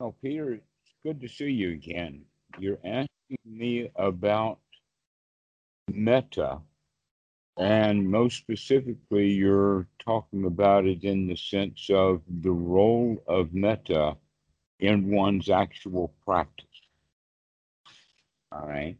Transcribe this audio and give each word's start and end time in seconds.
Oh, 0.00 0.14
Peter, 0.22 0.52
it's 0.52 0.94
good 1.02 1.20
to 1.20 1.28
see 1.28 1.50
you 1.50 1.72
again. 1.72 2.22
You're 2.56 2.78
asking 2.84 3.08
me 3.44 3.90
about 3.96 4.60
metta, 5.92 6.60
and 7.56 8.08
most 8.08 8.36
specifically, 8.36 9.28
you're 9.28 9.88
talking 9.98 10.44
about 10.44 10.86
it 10.86 11.02
in 11.02 11.26
the 11.26 11.34
sense 11.34 11.90
of 11.90 12.22
the 12.42 12.52
role 12.52 13.20
of 13.26 13.52
metta 13.52 14.16
in 14.78 15.10
one's 15.10 15.50
actual 15.50 16.14
practice. 16.24 16.66
All 18.52 18.68
right. 18.68 18.96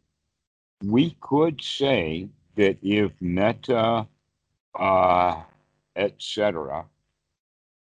We 0.82 1.16
could 1.20 1.62
say 1.62 2.28
that 2.56 2.76
if 2.82 3.12
metta, 3.20 4.08
uh, 4.74 5.42
etc., 5.94 6.86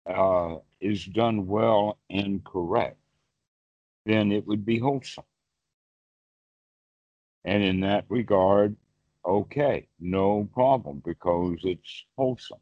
uh, 0.06 0.56
is 0.80 1.04
done 1.04 1.46
well 1.46 1.98
and 2.08 2.42
correct, 2.44 2.96
then 4.06 4.32
it 4.32 4.46
would 4.46 4.64
be 4.64 4.78
wholesome. 4.78 5.24
And 7.44 7.62
in 7.62 7.80
that 7.80 8.04
regard, 8.08 8.76
okay, 9.24 9.88
no 10.00 10.48
problem 10.52 11.02
because 11.04 11.58
it's 11.64 12.04
wholesome. 12.16 12.60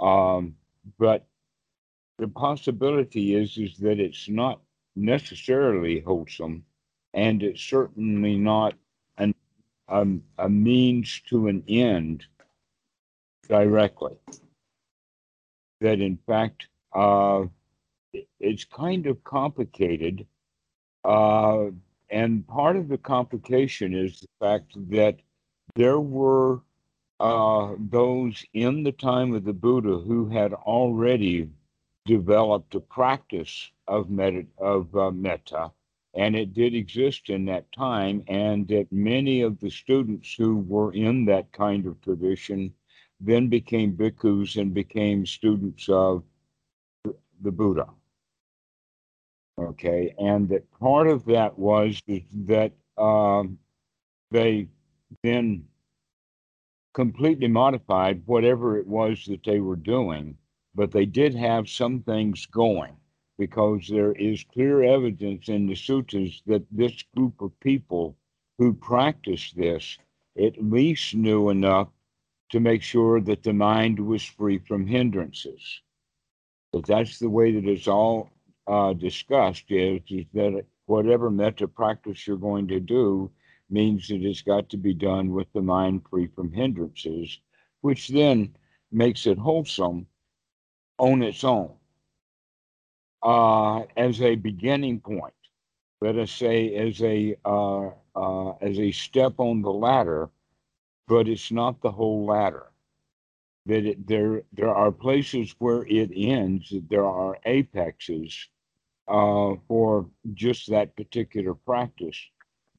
Um, 0.00 0.54
but 0.98 1.26
the 2.18 2.28
possibility 2.28 3.34
is 3.34 3.56
is 3.58 3.76
that 3.78 4.00
it's 4.00 4.28
not 4.28 4.60
necessarily 4.96 6.00
wholesome, 6.00 6.64
and 7.14 7.42
it's 7.42 7.62
certainly 7.62 8.36
not 8.36 8.74
an 9.18 9.34
um, 9.88 10.22
a 10.38 10.48
means 10.48 11.20
to 11.28 11.48
an 11.48 11.62
end 11.68 12.26
directly. 13.48 14.16
That 15.80 16.00
in 16.00 16.18
fact, 16.26 16.68
uh, 16.92 17.44
it's 18.40 18.64
kind 18.64 19.06
of 19.06 19.22
complicated. 19.24 20.26
Uh, 21.04 21.66
and 22.10 22.46
part 22.46 22.76
of 22.76 22.88
the 22.88 22.98
complication 22.98 23.94
is 23.94 24.20
the 24.20 24.28
fact 24.40 24.72
that 24.90 25.18
there 25.74 26.00
were 26.00 26.60
uh, 27.20 27.74
those 27.78 28.44
in 28.54 28.82
the 28.82 28.92
time 28.92 29.34
of 29.34 29.44
the 29.44 29.52
Buddha 29.52 29.98
who 29.98 30.28
had 30.28 30.52
already 30.52 31.48
developed 32.06 32.74
a 32.74 32.80
practice 32.80 33.70
of 33.86 34.08
metta, 34.08 34.46
of 34.58 34.94
uh, 34.96 35.10
metta, 35.10 35.70
and 36.14 36.34
it 36.34 36.54
did 36.54 36.74
exist 36.74 37.28
in 37.28 37.44
that 37.46 37.70
time, 37.72 38.22
and 38.28 38.66
that 38.68 38.90
many 38.90 39.42
of 39.42 39.58
the 39.60 39.70
students 39.70 40.34
who 40.34 40.58
were 40.58 40.92
in 40.94 41.24
that 41.26 41.52
kind 41.52 41.86
of 41.86 42.00
tradition 42.00 42.72
then 43.20 43.48
became 43.48 43.96
bhikkhus 43.96 44.56
and 44.56 44.72
became 44.72 45.26
students 45.26 45.88
of 45.88 46.22
the 47.42 47.52
Buddha. 47.52 47.88
Okay, 49.58 50.14
and 50.18 50.48
that 50.50 50.70
part 50.78 51.08
of 51.08 51.24
that 51.24 51.58
was 51.58 52.00
that 52.06 52.72
um, 52.96 53.58
they 54.30 54.68
then 55.24 55.64
completely 56.94 57.48
modified 57.48 58.22
whatever 58.26 58.78
it 58.78 58.86
was 58.86 59.24
that 59.26 59.42
they 59.44 59.58
were 59.58 59.76
doing, 59.76 60.36
but 60.76 60.92
they 60.92 61.06
did 61.06 61.34
have 61.34 61.68
some 61.68 62.00
things 62.02 62.46
going 62.46 62.96
because 63.36 63.88
there 63.88 64.12
is 64.12 64.44
clear 64.52 64.82
evidence 64.82 65.48
in 65.48 65.66
the 65.66 65.74
sutras 65.74 66.42
that 66.46 66.64
this 66.70 67.04
group 67.16 67.40
of 67.40 67.58
people 67.60 68.16
who 68.58 68.72
practiced 68.72 69.56
this 69.56 69.98
at 70.40 70.62
least 70.62 71.14
knew 71.14 71.50
enough 71.50 71.88
to 72.50 72.60
make 72.60 72.82
sure 72.82 73.20
that 73.20 73.42
the 73.42 73.52
mind 73.52 73.98
was 73.98 74.24
free 74.24 74.58
from 74.58 74.86
hindrances. 74.86 75.80
But 76.72 76.86
that's 76.86 77.18
the 77.18 77.30
way 77.30 77.52
that 77.52 77.68
it's 77.68 77.88
all 77.88 78.30
uh, 78.68 78.92
discussed 78.92 79.64
is, 79.70 80.00
is 80.10 80.26
that 80.34 80.64
whatever 80.86 81.30
metta 81.30 81.66
practice 81.66 82.26
you're 82.26 82.36
going 82.36 82.68
to 82.68 82.80
do 82.80 83.30
means 83.70 84.08
that 84.08 84.22
it's 84.22 84.42
got 84.42 84.68
to 84.70 84.76
be 84.76 84.94
done 84.94 85.32
with 85.32 85.46
the 85.52 85.62
mind 85.62 86.02
free 86.08 86.26
from 86.26 86.52
hindrances, 86.52 87.40
which 87.80 88.08
then 88.08 88.54
makes 88.92 89.26
it 89.26 89.38
wholesome 89.38 90.06
on 90.98 91.22
its 91.22 91.44
own 91.44 91.72
uh, 93.22 93.80
as 93.96 94.20
a 94.22 94.34
beginning 94.36 95.00
point. 95.00 95.34
Let 96.00 96.16
us 96.16 96.30
say 96.30 96.74
as 96.76 97.02
a 97.02 97.36
uh, 97.44 97.90
uh, 98.14 98.50
as 98.60 98.78
a 98.78 98.92
step 98.92 99.34
on 99.38 99.62
the 99.62 99.72
ladder, 99.72 100.30
but 101.08 101.28
it's 101.28 101.50
not 101.50 101.80
the 101.80 101.90
whole 101.90 102.24
ladder 102.26 102.66
that 103.66 103.84
it, 103.84 104.06
there 104.06 104.42
there 104.52 104.74
are 104.74 104.92
places 104.92 105.54
where 105.58 105.84
it 105.86 106.10
ends. 106.14 106.72
There 106.88 107.04
are 107.04 107.38
apexes 107.44 108.48
uh, 109.08 109.54
for 109.66 110.06
just 110.34 110.70
that 110.70 110.96
particular 110.96 111.54
practice, 111.54 112.18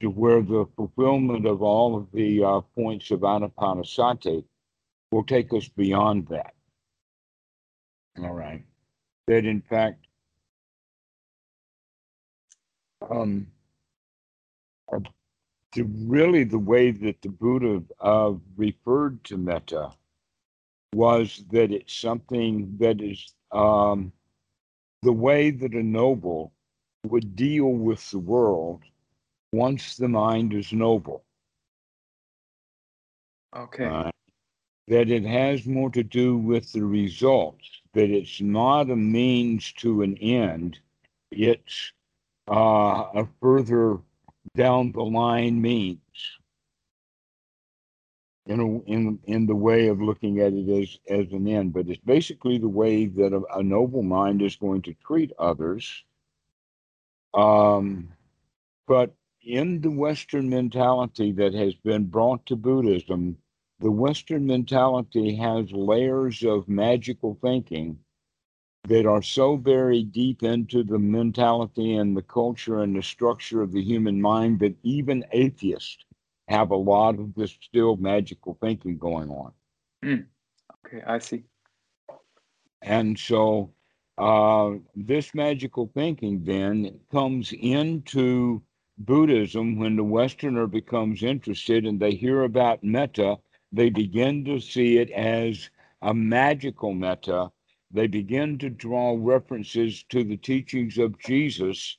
to 0.01 0.07
where 0.07 0.41
the 0.41 0.65
fulfillment 0.75 1.45
of 1.45 1.61
all 1.61 1.97
of 1.97 2.07
the 2.13 2.43
uh, 2.43 2.61
points 2.75 3.11
of 3.11 3.21
anapanasati 3.21 4.43
will 5.11 5.23
take 5.23 5.51
us 5.53 5.67
beyond 5.67 6.27
that. 6.27 6.53
All 8.21 8.33
right, 8.33 8.63
that 9.27 9.45
in 9.45 9.61
fact. 9.61 10.05
Um, 13.09 13.47
the, 15.73 15.83
really 15.83 16.43
the 16.43 16.59
way 16.59 16.91
that 16.91 17.21
the 17.21 17.29
Buddha 17.29 17.83
uh, 17.99 18.33
referred 18.55 19.23
to 19.25 19.37
metta 19.37 19.91
was 20.93 21.43
that 21.51 21.71
it's 21.71 21.95
something 21.95 22.75
that 22.79 23.01
is 23.01 23.33
um, 23.51 24.11
the 25.01 25.13
way 25.13 25.51
that 25.51 25.73
a 25.73 25.83
noble 25.83 26.53
would 27.05 27.35
deal 27.35 27.67
with 27.69 28.09
the 28.11 28.19
world 28.19 28.83
once 29.51 29.95
the 29.95 30.07
mind 30.07 30.53
is 30.53 30.73
noble. 30.73 31.23
Okay. 33.55 33.85
Uh, 33.85 34.11
that 34.87 35.09
it 35.09 35.23
has 35.23 35.65
more 35.65 35.89
to 35.91 36.03
do 36.03 36.37
with 36.37 36.71
the 36.71 36.83
results, 36.83 37.81
that 37.93 38.09
it's 38.09 38.41
not 38.41 38.89
a 38.89 38.95
means 38.95 39.71
to 39.73 40.01
an 40.01 40.17
end, 40.17 40.79
it's 41.31 41.93
uh, 42.49 43.05
a 43.13 43.27
further 43.39 43.99
down 44.55 44.91
the 44.91 45.03
line 45.03 45.61
means 45.61 45.99
in 48.49 48.59
a, 48.59 48.91
in 48.91 49.19
in 49.25 49.45
the 49.45 49.55
way 49.55 49.87
of 49.87 50.01
looking 50.01 50.39
at 50.39 50.53
it 50.53 50.67
as 50.67 50.97
as 51.07 51.31
an 51.31 51.47
end, 51.47 51.71
but 51.71 51.87
it's 51.87 52.01
basically 52.03 52.57
the 52.57 52.67
way 52.67 53.05
that 53.05 53.31
a, 53.31 53.41
a 53.59 53.63
noble 53.63 54.01
mind 54.01 54.41
is 54.41 54.55
going 54.55 54.81
to 54.81 54.95
treat 55.05 55.31
others. 55.37 56.03
Um, 57.35 58.09
but 58.87 59.13
in 59.43 59.81
the 59.81 59.91
Western 59.91 60.49
mentality 60.49 61.31
that 61.33 61.53
has 61.53 61.75
been 61.75 62.05
brought 62.05 62.43
to 62.47 62.55
Buddhism, 62.55 63.37
the 63.79 63.91
Western 63.91 64.47
mentality 64.47 65.35
has 65.35 65.71
layers 65.71 66.43
of 66.43 66.67
magical 66.67 67.37
thinking 67.43 67.99
that 68.87 69.05
are 69.05 69.21
so 69.21 69.57
buried 69.57 70.11
deep 70.11 70.41
into 70.41 70.83
the 70.83 70.97
mentality 70.97 71.93
and 71.93 72.17
the 72.17 72.23
culture 72.23 72.79
and 72.79 72.95
the 72.95 73.03
structure 73.03 73.61
of 73.61 73.71
the 73.71 73.83
human 73.83 74.19
mind 74.19 74.59
that 74.59 74.75
even 74.81 75.23
atheists 75.33 76.03
have 76.49 76.71
a 76.71 76.75
lot 76.75 77.19
of 77.19 77.33
this 77.35 77.55
still 77.61 77.95
magical 77.97 78.57
thinking 78.59 78.97
going 78.97 79.29
on. 79.29 79.51
Mm. 80.03 80.25
Okay, 80.85 81.03
I 81.05 81.19
see. 81.19 81.43
And 82.81 83.17
so 83.17 83.71
uh, 84.17 84.71
this 84.95 85.35
magical 85.35 85.91
thinking 85.93 86.43
then 86.43 86.99
comes 87.11 87.53
into 87.53 88.63
Buddhism 88.97 89.77
when 89.77 89.95
the 89.95 90.03
Westerner 90.03 90.65
becomes 90.65 91.21
interested 91.21 91.85
and 91.85 91.99
they 91.99 92.15
hear 92.15 92.43
about 92.43 92.83
metta, 92.83 93.37
they 93.71 93.89
begin 93.91 94.43
to 94.45 94.59
see 94.59 94.97
it 94.97 95.11
as 95.11 95.69
a 96.01 96.13
magical 96.13 96.93
metta. 96.93 97.51
They 97.91 98.07
begin 98.07 98.57
to 98.57 98.69
draw 98.69 99.15
references 99.19 100.03
to 100.09 100.23
the 100.23 100.37
teachings 100.37 100.97
of 100.97 101.19
Jesus 101.19 101.97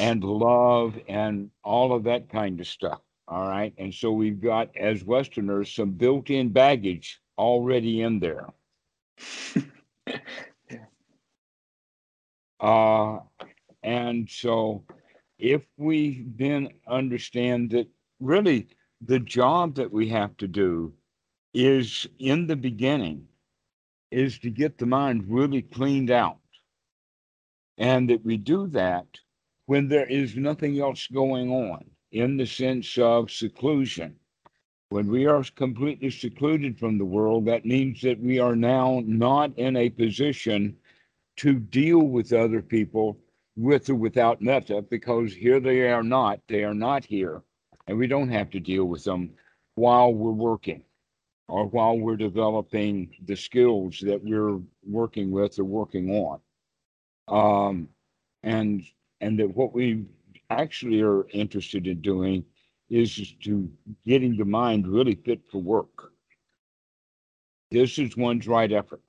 and 0.00 0.24
love 0.24 0.98
and 1.08 1.50
all 1.62 1.92
of 1.92 2.04
that 2.04 2.30
kind 2.30 2.58
of 2.58 2.66
stuff. 2.66 3.00
All 3.32 3.48
right. 3.48 3.72
And 3.78 3.94
so 3.94 4.12
we've 4.12 4.42
got, 4.42 4.76
as 4.76 5.04
Westerners, 5.04 5.72
some 5.72 5.92
built 5.92 6.28
in 6.28 6.50
baggage 6.50 7.18
already 7.38 8.02
in 8.02 8.20
there. 8.20 8.48
yeah. 10.70 10.84
Uh, 12.60 13.20
and 13.82 14.28
so 14.28 14.84
if 15.38 15.62
we 15.78 16.26
then 16.36 16.68
understand 16.86 17.70
that 17.70 17.88
really 18.20 18.68
the 19.00 19.20
job 19.20 19.76
that 19.76 19.90
we 19.90 20.10
have 20.10 20.36
to 20.36 20.46
do 20.46 20.92
is 21.54 22.06
in 22.18 22.46
the 22.46 22.56
beginning 22.56 23.26
is 24.10 24.38
to 24.40 24.50
get 24.50 24.76
the 24.76 24.84
mind 24.84 25.24
really 25.26 25.62
cleaned 25.62 26.10
out 26.10 26.36
and 27.78 28.10
that 28.10 28.22
we 28.26 28.36
do 28.36 28.66
that 28.66 29.06
when 29.64 29.88
there 29.88 30.06
is 30.06 30.36
nothing 30.36 30.78
else 30.78 31.06
going 31.06 31.50
on 31.50 31.82
in 32.12 32.36
the 32.36 32.46
sense 32.46 32.96
of 32.98 33.30
seclusion. 33.30 34.16
When 34.90 35.08
we 35.08 35.26
are 35.26 35.42
completely 35.56 36.10
secluded 36.10 36.78
from 36.78 36.98
the 36.98 37.04
world, 37.04 37.46
that 37.46 37.64
means 37.64 38.02
that 38.02 38.20
we 38.20 38.38
are 38.38 38.54
now 38.54 39.02
not 39.06 39.56
in 39.58 39.76
a 39.76 39.88
position 39.88 40.76
to 41.38 41.54
deal 41.54 42.00
with 42.00 42.32
other 42.34 42.60
people 42.60 43.18
with 43.56 43.88
or 43.88 43.94
without 43.94 44.42
metta 44.42 44.82
because 44.82 45.32
here 45.32 45.60
they 45.60 45.90
are 45.90 46.02
not. 46.02 46.40
They 46.46 46.62
are 46.64 46.74
not 46.74 47.04
here. 47.04 47.42
And 47.86 47.98
we 47.98 48.06
don't 48.06 48.28
have 48.28 48.50
to 48.50 48.60
deal 48.60 48.84
with 48.84 49.04
them 49.04 49.30
while 49.74 50.12
we're 50.12 50.30
working 50.30 50.82
or 51.48 51.66
while 51.66 51.98
we're 51.98 52.16
developing 52.16 53.14
the 53.24 53.36
skills 53.36 53.98
that 54.02 54.22
we're 54.22 54.60
working 54.86 55.30
with 55.30 55.58
or 55.58 55.64
working 55.64 56.10
on. 56.10 56.40
Um, 57.28 57.88
and 58.42 58.84
and 59.20 59.38
that 59.38 59.54
what 59.56 59.72
we 59.72 60.04
actually 60.60 61.00
are 61.02 61.26
interested 61.30 61.86
in 61.86 62.00
doing 62.00 62.44
is 62.90 63.34
to 63.44 63.70
getting 64.04 64.36
the 64.36 64.44
mind 64.44 64.86
really 64.86 65.14
fit 65.14 65.40
for 65.50 65.62
work. 65.62 66.12
This 67.70 67.98
is 67.98 68.16
one's 68.16 68.46
right 68.46 68.70
effort. 68.70 69.02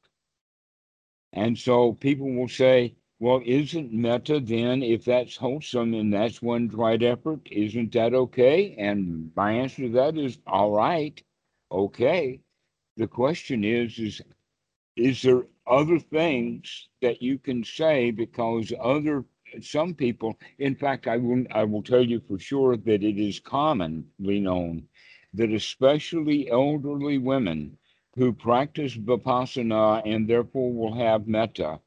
And 1.33 1.57
so 1.57 1.93
people 1.93 2.31
will 2.31 2.47
say, 2.47 2.95
well, 3.19 3.41
isn't 3.45 3.91
metta 3.91 4.39
then, 4.39 4.83
if 4.83 5.05
that's 5.05 5.35
wholesome 5.35 5.93
and 5.93 6.13
that's 6.13 6.41
one's 6.41 6.73
right 6.73 7.01
effort, 7.01 7.41
isn't 7.51 7.91
that 7.93 8.13
okay? 8.13 8.75
And 8.77 9.31
my 9.35 9.51
answer 9.53 9.83
to 9.83 9.89
that 9.93 10.17
is, 10.17 10.39
all 10.47 10.71
right, 10.71 11.21
okay. 11.71 12.41
The 12.97 13.07
question 13.07 13.63
is, 13.63 13.97
is 13.97 14.21
is 14.95 15.21
there 15.23 15.43
other 15.65 15.99
things 15.99 16.89
that 17.01 17.21
you 17.21 17.39
can 17.39 17.63
say 17.63 18.11
because 18.11 18.71
other 18.79 19.25
some 19.61 19.93
people 19.93 20.37
in 20.59 20.75
fact 20.75 21.07
i 21.07 21.17
will 21.17 21.43
i 21.51 21.63
will 21.63 21.83
tell 21.83 22.03
you 22.03 22.19
for 22.19 22.39
sure 22.39 22.75
that 22.77 23.03
it 23.03 23.17
is 23.19 23.39
commonly 23.39 24.39
known 24.39 24.87
that 25.33 25.51
especially 25.51 26.49
elderly 26.49 27.17
women 27.17 27.77
who 28.15 28.31
practice 28.33 28.95
vipassana 28.97 30.01
and 30.05 30.27
therefore 30.29 30.73
will 30.73 30.93
have 30.95 31.27
metta 31.27 31.79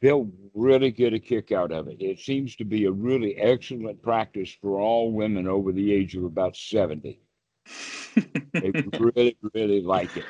they'll 0.00 0.30
really 0.54 0.90
get 0.90 1.12
a 1.14 1.18
kick 1.18 1.52
out 1.52 1.72
of 1.72 1.88
it 1.88 2.00
it 2.00 2.18
seems 2.18 2.56
to 2.56 2.64
be 2.64 2.84
a 2.84 2.92
really 2.92 3.36
excellent 3.36 4.02
practice 4.02 4.52
for 4.60 4.78
all 4.80 5.12
women 5.12 5.46
over 5.46 5.72
the 5.72 5.92
age 5.92 6.14
of 6.16 6.24
about 6.24 6.56
70 6.56 7.20
they 8.60 8.72
really 8.98 9.36
really 9.54 9.80
like 9.82 10.16
it 10.16 10.28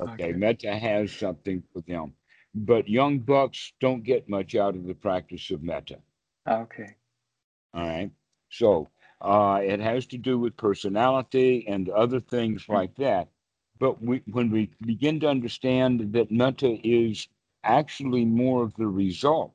Okay, 0.00 0.30
Okay. 0.30 0.32
metta 0.32 0.76
has 0.76 1.12
something 1.12 1.62
for 1.72 1.80
them, 1.82 2.14
but 2.54 2.88
young 2.88 3.20
bucks 3.20 3.72
don't 3.80 4.02
get 4.04 4.28
much 4.28 4.54
out 4.54 4.74
of 4.76 4.84
the 4.86 4.94
practice 4.94 5.50
of 5.50 5.62
metta. 5.62 6.00
Okay. 6.48 6.96
All 7.74 7.86
right, 7.88 8.10
so 8.50 8.88
uh, 9.20 9.60
it 9.62 9.80
has 9.80 10.06
to 10.06 10.18
do 10.18 10.38
with 10.38 10.56
personality 10.56 11.66
and 11.68 11.88
other 11.88 12.20
things 12.20 12.66
Mm. 12.70 12.74
like 12.74 12.96
that. 12.96 13.28
But 13.78 14.02
we, 14.02 14.22
when 14.26 14.50
we 14.50 14.70
begin 14.82 15.20
to 15.20 15.28
understand 15.28 16.12
that 16.12 16.30
metta 16.32 16.78
is 16.86 17.28
actually 17.64 18.24
more 18.24 18.62
of 18.64 18.74
the 18.76 18.88
result 18.88 19.54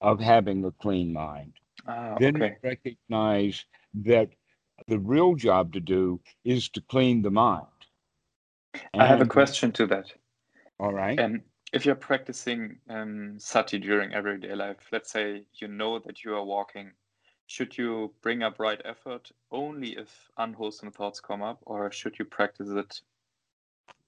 of 0.00 0.20
having 0.20 0.64
a 0.64 0.72
clean 0.72 1.12
mind, 1.12 1.54
Ah, 1.86 2.16
then 2.18 2.34
okay. 2.34 2.56
we 2.62 2.70
recognize 2.70 3.64
that 3.94 4.30
the 4.88 4.98
real 5.00 5.34
job 5.36 5.72
to 5.74 5.80
do 5.80 6.20
is 6.44 6.68
to 6.70 6.82
clean 6.82 7.22
the 7.22 7.30
mind. 7.30 7.66
I 8.98 9.06
have 9.06 9.20
a 9.20 9.26
question 9.26 9.72
to 9.72 9.86
that. 9.88 10.12
All 10.80 10.92
right. 10.94 11.22
Um, 11.22 11.42
if 11.72 11.86
you're 11.86 11.94
practicing 11.94 12.76
um, 12.88 13.38
sati 13.38 13.78
during 13.78 14.12
everyday 14.12 14.54
life, 14.54 14.88
let's 14.92 15.10
say 15.10 15.44
you 15.54 15.68
know 15.68 15.98
that 16.00 16.22
you 16.22 16.34
are 16.34 16.44
walking, 16.44 16.90
should 17.46 17.76
you 17.76 18.12
bring 18.22 18.42
up 18.42 18.58
right 18.58 18.80
effort 18.84 19.30
only 19.50 19.96
if 19.96 20.30
unwholesome 20.36 20.92
thoughts 20.92 21.20
come 21.20 21.42
up, 21.42 21.58
or 21.62 21.90
should 21.90 22.18
you 22.18 22.24
practice 22.24 22.68
it 22.68 23.00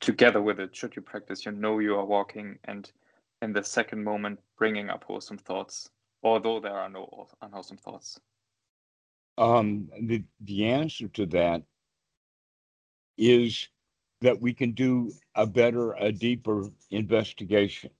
together 0.01 0.43
with 0.43 0.61
it? 0.61 0.77
Should 0.77 0.95
you 0.95 1.03
practice 1.03 1.47
you 1.47 1.53
know 1.53 1.79
you 1.79 1.97
are 1.97 2.05
walking 2.05 2.59
and 2.65 2.91
in 3.41 3.53
the 3.53 3.65
second 3.65 4.05
moment 4.05 4.41
bringing 4.59 4.91
up 4.91 5.05
wholesome 5.05 5.39
thoughts, 5.39 5.91
although 6.23 6.61
there 6.61 6.77
are 6.77 6.89
no 6.89 7.29
unwholesome 7.41 7.79
thoughts? 7.79 8.21
Um, 9.37 9.89
the 10.01 10.23
the 10.41 10.67
answer 10.67 11.09
to 11.09 11.27
that 11.27 11.63
is 13.17 13.69
that 14.25 14.41
we 14.41 14.55
can 14.55 14.73
do 14.73 15.13
a 15.35 15.47
better, 15.47 15.93
a 15.93 16.11
deeper 16.11 16.71
investigation. 16.91 17.91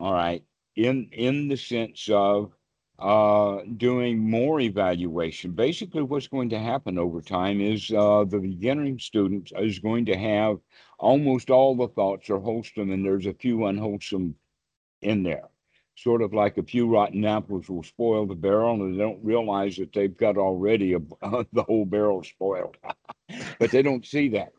All 0.00 0.12
right, 0.12 0.42
in 0.76 1.08
in 1.12 1.48
the 1.48 1.56
sense 1.56 2.08
of 2.10 2.52
uh, 2.98 3.60
doing 3.76 4.18
more 4.18 4.60
evaluation. 4.60 5.52
Basically, 5.52 6.02
what's 6.02 6.26
going 6.26 6.48
to 6.50 6.58
happen 6.58 6.98
over 6.98 7.20
time 7.20 7.60
is 7.60 7.92
uh, 7.92 8.24
the 8.24 8.40
beginning 8.40 8.98
student 8.98 9.52
is 9.56 9.78
going 9.78 10.04
to 10.06 10.16
have 10.16 10.58
almost 10.98 11.50
all 11.50 11.76
the 11.76 11.88
thoughts 11.88 12.28
are 12.28 12.40
wholesome, 12.40 12.90
and 12.90 13.04
there's 13.04 13.26
a 13.26 13.34
few 13.34 13.66
unwholesome 13.66 14.34
in 15.02 15.22
there. 15.22 15.48
Sort 16.02 16.22
of 16.22 16.32
like 16.32 16.58
a 16.58 16.62
few 16.62 16.86
rotten 16.86 17.24
apples 17.24 17.68
will 17.68 17.82
spoil 17.82 18.24
the 18.24 18.36
barrel, 18.36 18.74
and 18.74 18.94
they 18.94 18.98
don't 18.98 19.24
realize 19.24 19.76
that 19.76 19.92
they've 19.92 20.16
got 20.16 20.36
already 20.36 20.94
a, 20.94 20.98
the 21.52 21.64
whole 21.64 21.84
barrel 21.84 22.22
spoiled. 22.22 22.76
but 23.58 23.72
they 23.72 23.82
don't 23.82 24.06
see 24.06 24.28
that. 24.28 24.52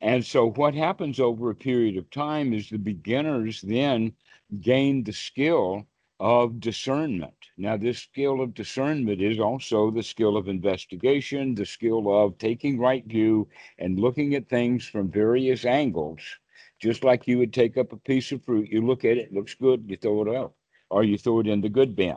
And 0.00 0.24
so, 0.24 0.50
what 0.50 0.74
happens 0.74 1.20
over 1.20 1.50
a 1.50 1.54
period 1.54 1.96
of 1.96 2.10
time 2.10 2.52
is 2.52 2.68
the 2.68 2.78
beginners 2.78 3.60
then 3.62 4.12
gain 4.60 5.04
the 5.04 5.12
skill 5.12 5.86
of 6.18 6.58
discernment. 6.58 7.34
Now, 7.56 7.76
this 7.76 8.00
skill 8.00 8.40
of 8.40 8.54
discernment 8.54 9.22
is 9.22 9.38
also 9.38 9.92
the 9.92 10.02
skill 10.02 10.36
of 10.36 10.48
investigation, 10.48 11.54
the 11.54 11.66
skill 11.66 12.24
of 12.24 12.38
taking 12.38 12.78
right 12.78 13.04
view 13.06 13.48
and 13.78 14.00
looking 14.00 14.34
at 14.34 14.48
things 14.48 14.86
from 14.86 15.10
various 15.10 15.64
angles. 15.64 16.20
Just 16.80 17.04
like 17.04 17.26
you 17.26 17.38
would 17.38 17.52
take 17.52 17.76
up 17.76 17.92
a 17.92 17.96
piece 17.96 18.30
of 18.32 18.44
fruit, 18.44 18.68
you 18.68 18.86
look 18.86 19.04
at 19.04 19.16
it, 19.16 19.28
it 19.28 19.32
looks 19.32 19.54
good, 19.54 19.84
you 19.88 19.96
throw 19.96 20.22
it 20.22 20.36
out, 20.36 20.54
or 20.90 21.04
you 21.04 21.18
throw 21.18 21.40
it 21.40 21.46
in 21.46 21.60
the 21.60 21.68
good 21.68 21.96
bin, 21.96 22.16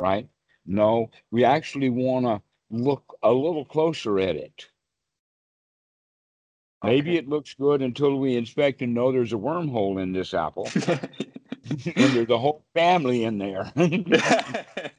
right? 0.00 0.28
No, 0.66 1.10
we 1.30 1.44
actually 1.44 1.90
want 1.90 2.26
to 2.26 2.42
look 2.70 3.16
a 3.22 3.32
little 3.32 3.64
closer 3.64 4.18
at 4.18 4.36
it. 4.36 4.66
Maybe 6.82 7.16
it 7.16 7.28
looks 7.28 7.54
good 7.54 7.80
until 7.80 8.18
we 8.18 8.36
inspect 8.36 8.82
and 8.82 8.92
know 8.92 9.10
there's 9.10 9.32
a 9.32 9.36
wormhole 9.36 10.02
in 10.02 10.12
this 10.12 10.34
apple 10.34 10.68
and 10.76 11.94
there's 11.94 12.28
a 12.28 12.38
whole 12.38 12.62
family 12.74 13.24
in 13.24 13.38
there. 13.38 13.72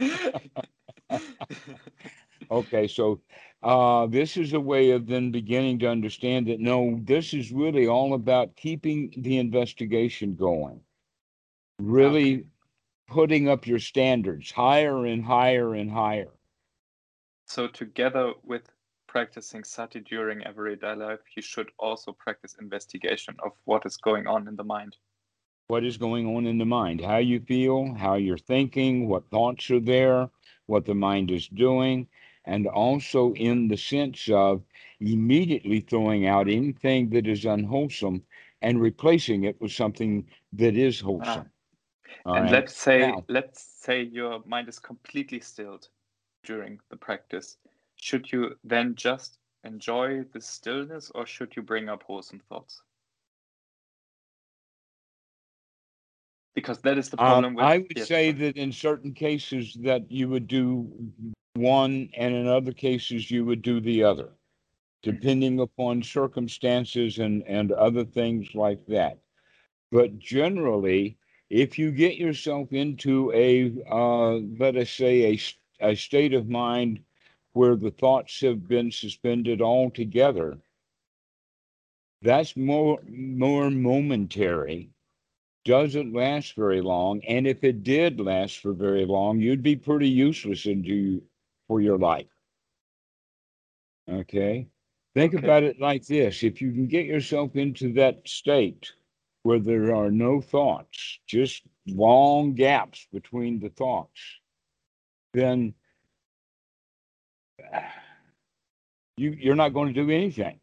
okay, 2.50 2.88
so 2.88 3.20
uh, 3.62 4.06
this 4.06 4.36
is 4.36 4.52
a 4.52 4.60
way 4.60 4.90
of 4.90 5.06
then 5.06 5.30
beginning 5.32 5.78
to 5.80 5.88
understand 5.88 6.46
that 6.48 6.60
no, 6.60 7.00
this 7.04 7.34
is 7.34 7.52
really 7.52 7.86
all 7.88 8.14
about 8.14 8.56
keeping 8.56 9.12
the 9.18 9.38
investigation 9.38 10.34
going, 10.36 10.80
really 11.78 12.34
Okay. 12.36 12.46
putting 13.08 13.48
up 13.48 13.66
your 13.66 13.78
standards 13.80 14.50
higher 14.52 15.06
and 15.06 15.24
higher 15.24 15.74
and 15.74 15.90
higher. 15.90 16.32
So 17.46 17.66
together 17.66 18.34
with 18.44 18.70
practicing 19.08 19.64
sati 19.64 19.98
during 20.00 20.44
everyday 20.46 20.94
life, 20.94 21.20
you 21.34 21.42
should 21.42 21.72
also 21.78 22.12
practice 22.12 22.54
investigation 22.60 23.36
of 23.42 23.52
what 23.64 23.84
is 23.86 23.96
going 23.96 24.28
on 24.28 24.46
in 24.46 24.54
the 24.54 24.62
mind. 24.64 24.96
what 25.68 25.84
is 25.84 25.96
going 25.98 26.26
on 26.36 26.46
in 26.46 26.58
the 26.58 26.64
mind, 26.66 27.00
how 27.00 27.18
you 27.18 27.40
feel, 27.40 27.92
how 27.94 28.14
you're 28.14 28.38
thinking, 28.38 29.08
what 29.08 29.28
thoughts 29.30 29.70
are 29.70 29.80
there, 29.80 30.30
what 30.66 30.84
the 30.84 30.94
mind 30.94 31.30
is 31.30 31.48
doing, 31.48 32.06
and 32.48 32.66
also 32.66 33.34
in 33.34 33.68
the 33.68 33.76
sense 33.76 34.28
of 34.30 34.62
immediately 35.00 35.80
throwing 35.80 36.26
out 36.26 36.48
anything 36.48 37.10
that 37.10 37.26
is 37.26 37.44
unwholesome 37.44 38.24
and 38.62 38.80
replacing 38.80 39.44
it 39.44 39.60
with 39.60 39.72
something 39.72 40.26
that 40.54 40.76
is 40.76 41.00
wholesome. 41.00 41.50
All 42.26 42.34
and 42.36 42.44
right? 42.44 42.52
let's 42.52 42.74
say 42.74 43.00
Now- 43.00 43.24
let's 43.28 43.62
say 43.62 44.02
your 44.02 44.42
mind 44.46 44.68
is 44.68 44.78
completely 44.78 45.40
stilled 45.40 45.88
during 46.44 46.80
the 46.90 46.96
practice. 46.96 47.58
Should 47.96 48.32
you 48.32 48.58
then 48.64 48.94
just 48.94 49.38
enjoy 49.64 50.24
the 50.32 50.40
stillness 50.40 51.10
or 51.14 51.26
should 51.26 51.54
you 51.56 51.62
bring 51.62 51.88
up 51.88 52.02
wholesome 52.04 52.40
thoughts? 52.48 52.82
Because 56.54 56.80
that 56.82 56.98
is 56.98 57.10
the 57.10 57.18
Um, 57.18 57.44
problem 57.44 57.54
with 57.54 57.64
I 57.66 57.78
would 57.78 57.96
yes, 57.96 58.08
say 58.08 58.32
sorry. 58.32 58.38
that 58.40 58.56
in 58.56 58.72
certain 58.72 59.12
cases 59.14 59.74
that 59.82 60.10
you 60.10 60.28
would 60.28 60.46
do 60.48 60.88
one, 61.58 62.10
and 62.14 62.34
in 62.34 62.46
other 62.46 62.72
cases 62.72 63.30
you 63.30 63.44
would 63.44 63.62
do 63.62 63.80
the 63.80 64.02
other, 64.02 64.30
depending 65.02 65.60
upon 65.60 66.02
circumstances 66.02 67.18
and 67.18 67.42
and 67.46 67.72
other 67.72 68.04
things 68.04 68.54
like 68.54 68.86
that. 68.86 69.18
But 69.90 70.18
generally, 70.18 71.18
if 71.50 71.78
you 71.78 71.90
get 71.90 72.16
yourself 72.16 72.72
into 72.72 73.32
a 73.32 73.72
uh, 73.90 74.38
let 74.58 74.76
us 74.76 74.90
say 74.90 75.34
a, 75.80 75.90
a 75.90 75.94
state 75.96 76.34
of 76.34 76.48
mind 76.48 77.00
where 77.52 77.76
the 77.76 77.90
thoughts 77.90 78.40
have 78.40 78.68
been 78.68 78.90
suspended 78.90 79.60
altogether, 79.62 80.58
that's 82.22 82.56
more 82.56 83.00
more 83.08 83.70
momentary 83.70 84.90
doesn't 85.64 86.14
last 86.14 86.54
very 86.54 86.80
long. 86.80 87.22
And 87.24 87.46
if 87.46 87.62
it 87.62 87.82
did 87.82 88.20
last 88.20 88.58
for 88.58 88.72
very 88.72 89.04
long, 89.04 89.38
you'd 89.38 89.62
be 89.62 89.76
pretty 89.76 90.08
useless 90.08 90.64
into 90.64 91.22
for 91.68 91.80
your 91.80 91.98
life. 91.98 92.26
Okay. 94.10 94.68
Think 95.14 95.34
Okay. 95.34 95.44
about 95.44 95.62
it 95.62 95.80
like 95.80 96.06
this. 96.06 96.42
If 96.42 96.60
you 96.60 96.72
can 96.72 96.86
get 96.86 97.06
yourself 97.06 97.54
into 97.56 97.92
that 97.94 98.26
state 98.26 98.92
where 99.42 99.58
there 99.60 99.94
are 99.94 100.10
no 100.10 100.40
thoughts, 100.40 101.20
just 101.26 101.62
long 101.86 102.54
gaps 102.54 103.06
between 103.12 103.60
the 103.60 103.68
thoughts, 103.70 104.20
then 105.34 105.74
you 109.16 109.30
you're 109.30 109.54
not 109.54 109.74
going 109.74 109.92
to 109.92 110.04
do 110.04 110.10
anything. 110.10 110.60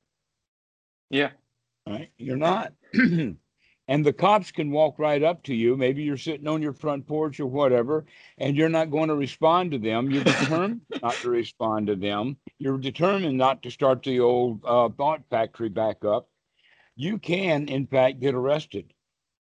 Yeah. 1.10 1.32
Right? 1.88 2.12
You're 2.18 2.38
not. 2.38 2.74
and 3.88 4.06
the 4.06 4.14
cops 4.14 4.52
can 4.52 4.72
walk 4.72 4.98
right 4.98 5.22
up 5.22 5.44
to 5.44 5.54
you. 5.54 5.76
Maybe 5.78 6.04
you're 6.04 6.18
sitting 6.18 6.48
on 6.48 6.62
your 6.62 6.74
front 6.74 7.06
porch 7.08 7.40
or 7.40 7.46
whatever, 7.46 8.06
and 8.38 8.56
you're 8.56 8.70
not 8.70 8.92
going 8.92 9.10
to 9.10 9.16
respond 9.16 9.72
to 9.72 9.78
them. 9.78 10.10
You're 10.10 10.24
determined 10.24 10.82
not 11.02 11.14
to 11.16 11.30
respond 11.30 11.88
to 11.88 11.96
them. 11.96 12.38
You're 12.58 12.78
determined 12.78 13.38
not 13.38 13.62
to 13.64 13.72
start 13.72 14.04
the 14.04 14.20
old 14.20 14.62
uh, 14.66 14.90
thought 14.90 15.22
factory 15.30 15.70
back 15.70 16.04
up. 16.04 16.30
You 16.96 17.18
can, 17.18 17.68
in 17.68 17.88
fact, 17.88 18.20
get 18.20 18.34
arrested. 18.34 18.94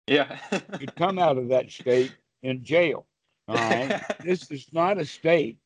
Yeah. 0.06 0.38
You'd 0.80 0.96
come 0.96 1.18
out 1.18 1.38
of 1.38 1.48
that 1.48 1.70
state 1.70 2.14
in 2.42 2.64
jail. 2.64 3.06
All 3.48 3.56
right. 3.56 4.02
this 4.24 4.50
is 4.50 4.66
not 4.72 4.98
a 4.98 5.04
state 5.04 5.58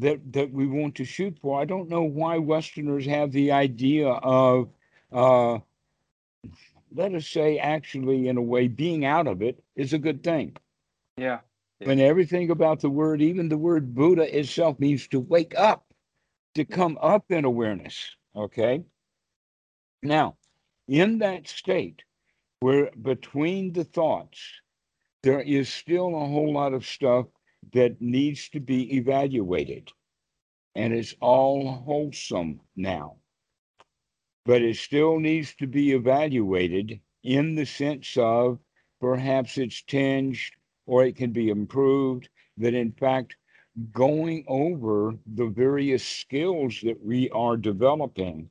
that 0.00 0.20
that 0.32 0.52
we 0.52 0.66
want 0.66 0.94
to 0.96 1.04
shoot 1.04 1.38
for. 1.40 1.60
I 1.60 1.64
don't 1.64 1.88
know 1.88 2.02
why 2.02 2.38
Westerners 2.38 3.06
have 3.06 3.32
the 3.32 3.52
idea 3.52 4.08
of 4.08 4.68
uh, 5.12 5.58
let 6.94 7.14
us 7.14 7.26
say, 7.28 7.58
actually, 7.58 8.28
in 8.28 8.36
a 8.36 8.42
way, 8.42 8.68
being 8.68 9.04
out 9.04 9.26
of 9.26 9.42
it 9.42 9.62
is 9.74 9.92
a 9.92 9.98
good 9.98 10.22
thing. 10.22 10.56
Yeah. 11.16 11.40
When 11.78 12.00
everything 12.00 12.50
about 12.50 12.80
the 12.80 12.90
word, 12.90 13.20
even 13.20 13.48
the 13.48 13.58
word 13.58 13.94
Buddha 13.94 14.38
itself, 14.38 14.78
means 14.80 15.08
to 15.08 15.20
wake 15.20 15.54
up, 15.56 15.84
to 16.54 16.64
come 16.64 16.98
up 17.02 17.24
in 17.30 17.44
awareness. 17.44 18.16
Okay. 18.34 18.82
Now, 20.02 20.36
in 20.88 21.18
that 21.18 21.48
state, 21.48 22.02
where 22.60 22.90
between 23.02 23.72
the 23.72 23.84
thoughts, 23.84 24.40
there 25.22 25.40
is 25.40 25.68
still 25.68 26.08
a 26.08 26.26
whole 26.26 26.52
lot 26.52 26.72
of 26.72 26.86
stuff 26.86 27.26
that 27.72 28.00
needs 28.00 28.48
to 28.50 28.60
be 28.60 28.96
evaluated. 28.96 29.90
And 30.74 30.94
it's 30.94 31.14
all 31.20 31.72
wholesome 31.72 32.60
now 32.76 33.16
but 34.46 34.62
it 34.62 34.76
still 34.76 35.18
needs 35.18 35.54
to 35.56 35.66
be 35.66 35.92
evaluated 35.92 37.00
in 37.24 37.56
the 37.56 37.66
sense 37.66 38.16
of 38.16 38.58
perhaps 39.00 39.58
it's 39.58 39.82
tinged 39.82 40.38
or 40.86 41.04
it 41.04 41.16
can 41.16 41.32
be 41.32 41.50
improved. 41.50 42.28
That 42.56 42.72
in 42.72 42.92
fact, 42.92 43.36
going 43.92 44.44
over 44.46 45.14
the 45.34 45.46
various 45.46 46.06
skills 46.06 46.80
that 46.84 47.04
we 47.04 47.28
are 47.30 47.56
developing 47.56 48.48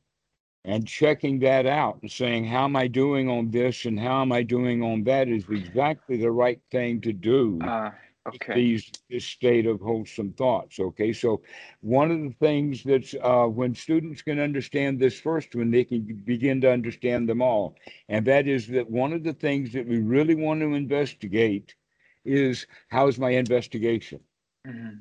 and 0.66 0.86
checking 0.86 1.40
that 1.40 1.66
out 1.66 2.00
and 2.02 2.12
saying, 2.12 2.46
How 2.46 2.66
am 2.66 2.76
I 2.76 2.88
doing 2.88 3.30
on 3.30 3.50
this 3.50 3.86
and 3.86 4.00
how 4.00 4.22
am 4.22 4.32
I 4.32 4.44
doing 4.44 4.84
on 4.84 5.04
that 5.06 5.28
is 5.28 5.46
exactly 5.50 6.18
the 6.18 6.32
right 6.32 6.60
thing 6.72 7.02
to 7.02 7.14
do. 7.14 7.60
Uh, 7.64 7.92
okay. 8.28 8.56
these 8.56 8.92
this 9.10 9.26
state 9.26 9.66
of 9.66 9.80
wholesome 9.80 10.34
thoughts. 10.34 10.80
Okay, 10.80 11.14
so 11.14 11.42
one 11.82 12.12
of 12.12 12.20
the 12.20 12.36
things 12.40 12.84
that's 12.84 13.16
uh, 13.22 13.46
when 13.46 13.76
students 13.76 14.22
can 14.22 14.40
understand 14.40 15.00
this 15.00 15.20
first, 15.20 15.56
when 15.56 15.72
they 15.72 15.84
can 15.84 16.02
begin 16.26 16.62
to 16.62 16.72
understand 16.72 17.30
them 17.30 17.42
all, 17.42 17.76
and 18.10 18.26
that 18.26 18.48
is 18.48 18.68
that 18.68 18.90
one 18.90 19.14
of 19.14 19.24
the 19.24 19.34
things 19.34 19.74
that 19.74 19.88
we 19.88 20.00
really 20.00 20.36
want 20.36 20.62
to 20.62 20.74
investigate 20.74 21.76
is 22.24 22.66
how's 22.90 23.20
my 23.20 23.32
investigation. 23.32 24.20
Mm-hmm. 24.68 24.98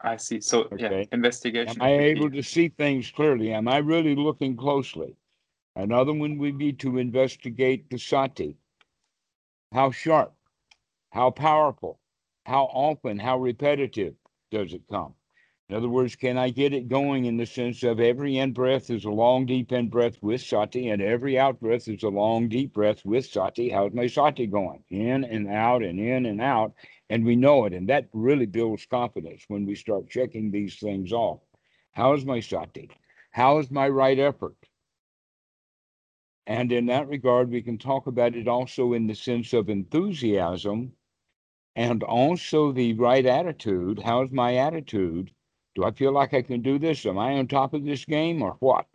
I 0.00 0.16
see. 0.16 0.40
So 0.40 0.62
okay. 0.72 1.00
yeah, 1.00 1.04
investigation. 1.12 1.80
Am 1.80 1.82
I 1.82 1.92
able 1.92 2.30
to 2.30 2.42
see 2.42 2.68
things 2.68 3.10
clearly? 3.10 3.52
Am 3.52 3.68
I 3.68 3.78
really 3.78 4.16
looking 4.16 4.56
closely? 4.56 5.16
Another 5.76 6.12
one 6.12 6.38
would 6.38 6.58
be 6.58 6.72
to 6.74 6.98
investigate 6.98 7.88
the 7.88 7.98
sati. 7.98 8.56
How 9.72 9.90
sharp? 9.90 10.34
How 11.12 11.30
powerful, 11.30 12.00
how 12.46 12.64
often, 12.72 13.18
how 13.18 13.38
repetitive 13.38 14.14
does 14.50 14.72
it 14.72 14.88
come? 14.88 15.14
In 15.68 15.74
other 15.76 15.90
words, 15.90 16.16
can 16.16 16.38
I 16.38 16.48
get 16.48 16.72
it 16.72 16.88
going 16.88 17.26
in 17.26 17.36
the 17.36 17.44
sense 17.44 17.82
of 17.82 18.00
every 18.00 18.38
in 18.38 18.54
breath 18.54 18.88
is 18.88 19.04
a 19.04 19.10
long, 19.10 19.44
deep 19.44 19.72
in 19.72 19.90
breath 19.90 20.22
with 20.22 20.40
sati, 20.40 20.88
and 20.88 21.02
every 21.02 21.38
out 21.38 21.60
breath 21.60 21.86
is 21.86 22.02
a 22.02 22.08
long, 22.08 22.48
deep 22.48 22.72
breath 22.72 23.04
with 23.04 23.26
sati? 23.26 23.68
How's 23.68 23.92
my 23.92 24.06
sati 24.06 24.46
going? 24.46 24.84
In 24.88 25.24
and 25.24 25.48
out 25.48 25.82
and 25.82 26.00
in 26.00 26.24
and 26.24 26.40
out. 26.40 26.72
And 27.10 27.26
we 27.26 27.36
know 27.36 27.66
it. 27.66 27.74
And 27.74 27.90
that 27.90 28.08
really 28.14 28.46
builds 28.46 28.86
confidence 28.86 29.44
when 29.48 29.66
we 29.66 29.74
start 29.74 30.08
checking 30.08 30.50
these 30.50 30.78
things 30.78 31.12
off. 31.12 31.40
How 31.90 32.14
is 32.14 32.24
my 32.24 32.40
sati? 32.40 32.88
How 33.32 33.58
is 33.58 33.70
my 33.70 33.86
right 33.86 34.18
effort? 34.18 34.56
And 36.46 36.72
in 36.72 36.86
that 36.86 37.06
regard, 37.06 37.50
we 37.50 37.60
can 37.60 37.76
talk 37.76 38.06
about 38.06 38.34
it 38.34 38.48
also 38.48 38.94
in 38.94 39.06
the 39.06 39.14
sense 39.14 39.52
of 39.52 39.68
enthusiasm 39.68 40.94
and 41.76 42.02
also 42.02 42.72
the 42.72 42.94
right 42.94 43.24
attitude. 43.24 44.00
How's 44.04 44.30
my 44.30 44.56
attitude? 44.56 45.30
Do 45.74 45.84
I 45.84 45.90
feel 45.92 46.12
like 46.12 46.34
I 46.34 46.42
can 46.42 46.60
do 46.60 46.78
this? 46.78 47.06
Am 47.06 47.18
I 47.18 47.34
on 47.34 47.48
top 47.48 47.72
of 47.72 47.84
this 47.84 48.04
game 48.04 48.42
or 48.42 48.56
what? 48.60 48.86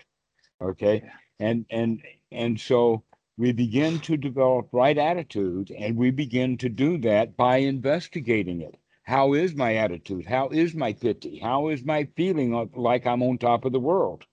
Okay. 0.62 1.04
And 1.40 1.66
and 1.70 2.02
and 2.32 2.60
so 2.60 3.04
we 3.38 3.52
begin 3.52 4.00
to 4.02 4.18
develop 4.18 4.70
right 4.72 4.98
attitude 4.98 5.72
and 5.72 5.96
we 5.96 6.12
begin 6.12 6.58
to 6.58 6.70
do 6.70 6.98
that 7.00 7.38
by 7.38 7.58
investigating 7.58 8.62
it. 8.62 8.78
How 9.04 9.34
is 9.34 9.56
my 9.56 9.76
attitude? 9.76 10.26
How 10.26 10.50
is 10.50 10.76
my 10.76 10.94
piti? 10.94 11.40
How 11.40 11.70
is 11.70 11.86
my 11.86 12.08
feeling 12.16 12.70
like 12.76 13.08
I'm 13.08 13.24
on 13.24 13.38
top 13.38 13.64
of 13.64 13.72
the 13.72 13.80
world? 13.80 14.26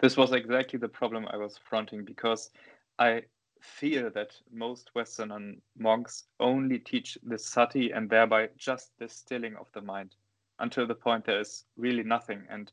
This 0.00 0.16
was 0.16 0.32
exactly 0.32 0.78
the 0.78 0.88
problem 0.88 1.26
I 1.30 1.38
was 1.38 1.58
fronting 1.68 2.04
because 2.04 2.50
I 2.98 3.22
fear 3.64 4.10
that 4.10 4.36
most 4.52 4.94
Western 4.94 5.60
monks 5.76 6.24
only 6.38 6.78
teach 6.78 7.18
the 7.22 7.38
sati 7.38 7.90
and 7.92 8.08
thereby 8.08 8.48
just 8.56 8.92
the 8.98 9.08
stilling 9.08 9.56
of 9.56 9.66
the 9.72 9.80
mind 9.80 10.14
until 10.58 10.86
the 10.86 10.94
point 10.94 11.24
there 11.24 11.40
is 11.40 11.64
really 11.76 12.02
nothing. 12.02 12.42
And 12.50 12.70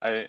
I, 0.00 0.28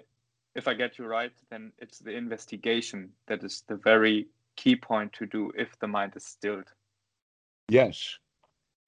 if 0.55 0.67
I 0.67 0.73
get 0.73 0.97
you 0.97 1.05
right, 1.05 1.31
then 1.49 1.71
it's 1.77 1.99
the 1.99 2.11
investigation 2.11 3.11
that 3.27 3.43
is 3.43 3.63
the 3.67 3.75
very 3.75 4.27
key 4.55 4.75
point 4.75 5.13
to 5.13 5.25
do 5.25 5.51
if 5.55 5.77
the 5.79 5.87
mind 5.87 6.13
is 6.15 6.25
stilled. 6.25 6.71
Yes. 7.69 8.17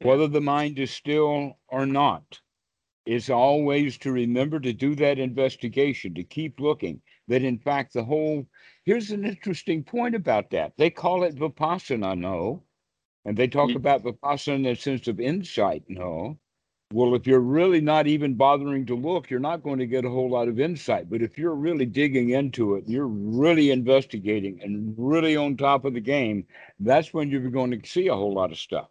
Whether 0.02 0.28
the 0.28 0.42
mind 0.42 0.80
is 0.80 0.92
still 0.92 1.60
or 1.68 1.86
not, 1.86 2.42
is 3.06 3.30
always 3.30 3.98
to 4.00 4.12
remember 4.12 4.60
to 4.60 4.74
do 4.74 4.96
that 4.96 5.20
investigation, 5.20 6.14
to 6.16 6.24
keep 6.24 6.60
looking. 6.60 7.02
That 7.32 7.44
in 7.44 7.58
fact, 7.58 7.94
the 7.94 8.04
whole 8.04 8.46
Here's 8.84 9.12
an 9.12 9.26
interesting 9.26 9.84
point 9.84 10.16
about 10.16 10.50
that. 10.52 10.74
They 10.78 10.90
call 10.90 11.24
it 11.24 11.36
vipassana, 11.36 12.18
no. 12.18 12.64
And 13.26 13.38
they 13.38 13.48
talk 13.48 13.70
mm. 13.70 13.76
about 13.76 14.04
vipassana 14.04 14.56
in 14.56 14.64
the 14.64 14.76
sense 14.76 15.08
of 15.08 15.20
insight, 15.20 15.84
no. 15.88 16.40
Well, 16.92 17.16
if 17.16 17.28
you're 17.28 17.40
really 17.40 17.80
not 17.80 18.08
even 18.08 18.34
bothering 18.34 18.86
to 18.88 18.96
look, 18.96 19.30
you're 19.30 19.40
not 19.40 19.64
going 19.64 19.80
to 19.80 19.86
get 19.86 20.04
a 20.04 20.10
whole 20.10 20.30
lot 20.30 20.48
of 20.48 20.60
insight. 20.60 21.10
But 21.10 21.22
if 21.22 21.38
you're 21.38 21.56
really 21.56 21.86
digging 21.86 22.32
into 22.32 22.76
it, 22.76 22.84
you're 22.88 23.08
really 23.08 23.70
investigating 23.70 24.60
and 24.62 24.94
really 24.98 25.38
on 25.38 25.56
top 25.56 25.86
of 25.86 25.94
the 25.94 26.02
game, 26.02 26.46
that's 26.80 27.14
when 27.14 27.30
you're 27.30 27.50
going 27.50 27.72
to 27.72 27.88
see 27.88 28.08
a 28.08 28.16
whole 28.16 28.34
lot 28.34 28.52
of 28.52 28.58
stuff. 28.58 28.90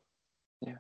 Yeah. 0.63 0.79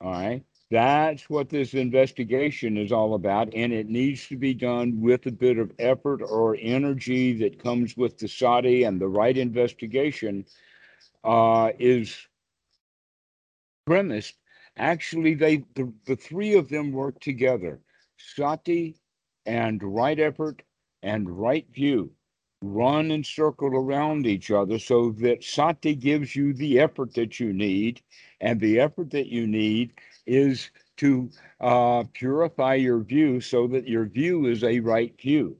All 0.00 0.12
right. 0.12 0.44
That's 0.70 1.30
what 1.30 1.48
this 1.48 1.74
investigation 1.74 2.76
is 2.76 2.90
all 2.90 3.14
about, 3.14 3.54
and 3.54 3.72
it 3.72 3.88
needs 3.88 4.26
to 4.28 4.36
be 4.36 4.52
done 4.52 5.00
with 5.00 5.26
a 5.26 5.30
bit 5.32 5.58
of 5.58 5.70
effort 5.78 6.22
or 6.22 6.56
energy 6.60 7.32
that 7.38 7.62
comes 7.62 7.96
with 7.96 8.18
the 8.18 8.26
sati 8.26 8.82
and 8.82 9.00
the 9.00 9.06
right 9.08 9.36
investigation 9.36 10.44
uh, 11.22 11.70
is 11.78 12.16
premised. 13.86 14.34
Actually, 14.76 15.34
they 15.34 15.58
the, 15.74 15.92
the 16.04 16.16
three 16.16 16.54
of 16.54 16.68
them 16.68 16.90
work 16.90 17.20
together: 17.20 17.80
sati 18.16 18.96
and 19.46 19.80
right 19.84 20.18
effort 20.18 20.62
and 21.02 21.30
right 21.30 21.66
view 21.72 22.10
run 22.62 23.10
and 23.12 23.24
circle 23.24 23.68
around 23.68 24.26
each 24.26 24.50
other 24.50 24.78
so 24.78 25.10
that 25.10 25.44
sati 25.44 25.94
gives 25.94 26.34
you 26.34 26.52
the 26.54 26.80
effort 26.80 27.14
that 27.14 27.38
you 27.38 27.52
need, 27.52 28.02
and 28.40 28.58
the 28.58 28.80
effort 28.80 29.10
that 29.10 29.28
you 29.28 29.46
need 29.46 29.92
is 30.26 30.70
to 30.98 31.30
uh, 31.60 32.04
purify 32.12 32.74
your 32.74 33.00
view 33.00 33.40
so 33.40 33.66
that 33.68 33.88
your 33.88 34.06
view 34.06 34.46
is 34.46 34.64
a 34.64 34.80
right 34.80 35.18
view. 35.20 35.56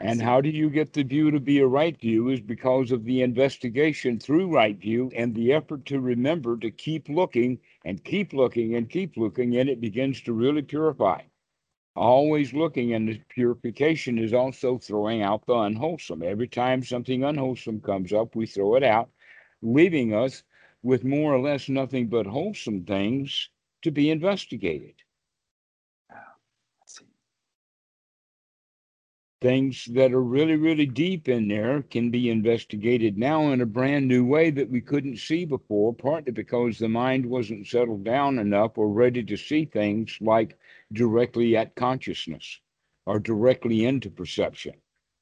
And 0.00 0.22
how 0.22 0.40
do 0.40 0.48
you 0.48 0.70
get 0.70 0.94
the 0.94 1.02
view 1.02 1.30
to 1.30 1.40
be 1.40 1.58
a 1.58 1.66
right 1.66 1.98
view 2.00 2.30
is 2.30 2.40
because 2.40 2.90
of 2.90 3.04
the 3.04 3.20
investigation 3.20 4.18
through 4.18 4.54
right 4.54 4.76
view 4.78 5.10
and 5.14 5.34
the 5.34 5.52
effort 5.52 5.84
to 5.86 6.00
remember 6.00 6.56
to 6.56 6.70
keep 6.70 7.08
looking 7.10 7.58
and 7.84 8.02
keep 8.02 8.32
looking 8.32 8.74
and 8.74 8.88
keep 8.88 9.18
looking, 9.18 9.56
and 9.56 9.68
it 9.68 9.80
begins 9.80 10.22
to 10.22 10.32
really 10.32 10.62
purify. 10.62 11.20
Always 11.94 12.54
looking, 12.54 12.94
and 12.94 13.08
the 13.08 13.20
purification 13.28 14.18
is 14.18 14.32
also 14.32 14.78
throwing 14.78 15.20
out 15.20 15.44
the 15.44 15.54
unwholesome. 15.54 16.22
Every 16.22 16.48
time 16.48 16.82
something 16.82 17.22
unwholesome 17.22 17.82
comes 17.82 18.12
up, 18.12 18.34
we 18.34 18.46
throw 18.46 18.76
it 18.76 18.82
out, 18.82 19.10
leaving 19.60 20.14
us 20.14 20.42
with 20.82 21.04
more 21.04 21.34
or 21.34 21.40
less 21.40 21.68
nothing 21.68 22.08
but 22.08 22.26
wholesome 22.26 22.84
things 22.84 23.50
to 23.82 23.90
be 23.90 24.10
investigated. 24.10 24.94
Ah, 26.10 26.34
things 29.40 29.86
that 29.92 30.12
are 30.12 30.22
really, 30.22 30.56
really 30.56 30.86
deep 30.86 31.28
in 31.28 31.48
there 31.48 31.82
can 31.82 32.10
be 32.10 32.28
investigated 32.28 33.16
now 33.16 33.52
in 33.52 33.60
a 33.60 33.66
brand 33.66 34.06
new 34.06 34.24
way 34.24 34.50
that 34.50 34.68
we 34.68 34.80
couldn't 34.80 35.16
see 35.16 35.44
before, 35.46 35.94
partly 35.94 36.32
because 36.32 36.78
the 36.78 36.88
mind 36.88 37.24
wasn't 37.24 37.66
settled 37.66 38.04
down 38.04 38.38
enough 38.38 38.76
or 38.76 38.88
ready 38.90 39.22
to 39.22 39.36
see 39.36 39.64
things 39.64 40.18
like 40.20 40.58
directly 40.92 41.56
at 41.56 41.74
consciousness 41.74 42.60
or 43.06 43.18
directly 43.18 43.86
into 43.86 44.10
perception 44.10 44.74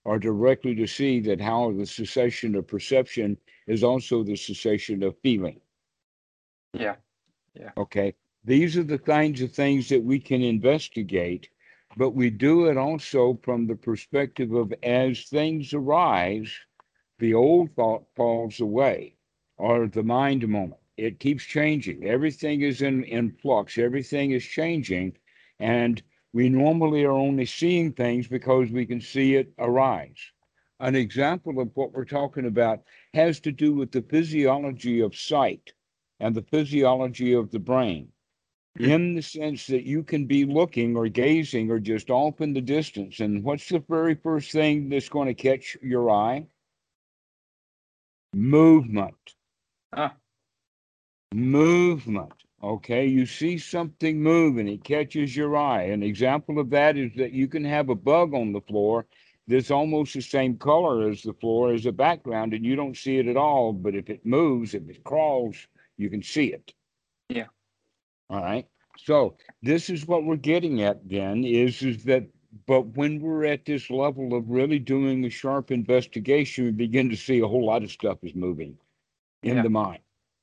or 0.08 0.18
directly 0.18 0.74
to 0.74 0.86
see 0.86 1.20
that 1.20 1.40
how 1.40 1.72
the 1.72 1.86
cessation 1.86 2.54
of 2.54 2.66
perception 2.66 3.36
is 3.66 3.84
also 3.84 4.22
the 4.22 4.36
cessation 4.36 5.02
of 5.02 5.16
feeling. 5.22 5.60
Yeah. 6.72 6.96
Yeah. 7.54 7.70
Okay. 7.76 8.14
These 8.44 8.76
are 8.76 8.84
the 8.84 8.98
kinds 8.98 9.42
of 9.42 9.52
things 9.52 9.88
that 9.90 10.02
we 10.02 10.18
can 10.18 10.42
investigate 10.42 11.48
but 11.96 12.10
we 12.10 12.30
do 12.30 12.66
it 12.66 12.76
also 12.76 13.40
from 13.42 13.66
the 13.66 13.74
perspective 13.74 14.52
of 14.52 14.72
as 14.82 15.24
things 15.24 15.72
arise, 15.72 16.54
the 17.18 17.34
old 17.34 17.72
thought 17.74 18.04
falls 18.14 18.60
away, 18.60 19.16
or 19.56 19.88
the 19.88 20.04
mind 20.04 20.46
moment. 20.46 20.80
It 20.96 21.18
keeps 21.18 21.44
changing. 21.44 22.04
Everything 22.04 22.60
is 22.60 22.82
in, 22.82 23.04
in 23.04 23.32
flux, 23.32 23.78
everything 23.78 24.30
is 24.30 24.44
changing. 24.44 25.16
And 25.58 26.00
we 26.32 26.48
normally 26.48 27.04
are 27.04 27.12
only 27.12 27.46
seeing 27.46 27.92
things 27.92 28.28
because 28.28 28.70
we 28.70 28.86
can 28.86 29.00
see 29.00 29.36
it 29.36 29.52
arise. 29.58 30.18
An 30.80 30.94
example 30.94 31.60
of 31.60 31.70
what 31.74 31.92
we're 31.92 32.04
talking 32.04 32.46
about 32.46 32.82
has 33.14 33.40
to 33.40 33.52
do 33.52 33.74
with 33.74 33.90
the 33.90 34.02
physiology 34.02 35.00
of 35.00 35.16
sight 35.16 35.72
and 36.20 36.34
the 36.34 36.42
physiology 36.42 37.32
of 37.32 37.50
the 37.50 37.58
brain 37.58 38.12
in 38.78 39.14
the 39.14 39.22
sense 39.22 39.66
that 39.66 39.84
you 39.84 40.04
can 40.04 40.26
be 40.26 40.44
looking 40.44 40.96
or 40.96 41.08
gazing 41.08 41.70
or 41.70 41.80
just 41.80 42.10
off 42.10 42.40
in 42.40 42.52
the 42.52 42.60
distance. 42.60 43.20
And 43.20 43.42
what's 43.42 43.68
the 43.68 43.82
very 43.88 44.14
first 44.14 44.52
thing 44.52 44.88
that's 44.88 45.08
going 45.08 45.26
to 45.26 45.34
catch 45.34 45.76
your 45.82 46.10
eye? 46.10 46.46
Movement. 48.32 49.34
Ah. 49.92 50.14
Movement. 51.34 52.32
Okay, 52.62 53.06
you 53.06 53.24
see 53.24 53.56
something 53.56 54.20
move 54.20 54.58
and 54.58 54.68
it 54.68 54.82
catches 54.82 55.36
your 55.36 55.56
eye. 55.56 55.82
An 55.84 56.02
example 56.02 56.58
of 56.58 56.70
that 56.70 56.96
is 56.96 57.12
that 57.16 57.32
you 57.32 57.46
can 57.46 57.64
have 57.64 57.88
a 57.88 57.94
bug 57.94 58.34
on 58.34 58.52
the 58.52 58.60
floor 58.62 59.06
that's 59.46 59.70
almost 59.70 60.14
the 60.14 60.20
same 60.20 60.56
color 60.58 61.08
as 61.08 61.22
the 61.22 61.32
floor 61.34 61.72
as 61.72 61.86
a 61.86 61.92
background, 61.92 62.52
and 62.52 62.64
you 62.64 62.76
don't 62.76 62.96
see 62.96 63.18
it 63.18 63.28
at 63.28 63.36
all. 63.36 63.72
But 63.72 63.94
if 63.94 64.10
it 64.10 64.26
moves, 64.26 64.74
if 64.74 64.88
it 64.88 65.04
crawls, 65.04 65.68
you 65.96 66.10
can 66.10 66.22
see 66.22 66.46
it. 66.52 66.74
Yeah. 67.28 67.46
All 68.28 68.42
right. 68.42 68.66
So 68.98 69.36
this 69.62 69.88
is 69.88 70.06
what 70.06 70.24
we're 70.24 70.36
getting 70.36 70.82
at 70.82 71.08
then 71.08 71.44
is 71.44 71.82
is 71.82 72.04
that 72.04 72.26
but 72.66 72.96
when 72.96 73.20
we're 73.20 73.44
at 73.44 73.64
this 73.64 73.88
level 73.90 74.34
of 74.34 74.48
really 74.48 74.78
doing 74.80 75.24
a 75.24 75.30
sharp 75.30 75.70
investigation, 75.70 76.64
we 76.64 76.70
begin 76.72 77.08
to 77.10 77.16
see 77.16 77.40
a 77.40 77.46
whole 77.46 77.64
lot 77.64 77.84
of 77.84 77.90
stuff 77.90 78.18
is 78.22 78.34
moving 78.34 78.76
in 79.42 79.56
Yeah. 79.56 79.62
the 79.62 79.70
mind. 79.70 80.00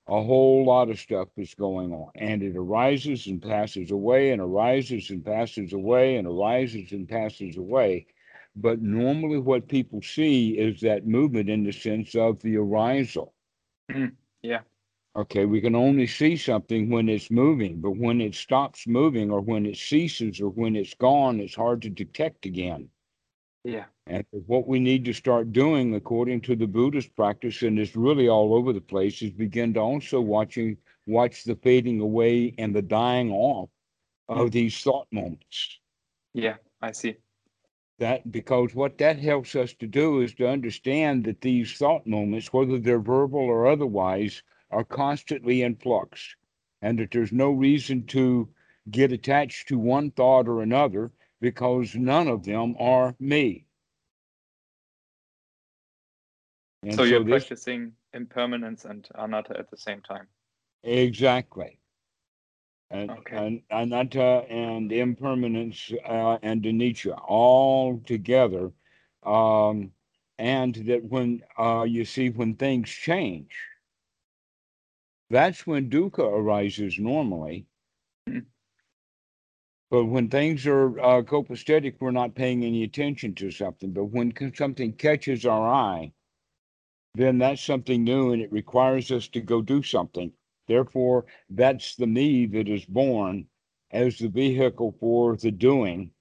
A 0.08 0.22
whole 0.22 0.66
lot 0.66 0.90
of 0.90 1.00
stuff 1.00 1.30
is 1.38 1.56
going 1.56 1.92
on. 1.92 2.12
And 2.16 2.44
it 2.44 2.56
arises 2.56 3.28
and 3.28 3.42
passes 3.42 3.92
away 3.92 4.32
and 4.32 4.42
arises 4.42 5.10
and 5.10 5.26
passes 5.26 5.74
away 5.74 6.18
and 6.18 6.28
arises 6.28 6.92
and 6.92 7.08
passes 7.08 7.58
away. 7.58 8.06
But 8.56 8.82
normally 8.82 9.40
what 9.40 9.68
people 9.68 10.02
see 10.02 10.58
is 10.58 10.82
that 10.82 11.08
movement 11.08 11.50
in 11.50 11.64
the 11.64 11.74
sense 11.74 12.16
of 12.16 12.42
the 12.42 12.58
arisal. 12.58 13.34
Mm-hmm. 13.92 14.14
Yeah. 14.42 14.62
Okay, 15.16 15.46
we 15.46 15.62
can 15.62 15.76
only 15.76 16.08
see 16.08 16.36
something 16.36 16.90
when 16.90 17.08
it's 17.08 17.32
moving, 17.32 17.80
but 17.80 17.92
when 17.92 18.20
it 18.20 18.36
stops 18.36 18.86
moving 18.86 19.32
or 19.32 19.40
when 19.42 19.66
it 19.66 19.78
ceases 19.78 20.42
or 20.42 20.50
when 20.50 20.76
it's 20.76 20.94
gone, 20.94 21.40
it's 21.40 21.56
hard 21.56 21.82
to 21.84 21.90
detect 21.90 22.46
again. 22.46 22.90
Yeah. 23.66 23.86
And 24.06 24.24
what 24.32 24.68
we 24.68 24.80
need 24.80 25.06
to 25.06 25.14
start 25.14 25.52
doing, 25.52 25.96
according 25.96 26.42
to 26.42 26.56
the 26.56 26.68
Buddhist 26.68 27.16
practice, 27.16 27.64
and 27.64 27.80
it's 27.80 27.96
really 27.96 28.30
all 28.30 28.54
over 28.54 28.72
the 28.72 28.82
place, 28.82 29.22
is 29.24 29.32
begin 29.32 29.74
to 29.74 29.80
also 29.80 30.22
watching 30.22 30.78
watch 31.08 31.44
the 31.44 31.56
fading 31.56 32.00
away 32.00 32.54
and 32.60 32.76
the 32.76 32.84
dying 32.84 33.32
off 33.32 33.70
of 34.30 34.48
mm. 34.48 34.52
these 34.52 34.80
thought 34.80 35.08
moments. 35.12 35.80
Yeah. 36.34 36.58
I 36.82 36.92
see. 36.92 37.16
That 37.98 38.32
because 38.32 38.76
what 38.76 39.00
that 39.00 39.18
helps 39.18 39.56
us 39.56 39.74
to 39.76 39.88
do 39.88 40.22
is 40.22 40.36
to 40.36 40.48
understand 40.48 41.24
that 41.24 41.42
these 41.42 41.74
thought 41.78 42.06
moments, 42.06 42.54
whether 42.54 42.78
they're 42.78 43.00
verbal 43.00 43.40
or 43.40 43.68
otherwise, 43.68 44.44
are 44.70 44.84
constantly 44.84 45.64
in 45.64 45.78
flux, 45.78 46.36
and 46.82 47.00
that 47.00 47.10
there's 47.12 47.32
no 47.32 47.50
reason 47.50 48.06
to 48.08 48.50
get 48.92 49.12
attached 49.12 49.70
to 49.70 49.80
one 49.80 50.12
thought 50.12 50.48
or 50.48 50.62
another 50.62 51.12
because 51.46 51.96
none 51.96 52.28
of 52.28 52.44
them 52.44 52.76
are 52.80 53.16
me. 53.20 53.68
And 56.82 56.96
so 56.96 57.04
you're 57.04 57.24
this- 57.24 57.44
practicing 57.46 57.94
impermanence 58.14 58.86
and 58.86 59.08
anatta 59.14 59.56
at 59.60 59.70
the 59.70 59.78
same 59.78 60.02
time. 60.02 60.28
Exactly. 60.84 61.80
And, 62.90 63.12
Okay. 63.12 63.38
and 63.38 63.62
anatta 63.70 64.46
and 64.50 64.92
impermanence 64.92 65.92
uh, 66.04 66.40
and 66.42 66.64
anicca 66.64 67.14
all 67.28 68.00
together. 68.00 68.72
Um, 69.24 69.92
and 70.40 70.74
that 70.88 71.04
when 71.04 71.44
uh, 71.60 71.86
you 71.88 72.06
see 72.06 72.30
when 72.32 72.56
things 72.56 72.90
change, 72.90 73.54
that's 75.30 75.68
when 75.68 75.92
dukkha 75.92 76.24
arises 76.26 76.98
normally. 76.98 77.68
Mhm. 78.28 78.46
But 79.92 80.06
when 80.06 80.30
things 80.30 80.66
are 80.66 81.00
uh, 81.00 81.22
copacetic, 81.22 81.96
we're 82.00 82.12
not 82.12 82.36
paying 82.36 82.64
any 82.64 82.84
attention 82.84 83.36
to 83.36 83.52
something. 83.52 83.92
But 83.92 84.06
when 84.06 84.34
something 84.56 84.94
catches 84.94 85.46
our 85.46 85.68
eye, 85.68 86.12
then 87.14 87.38
that's 87.38 87.64
something 87.64 88.04
new 88.04 88.34
and 88.34 88.42
it 88.42 88.52
requires 88.52 89.12
us 89.12 89.28
to 89.30 89.42
go 89.42 89.62
do 89.62 89.82
something. 89.82 90.32
Therefore, 90.68 91.26
that's 91.50 91.96
the 91.96 92.08
me 92.08 92.46
that 92.48 92.68
is 92.68 92.86
born 92.86 93.46
as 93.92 94.18
the 94.18 94.28
vehicle 94.28 94.96
for 95.00 95.38
the 95.38 95.52
doing. 95.52 96.12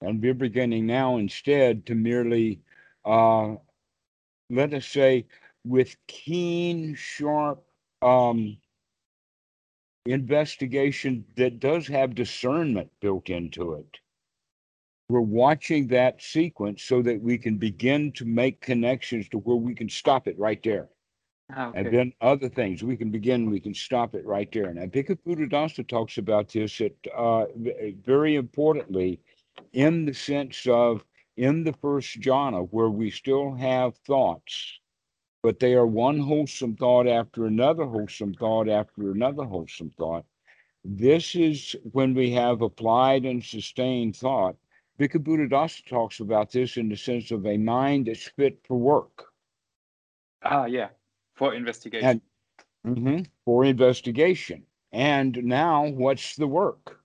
And 0.00 0.20
we're 0.20 0.34
beginning 0.34 0.86
now 0.86 1.16
instead 1.16 1.86
to 1.86 1.94
merely, 1.94 2.60
uh, 3.04 3.54
let 4.50 4.74
us 4.74 4.86
say, 4.86 5.26
with 5.64 5.96
keen, 6.08 6.94
sharp 6.96 7.64
um, 8.02 8.58
investigation 10.06 11.24
that 11.36 11.60
does 11.60 11.86
have 11.86 12.14
discernment 12.14 12.90
built 13.00 13.28
into 13.28 13.74
it. 13.74 13.98
We're 15.08 15.20
watching 15.20 15.88
that 15.88 16.22
sequence 16.22 16.82
so 16.82 17.02
that 17.02 17.20
we 17.20 17.38
can 17.38 17.58
begin 17.58 18.12
to 18.12 18.24
make 18.24 18.60
connections 18.60 19.28
to 19.30 19.38
where 19.38 19.56
we 19.56 19.74
can 19.74 19.88
stop 19.88 20.26
it 20.26 20.38
right 20.38 20.62
there. 20.62 20.88
Ah, 21.54 21.68
okay. 21.68 21.78
And 21.80 21.94
then 21.94 22.12
other 22.20 22.48
things, 22.48 22.82
we 22.82 22.96
can 22.96 23.10
begin, 23.10 23.50
we 23.50 23.60
can 23.60 23.74
stop 23.74 24.14
it 24.14 24.24
right 24.24 24.50
there. 24.52 24.72
Now, 24.72 24.86
Bhikkhu 24.86 25.18
Buddhadasa 25.26 25.86
talks 25.86 26.18
about 26.18 26.48
this 26.48 26.80
at, 26.80 26.92
uh, 27.14 27.46
very 28.04 28.36
importantly 28.36 29.20
in 29.72 30.06
the 30.06 30.14
sense 30.14 30.66
of 30.66 31.04
in 31.36 31.64
the 31.64 31.72
first 31.74 32.20
jhana 32.20 32.68
where 32.70 32.90
we 32.90 33.10
still 33.10 33.54
have 33.54 33.96
thoughts, 33.98 34.80
but 35.42 35.58
they 35.58 35.74
are 35.74 35.86
one 35.86 36.18
wholesome 36.20 36.76
thought 36.76 37.06
after 37.08 37.46
another 37.46 37.84
wholesome 37.84 38.34
thought 38.34 38.68
after 38.68 39.10
another 39.10 39.44
wholesome 39.44 39.90
thought. 39.98 40.24
This 40.84 41.34
is 41.34 41.76
when 41.92 42.14
we 42.14 42.30
have 42.32 42.62
applied 42.62 43.24
and 43.24 43.42
sustained 43.42 44.16
thought. 44.16 44.56
Bhikkhu 44.98 45.18
Buddhadasa 45.22 45.86
talks 45.86 46.20
about 46.20 46.52
this 46.52 46.76
in 46.76 46.88
the 46.88 46.96
sense 46.96 47.30
of 47.30 47.46
a 47.46 47.56
mind 47.56 48.06
that's 48.06 48.28
fit 48.28 48.58
for 48.66 48.76
work. 48.76 49.26
ah, 50.42 50.66
yeah. 50.66 50.88
For 51.34 51.54
investigation. 51.54 52.20
Mhm, 52.86 53.26
for 53.44 53.64
investigation. 53.64 54.66
And 54.92 55.44
now, 55.44 55.86
what's 55.88 56.36
the 56.36 56.46
work? 56.46 57.00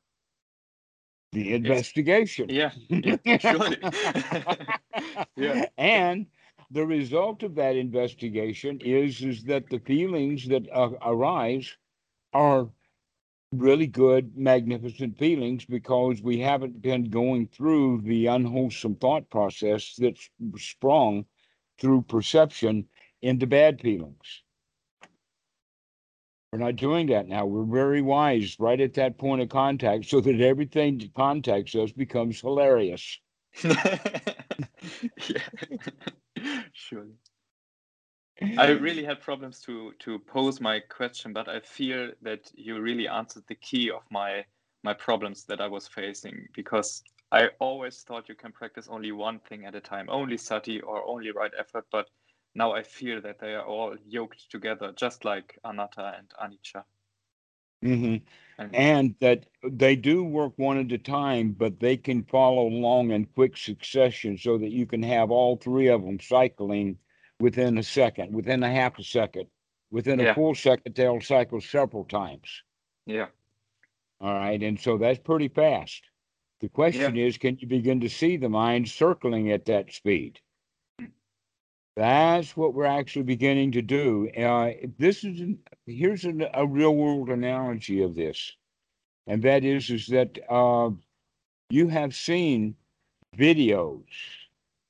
The 1.32 1.54
investigation. 1.54 2.50
yeah. 2.50 2.71
Yeah. 2.89 3.38
Surely. 3.38 3.78
yeah. 5.36 5.65
And 5.78 6.28
the 6.71 6.86
result 6.86 7.43
of 7.43 7.56
that 7.56 7.75
investigation 7.75 8.80
is 8.82 9.21
is 9.21 9.43
that 9.43 9.69
the 9.69 9.80
feelings 9.80 10.47
that 10.47 10.67
uh, 10.71 10.91
arise 11.01 11.77
are 12.34 12.69
really 13.53 13.88
good, 13.88 14.36
magnificent 14.38 15.17
feelings 15.17 15.65
because 15.65 16.21
we 16.21 16.39
haven't 16.39 16.82
been 16.82 17.06
going 17.06 17.47
through 17.47 18.01
the 18.01 18.27
unwholesome 18.27 18.95
thought 18.95 19.30
process 19.30 19.95
that's 19.97 20.30
sprung 20.58 21.25
through 21.80 22.01
perception 22.01 22.86
into 23.21 23.47
bad 23.47 23.80
feelings. 23.80 24.43
We're 26.51 26.60
not 26.60 26.75
doing 26.75 27.08
that 27.08 27.27
now. 27.27 27.45
We're 27.45 27.63
very 27.63 28.01
wise 28.01 28.58
right 28.60 28.80
at 28.80 28.93
that 28.95 29.17
point 29.17 29.41
of 29.41 29.49
contact 29.49 30.06
so 30.06 30.21
that 30.21 30.41
everything 30.41 30.97
that 30.99 31.13
contacts 31.13 31.75
us 31.75 31.91
becomes 31.91 32.39
hilarious. 32.41 33.19
yeah. 33.63 33.80
Surely. 36.73 37.15
I 38.58 38.69
really 38.86 39.04
had 39.04 39.21
problems 39.21 39.62
to 39.62 39.93
to 40.00 40.19
pose 40.19 40.62
my 40.62 40.80
question, 40.80 41.34
but 41.34 41.47
I 41.47 41.60
feel 41.60 42.12
that 42.21 42.52
you 42.54 42.80
really 42.80 43.08
answered 43.08 43.43
the 43.47 43.56
key 43.56 43.89
of 43.91 44.04
my 44.12 44.45
my 44.84 44.93
problems 44.93 45.45
that 45.45 45.60
I 45.60 45.67
was 45.67 45.88
facing 45.88 46.47
because 46.54 47.04
I 47.32 47.50
always 47.60 48.04
thought 48.04 48.30
you 48.30 48.36
can 48.36 48.52
practice 48.52 48.88
only 48.88 49.12
one 49.12 49.39
thing 49.39 49.65
at 49.65 49.76
a 49.76 49.82
time, 49.82 50.08
only 50.10 50.38
sati 50.38 50.80
or 50.82 51.06
only 51.08 51.32
right 51.32 51.52
effort, 51.60 51.86
but 51.91 52.10
now 52.56 52.71
I 52.73 52.84
feel 52.84 53.21
that 53.21 53.39
they 53.39 53.54
are 53.56 53.65
all 53.65 53.95
yoked 54.06 54.50
together, 54.50 54.93
just 54.95 55.26
like 55.26 55.60
anatta 55.63 56.15
and 56.17 56.30
anicca. 56.41 56.86
Hmm 57.81 58.17
And 58.73 59.15
that 59.19 59.45
they 59.63 59.95
do 59.95 60.23
work 60.23 60.53
one 60.57 60.77
at 60.77 60.91
a 60.91 60.97
time, 60.97 61.51
but 61.53 61.79
they 61.79 61.95
can 61.97 62.23
follow 62.23 62.67
along 62.67 63.11
in 63.11 63.25
quick 63.25 63.55
succession 63.55 64.37
so 64.37 64.57
that 64.57 64.71
you 64.71 64.85
can 64.85 65.03
have 65.03 65.31
all 65.31 65.55
three 65.57 65.87
of 65.87 66.03
them 66.03 66.19
cycling 66.19 66.97
within 67.39 67.77
a 67.77 67.83
second, 67.83 68.33
within 68.33 68.63
a 68.63 68.71
half 68.71 68.99
a 68.99 69.03
second. 69.03 69.47
Within 69.89 70.19
Yeah. 70.19 70.31
a 70.31 70.33
full 70.35 70.53
second, 70.55 70.95
they'll 70.95 71.21
cycle 71.21 71.61
several 71.61 72.03
times. 72.03 72.63
yeah, 73.05 73.27
All 74.19 74.33
right. 74.33 74.61
And 74.61 74.79
so 74.79 74.97
that's 74.97 75.19
pretty 75.19 75.47
fast. 75.47 76.03
The 76.59 76.69
question 76.69 77.15
is, 77.15 77.37
can 77.37 77.57
you 77.59 77.67
begin 77.67 78.01
to 78.01 78.09
see 78.09 78.35
the 78.35 78.49
mind 78.49 78.89
circling 78.89 79.51
at 79.51 79.65
that 79.65 79.93
speed? 79.93 80.41
That's 81.97 82.55
what 82.55 82.75
we're 82.75 82.86
actually 82.86 83.23
beginning 83.23 83.71
to 83.71 83.81
do. 83.81 84.29
Uh, 84.38 84.73
this 84.99 85.23
is 85.23 85.41
here's 85.88 86.25
an, 86.25 86.45
a 86.53 86.63
real 86.63 86.95
world 86.95 87.29
analogy 87.29 88.03
of 88.03 88.13
this, 88.13 88.55
and 89.25 89.41
that 89.41 89.63
is 89.63 89.89
is 89.89 90.05
that 90.07 90.38
uh, 90.47 90.91
you 91.71 91.88
have 91.88 92.13
seen 92.15 92.75
videos 93.36 94.03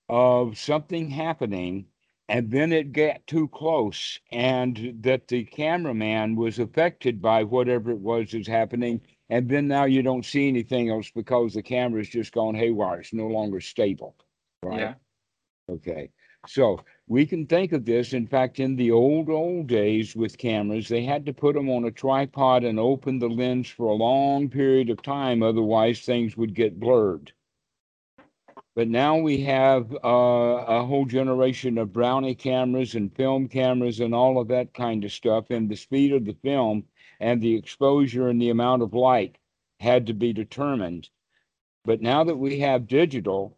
of 0.09 0.57
something 0.57 1.09
happening, 1.09 1.85
and 2.27 2.51
then 2.51 2.73
it 2.73 2.91
got 2.91 3.25
too 3.25 3.47
close, 3.47 4.19
and 4.33 4.97
that 4.99 5.29
the 5.29 5.45
cameraman 5.45 6.35
was 6.35 6.59
affected 6.59 7.21
by 7.21 7.41
whatever 7.41 7.91
it 7.91 7.99
was 7.99 8.31
that's 8.33 8.49
happening, 8.49 8.99
and 9.29 9.47
then 9.47 9.65
now 9.65 9.85
you 9.85 10.01
don't 10.01 10.25
see 10.25 10.49
anything 10.49 10.89
else 10.89 11.09
because 11.15 11.53
the 11.53 11.63
camera's 11.63 12.09
just 12.09 12.33
gone 12.33 12.53
haywire. 12.53 12.99
It's 12.99 13.13
no 13.13 13.27
longer 13.27 13.61
stable, 13.61 14.13
right? 14.61 14.79
yeah, 14.79 14.93
Okay. 15.69 16.09
So 16.45 16.79
we 17.07 17.25
can 17.25 17.45
think 17.45 17.71
of 17.71 17.85
this. 17.85 18.13
In 18.13 18.27
fact, 18.27 18.59
in 18.59 18.75
the 18.75 18.91
old, 18.91 19.29
old 19.29 19.67
days 19.67 20.15
with 20.15 20.37
cameras, 20.37 20.87
they 20.87 21.03
had 21.03 21.25
to 21.25 21.33
put 21.33 21.55
them 21.55 21.69
on 21.69 21.85
a 21.85 21.91
tripod 21.91 22.63
and 22.63 22.79
open 22.79 23.19
the 23.19 23.29
lens 23.29 23.69
for 23.69 23.87
a 23.87 23.95
long 23.95 24.49
period 24.49 24.89
of 24.89 25.01
time. 25.01 25.41
Otherwise, 25.41 26.01
things 26.01 26.37
would 26.37 26.53
get 26.53 26.79
blurred. 26.79 27.31
But 28.75 28.87
now 28.87 29.17
we 29.17 29.41
have 29.41 29.91
uh, 29.91 29.97
a 30.67 30.85
whole 30.85 31.05
generation 31.05 31.79
of 31.79 31.93
brownie 31.93 32.35
cameras 32.35 32.93
and 32.93 33.15
film 33.15 33.47
cameras 33.47 33.99
and 33.99 34.13
all 34.13 34.39
of 34.39 34.49
that 34.49 34.73
kind 34.73 35.03
of 35.03 35.11
stuff. 35.11 35.49
And 35.49 35.67
the 35.67 35.75
speed 35.75 36.13
of 36.13 36.25
the 36.25 36.37
film 36.43 36.83
and 37.19 37.41
the 37.41 37.55
exposure 37.55 38.29
and 38.29 38.39
the 38.39 38.51
amount 38.51 38.83
of 38.83 38.93
light 38.93 39.37
had 39.79 40.05
to 40.07 40.13
be 40.13 40.31
determined. 40.31 41.09
But 41.85 42.01
now 42.01 42.23
that 42.25 42.35
we 42.37 42.59
have 42.59 42.87
digital, 42.87 43.57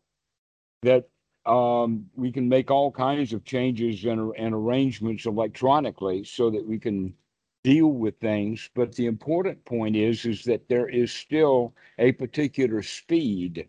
that 0.84 1.10
um, 1.50 2.06
we 2.16 2.32
can 2.32 2.48
make 2.48 2.70
all 2.70 2.92
kinds 2.92 3.34
of 3.34 3.44
changes 3.44 4.06
and, 4.06 4.32
and 4.38 4.54
arrangements 4.54 5.26
electronically 5.26 6.24
so 6.24 6.52
that 6.52 6.66
we 6.66 6.78
can 6.78 7.16
deal 7.64 7.88
with 7.88 8.20
things. 8.20 8.70
But 8.76 8.94
the 8.94 9.08
important 9.08 9.66
point 9.66 9.96
is, 9.96 10.26
is 10.26 10.44
that 10.44 10.70
there 10.70 10.88
is 10.88 11.12
still 11.12 11.74
a 11.98 12.12
particular 12.12 12.84
speed 12.84 13.68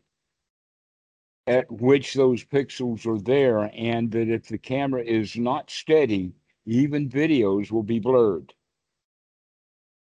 at 1.47 1.73
which 1.73 2.13
those 2.13 2.45
pixels 2.45 3.07
are 3.07 3.21
there, 3.21 3.71
and 3.75 4.11
that 4.13 4.29
if 4.29 4.47
the 4.47 4.59
camera 4.59 5.03
is 5.03 5.37
not 5.37 5.71
steady, 5.71 6.35
even 6.67 7.09
videos 7.09 7.73
will 7.73 7.83
be 7.83 7.99
blurred. 7.99 8.53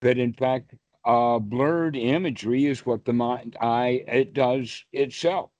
But 0.00 0.16
in 0.16 0.32
fact, 0.32 0.74
uh, 1.04 1.40
blurred 1.40 1.96
imagery 1.96 2.66
is 2.66 2.87
what 2.87 3.04
the 3.04 3.12
mind 3.12 3.56
eye 3.60 4.04
it 4.06 4.32
does 4.32 4.84
itself 4.92 5.50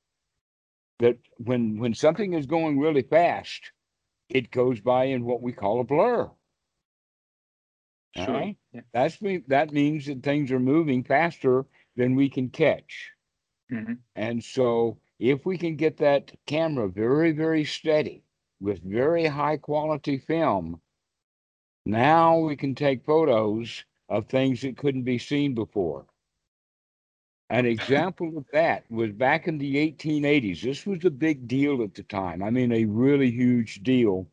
that 1.01 1.19
when 1.39 1.79
when 1.79 1.95
something 1.95 2.33
is 2.35 2.47
going 2.47 2.79
really 2.79 3.03
fast, 3.03 3.73
it 4.29 4.51
goes 4.51 4.81
by 4.81 5.05
in 5.05 5.25
what 5.25 5.43
we 5.43 5.53
call 5.53 5.81
a 5.81 5.85
blur. 5.85 6.31
Sure. 8.17 8.27
right? 8.29 8.57
Yeah. 8.73 8.83
That's 8.93 9.21
me 9.23 9.39
that 9.49 9.73
means 9.73 10.07
that 10.07 10.23
things 10.23 10.51
are 10.53 10.61
moving 10.61 11.03
faster 11.05 11.67
than 11.97 12.15
we 12.15 12.29
can 12.29 12.49
catch. 12.51 13.13
Mhm. 13.71 13.99
And 14.17 14.43
so 14.43 14.99
if 15.19 15.45
we 15.47 15.59
can 15.59 15.77
get 15.77 15.97
that 15.99 16.33
camera 16.47 16.89
very, 16.89 17.33
very 17.33 17.65
steady 17.65 18.25
with 18.61 18.83
very 18.83 19.27
high 19.27 19.57
quality 19.57 20.19
film, 20.19 20.81
now 21.87 22.39
we 22.39 22.57
can 22.57 22.75
take 22.75 23.05
photos 23.05 23.85
of 24.09 24.29
things 24.29 24.61
that 24.63 24.77
couldn't 24.77 25.05
be 25.05 25.19
seen 25.19 25.55
before. 25.55 26.07
An 27.51 27.67
example 27.67 28.37
of 28.37 28.47
that 28.53 28.91
was 28.91 29.13
back 29.13 29.49
in 29.49 29.59
the 29.59 29.77
1880s. 29.77 30.63
This 30.63 30.87
was 30.87 31.05
a 31.05 31.11
big 31.11 31.49
deal 31.49 31.83
at 31.83 31.95
the 31.95 32.03
time. 32.03 32.43
I 32.43 32.51
mean, 32.51 32.73
a 32.73 32.85
really 32.85 33.31
huge 33.31 33.83
deal 33.83 34.29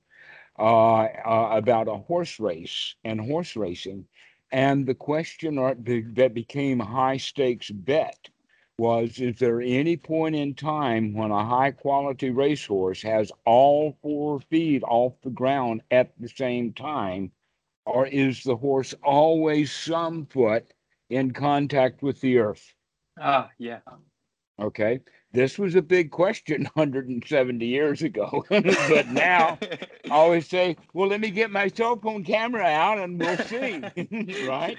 uh, 0.60 1.04
uh, 1.04 1.50
about 1.54 1.88
a 1.88 1.98
horse 1.98 2.40
race 2.40 2.96
and 3.04 3.22
horse 3.22 3.56
racing. 3.56 4.08
And 4.52 4.86
the 4.86 4.96
question 4.96 5.56
that 5.56 6.34
became 6.34 6.80
high 6.80 7.18
stakes 7.18 7.70
bet 7.72 8.30
was 8.78 9.20
Is 9.20 9.40
there 9.40 9.62
any 9.62 9.98
point 9.98 10.36
in 10.36 10.56
time 10.56 11.14
when 11.14 11.32
a 11.32 11.46
high 11.46 11.72
quality 11.72 12.30
racehorse 12.32 13.02
has 13.04 13.32
all 13.46 13.98
four 14.02 14.40
feet 14.42 14.84
off 14.84 15.14
the 15.22 15.30
ground 15.32 15.82
at 15.92 16.14
the 16.20 16.30
same 16.30 16.74
time? 16.74 17.32
Or 17.86 18.08
is 18.08 18.44
the 18.44 18.58
horse 18.58 18.94
always 19.04 19.72
some 19.72 20.26
foot 20.28 20.74
in 21.10 21.32
contact 21.32 22.02
with 22.04 22.22
the 22.22 22.40
earth? 22.40 22.74
Ah, 23.22 23.50
yeah. 23.60 23.80
Okay. 24.60 25.00
This 25.32 25.58
was 25.60 25.76
a 25.76 25.82
big 25.82 26.12
question 26.12 26.64
170 26.74 27.66
years 27.66 28.02
ago. 28.02 28.44
but 28.50 29.08
now 29.10 29.58
I 29.62 29.88
always 30.10 30.48
say, 30.50 30.76
well, 30.94 31.08
let 31.08 31.22
me 31.22 31.30
get 31.30 31.52
my 31.52 31.68
cell 31.68 31.98
phone 31.98 32.24
camera 32.24 32.66
out 32.66 32.98
and 32.98 33.20
we'll 33.20 33.38
see. 33.38 33.82
right? 34.48 34.78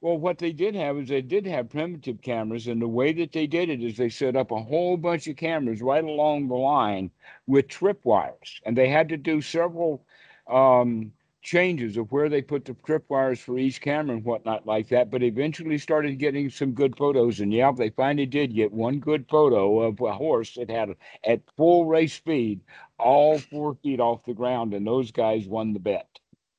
Well, 0.00 0.18
what 0.18 0.38
they 0.38 0.52
did 0.52 0.74
have 0.74 0.98
is 0.98 1.08
they 1.08 1.22
did 1.22 1.46
have 1.46 1.70
primitive 1.70 2.20
cameras, 2.20 2.66
and 2.66 2.82
the 2.82 2.86
way 2.86 3.14
that 3.14 3.32
they 3.32 3.46
did 3.46 3.70
it 3.70 3.82
is 3.82 3.96
they 3.96 4.10
set 4.10 4.36
up 4.36 4.50
a 4.50 4.62
whole 4.62 4.98
bunch 4.98 5.26
of 5.28 5.36
cameras 5.36 5.80
right 5.80 6.04
along 6.04 6.48
the 6.48 6.54
line 6.56 7.10
with 7.46 7.68
tripwires, 7.68 8.60
and 8.66 8.76
they 8.76 8.90
had 8.90 9.08
to 9.08 9.16
do 9.16 9.40
several 9.40 10.04
um, 10.46 11.10
changes 11.44 11.96
of 11.96 12.10
where 12.10 12.28
they 12.28 12.42
put 12.42 12.64
the 12.64 12.74
tripwires 12.74 13.38
for 13.38 13.58
each 13.58 13.80
camera 13.80 14.16
and 14.16 14.24
whatnot 14.24 14.66
like 14.66 14.88
that. 14.88 15.10
But 15.10 15.22
eventually 15.22 15.78
started 15.78 16.18
getting 16.18 16.50
some 16.50 16.72
good 16.72 16.96
photos, 16.96 17.38
and 17.40 17.52
yeah, 17.52 17.70
they 17.70 17.90
finally 17.90 18.26
did 18.26 18.54
get 18.54 18.72
one 18.72 18.98
good 18.98 19.26
photo 19.28 19.82
of 19.82 20.00
a 20.00 20.12
horse 20.12 20.54
that 20.54 20.70
had 20.70 20.96
at 21.24 21.42
full 21.56 21.86
race 21.86 22.14
speed, 22.14 22.62
all 22.98 23.38
four 23.38 23.76
feet 23.82 24.00
off 24.00 24.24
the 24.24 24.34
ground, 24.34 24.74
and 24.74 24.86
those 24.86 25.12
guys 25.12 25.46
won 25.46 25.72
the 25.72 25.80
bet. 25.80 26.08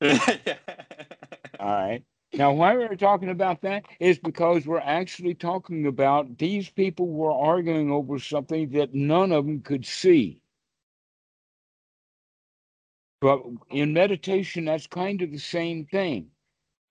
All 1.58 1.72
right. 1.72 2.02
Now, 2.34 2.52
why 2.52 2.76
we're 2.76 2.96
talking 2.96 3.30
about 3.30 3.62
that 3.62 3.84
is 3.98 4.18
because 4.18 4.66
we're 4.66 4.78
actually 4.80 5.34
talking 5.34 5.86
about 5.86 6.36
these 6.36 6.68
people 6.68 7.08
were 7.08 7.32
arguing 7.32 7.90
over 7.90 8.18
something 8.18 8.68
that 8.70 8.94
none 8.94 9.32
of 9.32 9.46
them 9.46 9.62
could 9.62 9.86
see. 9.86 10.42
But 13.20 13.42
in 13.70 13.92
meditation, 13.94 14.66
that's 14.66 14.86
kind 14.86 15.22
of 15.22 15.30
the 15.30 15.38
same 15.38 15.86
thing. 15.86 16.30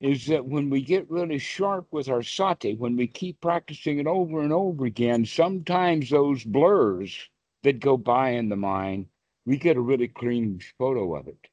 Is 0.02 0.28
that 0.28 0.46
when 0.46 0.70
we 0.70 0.82
get 0.82 1.10
really 1.10 1.40
sharp 1.40 1.88
with 1.92 2.10
our 2.10 2.24
sati, 2.24 2.76
when 2.76 2.98
we 2.98 3.08
keep 3.08 3.42
practicing 3.42 4.00
it 4.00 4.08
over 4.08 4.42
and 4.42 4.52
over 4.54 4.86
again, 4.86 5.26
sometimes 5.26 6.10
those 6.10 6.44
blurs 6.44 7.30
that 7.64 7.80
go 7.80 7.98
by 7.98 8.32
in 8.32 8.50
the 8.50 8.56
mind, 8.56 9.08
we 9.46 9.58
get 9.58 9.78
a 9.78 9.82
really 9.82 10.08
clean 10.08 10.60
photo 10.78 11.16
of 11.16 11.28
it. 11.28 11.48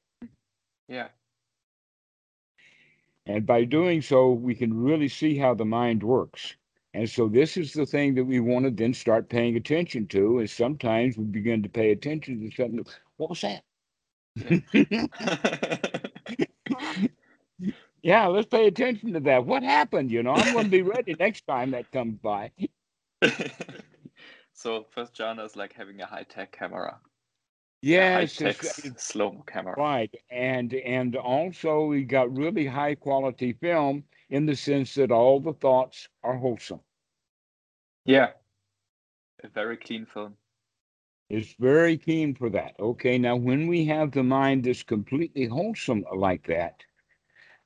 yeah. 0.89 1.09
And 3.27 3.47
by 3.47 3.65
doing 3.65 4.03
so, 4.03 4.33
we 4.33 4.55
can 4.55 4.75
really 4.75 5.09
see 5.09 5.37
how 5.37 5.55
the 5.55 5.65
mind 5.65 6.03
works. 6.03 6.57
And 6.95 7.09
so 7.09 7.29
this 7.29 7.57
is 7.57 7.73
the 7.73 7.87
thing 7.87 8.15
that 8.17 8.25
we 8.25 8.41
want 8.41 8.65
to 8.65 8.71
then 8.71 8.95
start 8.95 9.29
paying 9.29 9.57
attention 9.57 10.07
to. 10.09 10.41
Is 10.41 10.53
sometimes 10.53 11.17
we 11.17 11.25
begin 11.25 11.63
to 11.63 11.69
pay 11.69 11.93
attention 11.93 12.41
to 12.41 12.57
something. 12.57 12.85
What 13.17 13.31
was 13.31 13.41
that? 13.43 13.65
Yeah, 18.03 18.27
let's 18.27 18.49
pay 18.49 18.67
attention 18.67 19.13
to 19.13 19.21
that. 19.21 19.47
What 19.47 19.63
happened? 19.63 20.11
You 20.11 20.25
know, 20.25 20.33
I'm 20.33 20.53
going 20.53 20.65
to 20.65 20.71
be 20.71 20.83
ready 20.83 21.15
next 21.19 21.47
time 21.47 21.71
that 21.71 21.91
comes 21.93 22.19
by. 22.19 22.51
so 24.53 24.87
first 24.91 25.15
jhana 25.15 25.47
is 25.47 25.55
like 25.55 25.73
having 25.73 26.01
a 26.01 26.07
high 26.07 26.25
tech 26.25 26.51
camera. 26.51 26.99
Yes, 27.81 28.41
high 28.41 28.49
it's- 28.49 28.91
slow 28.97 29.33
mo 29.33 29.45
camera. 29.47 29.75
Right, 29.77 30.13
and 30.31 30.75
and 30.75 31.15
also 31.17 31.85
we 31.85 32.03
got 32.03 32.37
really 32.37 32.67
high 32.67 32.97
quality 32.97 33.53
film 33.53 34.05
in 34.31 34.47
the 34.47 34.57
sense 34.57 34.95
that 34.95 35.13
all 35.13 35.41
the 35.41 35.55
thoughts 35.55 36.09
are 36.25 36.37
wholesome. 36.37 36.81
Yeah. 38.05 38.31
A 39.45 39.49
very 39.49 39.77
clean 39.77 40.07
film. 40.07 40.37
It's 41.33 41.55
very 41.55 41.97
keen 41.97 42.35
for 42.35 42.51
that. 42.51 42.75
Okay, 42.79 43.17
now 43.17 43.37
when 43.37 43.67
we 43.67 43.87
have 43.87 44.13
the 44.13 44.23
mind 44.23 44.65
that's 44.65 44.83
completely 44.83 45.47
wholesome 45.47 46.05
like 46.15 46.47
that, 46.49 46.85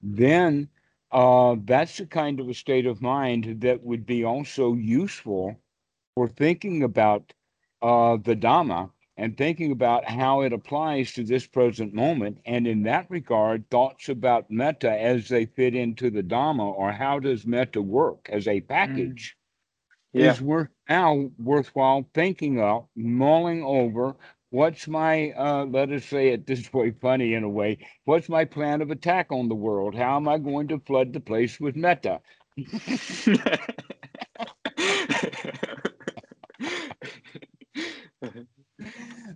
then 0.00 0.68
uh, 1.11 1.57
that's 1.64 1.96
the 1.96 2.07
kind 2.07 2.38
of 2.38 2.48
a 2.48 2.55
state 2.55 2.87
of 2.87 3.02
mind 3.02 3.62
that 3.62 3.83
would 3.83 4.07
be 4.07 4.22
also 4.22 4.74
useful 4.74 5.61
for 6.14 6.29
thinking 6.29 6.85
about 6.85 7.35
uh, 7.83 8.16
the 8.18 8.37
Dhamma 8.37 8.92
and 9.16 9.37
thinking 9.37 9.72
about 9.72 10.05
how 10.05 10.42
it 10.42 10.52
applies 10.52 11.12
to 11.14 11.24
this 11.24 11.48
present 11.48 11.92
moment. 11.92 12.38
And 12.46 12.68
in 12.68 12.85
that 12.85 13.11
regard, 13.11 13.68
thoughts 13.68 14.09
about 14.09 14.48
metta 14.48 14.92
as 14.92 15.29
they 15.29 15.44
fit 15.44 15.74
into 15.74 16.09
the 16.11 16.22
Dhamma 16.22 16.72
or 16.72 16.92
how 16.92 17.18
does 17.18 17.44
metta 17.44 17.83
work 17.83 18.29
as 18.31 18.46
a 18.46 18.61
package 18.61 19.37
Yeah. 20.16 20.33
is 20.33 20.40
worth 20.40 20.68
now 20.88 21.31
worthwhile 21.38 22.09
thinking 22.14 22.61
of, 22.61 22.87
mulling 22.96 23.62
over. 23.64 24.16
What's 24.50 24.88
my, 24.88 25.33
uh, 25.33 25.66
let 25.66 25.90
us 25.92 26.05
say 26.07 26.29
it 26.29 26.46
this 26.46 26.72
way, 26.72 26.92
funny 26.92 27.35
in 27.35 27.44
a 27.44 27.48
way. 27.48 27.79
What's 28.05 28.29
my 28.29 28.44
plan 28.44 28.81
of 28.83 28.90
attack 28.90 29.33
on 29.33 29.48
the 29.48 29.55
world? 29.57 29.94
How 29.94 30.16
am 30.16 30.29
I 30.29 30.38
going 30.38 30.68
to 30.68 30.79
flood 30.81 31.12
the 31.12 31.20
place 31.20 31.61
with 31.61 31.76
metta? 31.76 32.20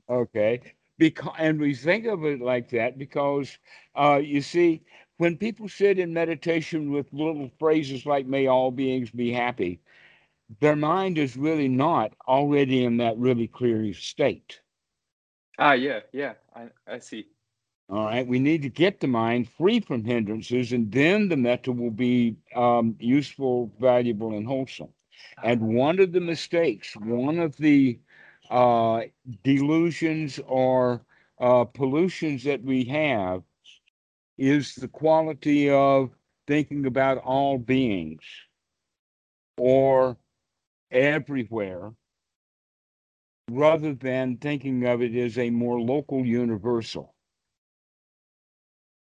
Okay. 0.09 0.61
Because, 0.99 1.35
and 1.39 1.61
we 1.61 1.75
think 1.75 2.07
of 2.07 2.25
it 2.25 2.41
like 2.41 2.71
that 2.71 2.99
because, 2.99 3.59
uh, 3.95 4.21
you 4.23 4.43
see, 4.43 4.83
when 5.17 5.37
people 5.37 5.69
sit 5.69 5.99
in 5.99 6.13
meditation 6.13 6.91
with 6.93 7.13
little 7.13 7.51
phrases 7.59 8.05
like, 8.07 8.27
may 8.27 8.47
all 8.47 8.71
beings 8.71 9.11
be 9.11 9.33
happy, 9.33 9.81
their 10.59 10.77
mind 10.77 11.19
is 11.19 11.37
really 11.37 11.69
not 11.69 12.15
already 12.27 12.85
in 12.85 12.97
that 12.97 13.17
really 13.17 13.47
clear 13.47 13.93
state. 13.95 14.61
ah, 15.59 15.73
yeah, 15.73 16.01
yeah, 16.13 16.35
I, 16.55 16.69
I 16.87 16.99
see. 16.99 17.27
All 17.89 18.05
right. 18.05 18.27
We 18.27 18.39
need 18.39 18.63
to 18.63 18.69
get 18.69 19.01
the 19.01 19.07
mind 19.07 19.49
free 19.49 19.81
from 19.81 20.05
hindrances, 20.05 20.73
and 20.73 20.91
then 20.91 21.29
the 21.29 21.37
metta 21.37 21.73
will 21.73 21.91
be 21.91 22.37
um, 22.55 22.97
useful, 22.99 23.71
valuable, 23.79 24.37
and 24.37 24.47
wholesome. 24.47 24.93
And 25.43 25.75
one 25.75 25.99
of 26.01 26.13
the 26.13 26.21
mistakes, 26.21 26.97
one 26.97 27.39
of 27.39 27.57
the 27.57 27.99
uh, 28.51 29.03
delusions 29.43 30.41
or 30.47 31.05
uh, 31.41 31.65
pollutions 31.65 32.45
that 32.45 32.63
we 32.63 32.85
have 32.85 33.43
is 34.39 34.75
the 34.75 34.89
quality 34.89 35.71
of 35.71 36.11
thinking 36.47 36.87
about 36.87 37.19
all 37.19 37.59
beings 37.59 38.23
or 39.57 40.17
everywhere 40.91 41.93
rather 43.51 43.95
than 43.95 44.37
thinking 44.39 44.87
of 44.87 45.03
it 45.03 45.15
as 45.15 45.37
a 45.39 45.51
more 45.51 45.81
local 45.81 46.25
universal. 46.25 47.15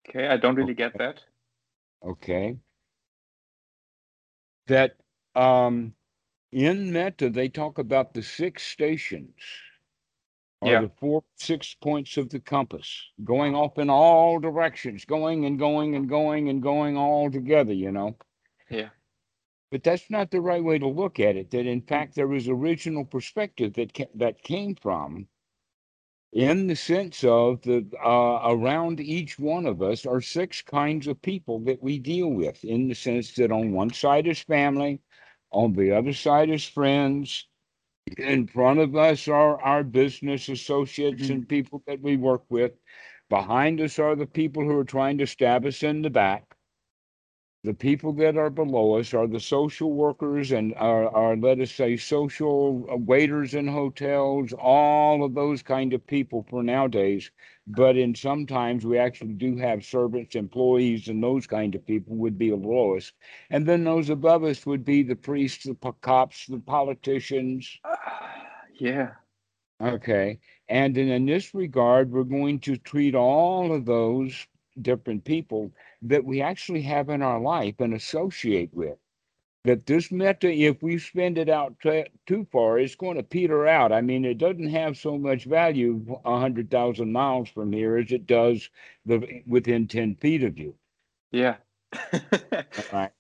Okay, 0.09 0.29
I 0.29 0.37
don't 0.37 0.57
really 0.57 0.75
get 0.75 0.99
that. 0.99 1.25
Okay. 2.03 2.59
That 4.67 4.97
um, 5.35 5.95
in 6.53 6.93
metta 6.93 7.31
they 7.31 7.49
talk 7.49 7.79
about 7.79 8.15
the 8.15 8.23
six 8.23 8.65
stations 8.65 9.35
or 10.61 10.71
Yeah. 10.73 10.81
the 10.81 10.89
four 10.89 11.25
six 11.37 11.75
points 11.75 12.17
of 12.17 12.31
the 12.31 12.41
compass 12.41 13.11
going 13.25 13.55
off 13.55 13.79
in 13.79 13.91
all 13.91 14.39
directions 14.41 15.05
going 15.05 15.45
and 15.45 15.59
going 15.59 15.95
and 15.95 16.09
going 16.09 16.49
and 16.49 16.63
going 16.63 16.97
all 16.97 17.31
together 17.31 17.73
you 17.73 17.93
know 17.93 18.17
Yeah. 18.71 18.91
But 19.71 19.83
that's 19.85 20.11
not 20.11 20.31
the 20.31 20.41
right 20.41 20.65
way 20.65 20.79
to 20.79 20.89
look 20.89 21.21
at 21.21 21.37
it 21.37 21.51
that 21.51 21.67
in 21.67 21.83
fact 21.83 22.15
there 22.15 22.29
was 22.29 22.49
original 22.49 23.05
perspective 23.05 23.75
that 23.75 23.95
ca- 23.95 24.07
that 24.15 24.43
came 24.43 24.75
from 24.77 25.29
in 26.33 26.69
the 26.69 26.77
sense 26.77 27.25
of 27.25 27.61
the 27.63 27.85
uh, 28.05 28.41
around 28.53 29.01
each 29.01 29.39
one 29.39 29.67
of 29.67 29.83
us 29.83 30.07
are 30.07 30.21
six 30.21 30.63
kinds 30.63 31.09
of 31.09 31.21
people 31.23 31.61
that 31.61 31.83
we 31.83 31.99
deal 31.99 32.29
with 32.29 32.65
in 32.65 32.89
the 32.89 32.95
sense 32.95 33.35
that 33.35 33.51
on 33.53 33.73
one 33.73 33.93
side 33.93 34.29
is 34.29 34.41
family 34.41 35.01
on 35.53 35.73
the 35.75 35.93
other 35.93 36.13
side 36.13 36.51
is 36.51 36.65
friends. 36.65 37.49
In 38.19 38.47
front 38.49 38.81
of 38.81 38.97
us 38.97 39.29
are 39.29 39.61
our 39.63 39.85
business 39.85 40.49
associates 40.49 41.29
Mhm. 41.29 41.31
and 41.31 41.49
people 41.49 41.83
that 41.87 42.01
we 42.01 42.17
work 42.17 42.45
with. 42.51 42.73
Behind 43.29 43.81
us 43.81 43.99
are 43.99 44.17
the 44.17 44.27
people 44.27 44.65
who 44.65 44.77
are 44.79 44.85
trying 44.85 45.19
to 45.19 45.27
stab 45.27 45.67
us 45.67 45.83
in 45.83 46.03
the 46.03 46.11
back 46.11 46.57
the 47.65 47.75
people 47.75 48.13
that 48.15 48.37
are 48.37 48.51
below 48.51 48.99
us 48.99 49.13
are 49.15 49.27
the 49.27 49.41
social 49.41 49.93
workers 49.93 50.51
and 50.53 50.75
are, 50.75 51.09
are 51.15 51.37
let 51.37 51.61
us 51.61 51.71
say 51.73 51.97
social 51.97 52.85
waiters 53.05 53.55
in 53.55 53.67
hotels 53.69 54.53
all 54.55 55.25
of 55.25 55.35
those 55.35 55.63
kind 55.63 55.93
of 55.93 56.07
people 56.07 56.45
for 56.49 56.63
nowadays 56.63 57.31
but 57.67 57.97
in 57.97 58.15
sometimes 58.15 58.85
we 58.87 58.99
actually 58.99 59.33
do 59.35 59.57
have 59.57 59.85
servants 59.85 60.35
employees 60.35 61.09
and 61.09 61.23
those 61.23 61.47
kind 61.47 61.75
of 61.75 61.87
people 61.87 62.17
would 62.17 62.39
be 62.39 62.51
below 62.51 62.97
us 62.97 63.13
and 63.51 63.67
then 63.67 63.85
those 63.85 64.09
above 64.11 64.45
us 64.45 64.67
would 64.67 64.85
be 64.85 65.03
the 65.03 65.17
priests 65.17 65.65
the 65.65 65.75
cops 66.01 66.47
the 66.47 66.59
politicians 66.61 67.81
Ah, 67.85 68.67
yeah. 68.81 69.15
Okay. 69.81 70.39
And 70.69 70.97
in, 70.97 71.09
in 71.09 71.27
this 71.27 71.55
regard, 71.55 72.11
we're 72.11 72.25
going 72.25 72.61
to 72.61 72.77
treat 72.77 73.15
all 73.15 73.73
of 73.73 73.85
those 73.85 74.47
different 74.81 75.25
people 75.25 75.73
that 76.03 76.25
we 76.25 76.41
actually 76.41 76.83
have 76.83 77.09
in 77.09 77.23
our 77.23 77.41
life 77.41 77.75
and 77.81 77.95
associate 77.95 78.73
with. 78.73 78.99
That 79.65 79.85
this 79.87 80.11
metta, 80.11 80.51
if 80.51 80.83
we 80.83 80.99
spend 80.99 81.37
it 81.37 81.51
out 81.51 81.79
t- 81.83 82.07
too 82.27 82.47
far, 82.51 82.79
it's 82.79 82.95
going 82.95 83.19
to 83.19 83.23
peter 83.23 83.67
out. 83.67 83.93
I 83.93 84.01
mean, 84.01 84.25
it 84.25 84.39
doesn't 84.39 84.71
have 84.71 84.97
so 84.97 85.19
much 85.19 85.45
value 85.45 86.19
a 86.25 86.39
hundred 86.41 86.71
thousand 86.71 87.13
miles 87.13 87.51
from 87.51 87.73
here 87.73 87.99
as 87.99 88.11
it 88.11 88.27
does 88.27 88.71
the 89.05 89.43
within 89.47 89.87
ten 89.87 90.15
feet 90.15 90.43
of 90.45 90.59
you. 90.59 90.75
Yeah. 91.31 91.57
Right. 92.93 93.13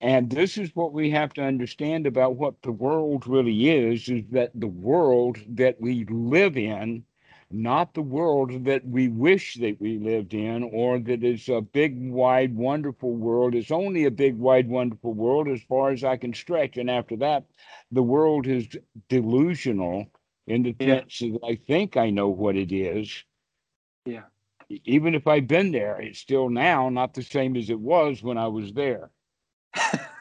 And 0.00 0.30
this 0.30 0.58
is 0.58 0.76
what 0.76 0.92
we 0.92 1.10
have 1.10 1.32
to 1.34 1.42
understand 1.42 2.06
about 2.06 2.36
what 2.36 2.60
the 2.62 2.72
world 2.72 3.26
really 3.26 3.70
is 3.70 4.08
is 4.08 4.24
that 4.30 4.52
the 4.54 4.66
world 4.66 5.38
that 5.48 5.80
we 5.80 6.04
live 6.04 6.56
in, 6.56 7.04
not 7.50 7.94
the 7.94 8.02
world 8.02 8.64
that 8.64 8.86
we 8.86 9.08
wish 9.08 9.54
that 9.56 9.80
we 9.80 9.98
lived 9.98 10.34
in, 10.34 10.62
or 10.64 10.98
that 10.98 11.22
is 11.22 11.48
a 11.48 11.60
big, 11.60 12.10
wide, 12.10 12.54
wonderful 12.56 13.14
world. 13.14 13.54
It's 13.54 13.70
only 13.70 14.04
a 14.04 14.10
big, 14.10 14.36
wide, 14.36 14.68
wonderful 14.68 15.14
world 15.14 15.48
as 15.48 15.62
far 15.62 15.90
as 15.90 16.04
I 16.04 16.16
can 16.16 16.34
stretch. 16.34 16.76
And 16.76 16.90
after 16.90 17.16
that, 17.18 17.44
the 17.92 18.02
world 18.02 18.46
is 18.46 18.68
delusional 19.08 20.06
in 20.46 20.62
the 20.62 20.74
Yeah. 20.78 21.00
sense 21.00 21.18
that 21.20 21.40
I 21.44 21.56
think 21.56 21.96
I 21.96 22.10
know 22.10 22.28
what 22.28 22.56
it 22.56 22.72
is. 22.72 23.24
Yeah. 24.04 24.24
Even 24.84 25.14
if 25.14 25.26
I've 25.26 25.46
been 25.46 25.70
there, 25.72 26.00
it's 26.00 26.18
still 26.18 26.48
now 26.48 26.88
not 26.88 27.14
the 27.14 27.22
same 27.22 27.56
as 27.56 27.70
it 27.70 27.78
was 27.80 28.22
when 28.22 28.38
I 28.38 28.48
was 28.48 28.72
there. 28.72 29.10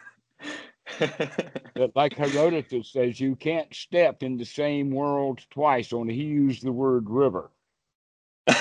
But 1.76 1.96
like 1.96 2.14
Herodotus 2.16 2.92
says, 2.92 3.20
you 3.20 3.36
can't 3.36 3.74
step 3.74 4.24
in 4.24 4.38
the 4.38 4.46
same 4.46 4.92
world 4.92 5.46
twice. 5.50 5.92
Only 5.92 6.16
he 6.16 6.24
used 6.24 6.64
the 6.64 6.72
word 6.72 7.10
river. 7.10 7.52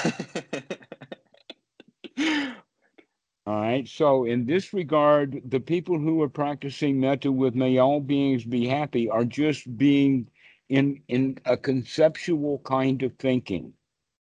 All 3.47 3.61
right. 3.61 3.87
So 3.87 4.25
in 4.25 4.47
this 4.47 4.73
regard, 4.73 5.43
the 5.49 5.61
people 5.61 5.99
who 5.99 6.23
are 6.23 6.29
practicing 6.29 6.99
metta 6.99 7.31
with 7.31 7.55
may 7.55 7.79
all 7.79 8.01
beings 8.01 8.45
be 8.45 8.67
happy 8.67 9.09
are 9.09 9.25
just 9.25 9.77
being 9.77 10.29
in 10.71 11.03
in 11.09 11.39
a 11.45 11.57
conceptual 11.57 12.59
kind 12.61 13.03
of 13.03 13.13
thinking. 13.19 13.73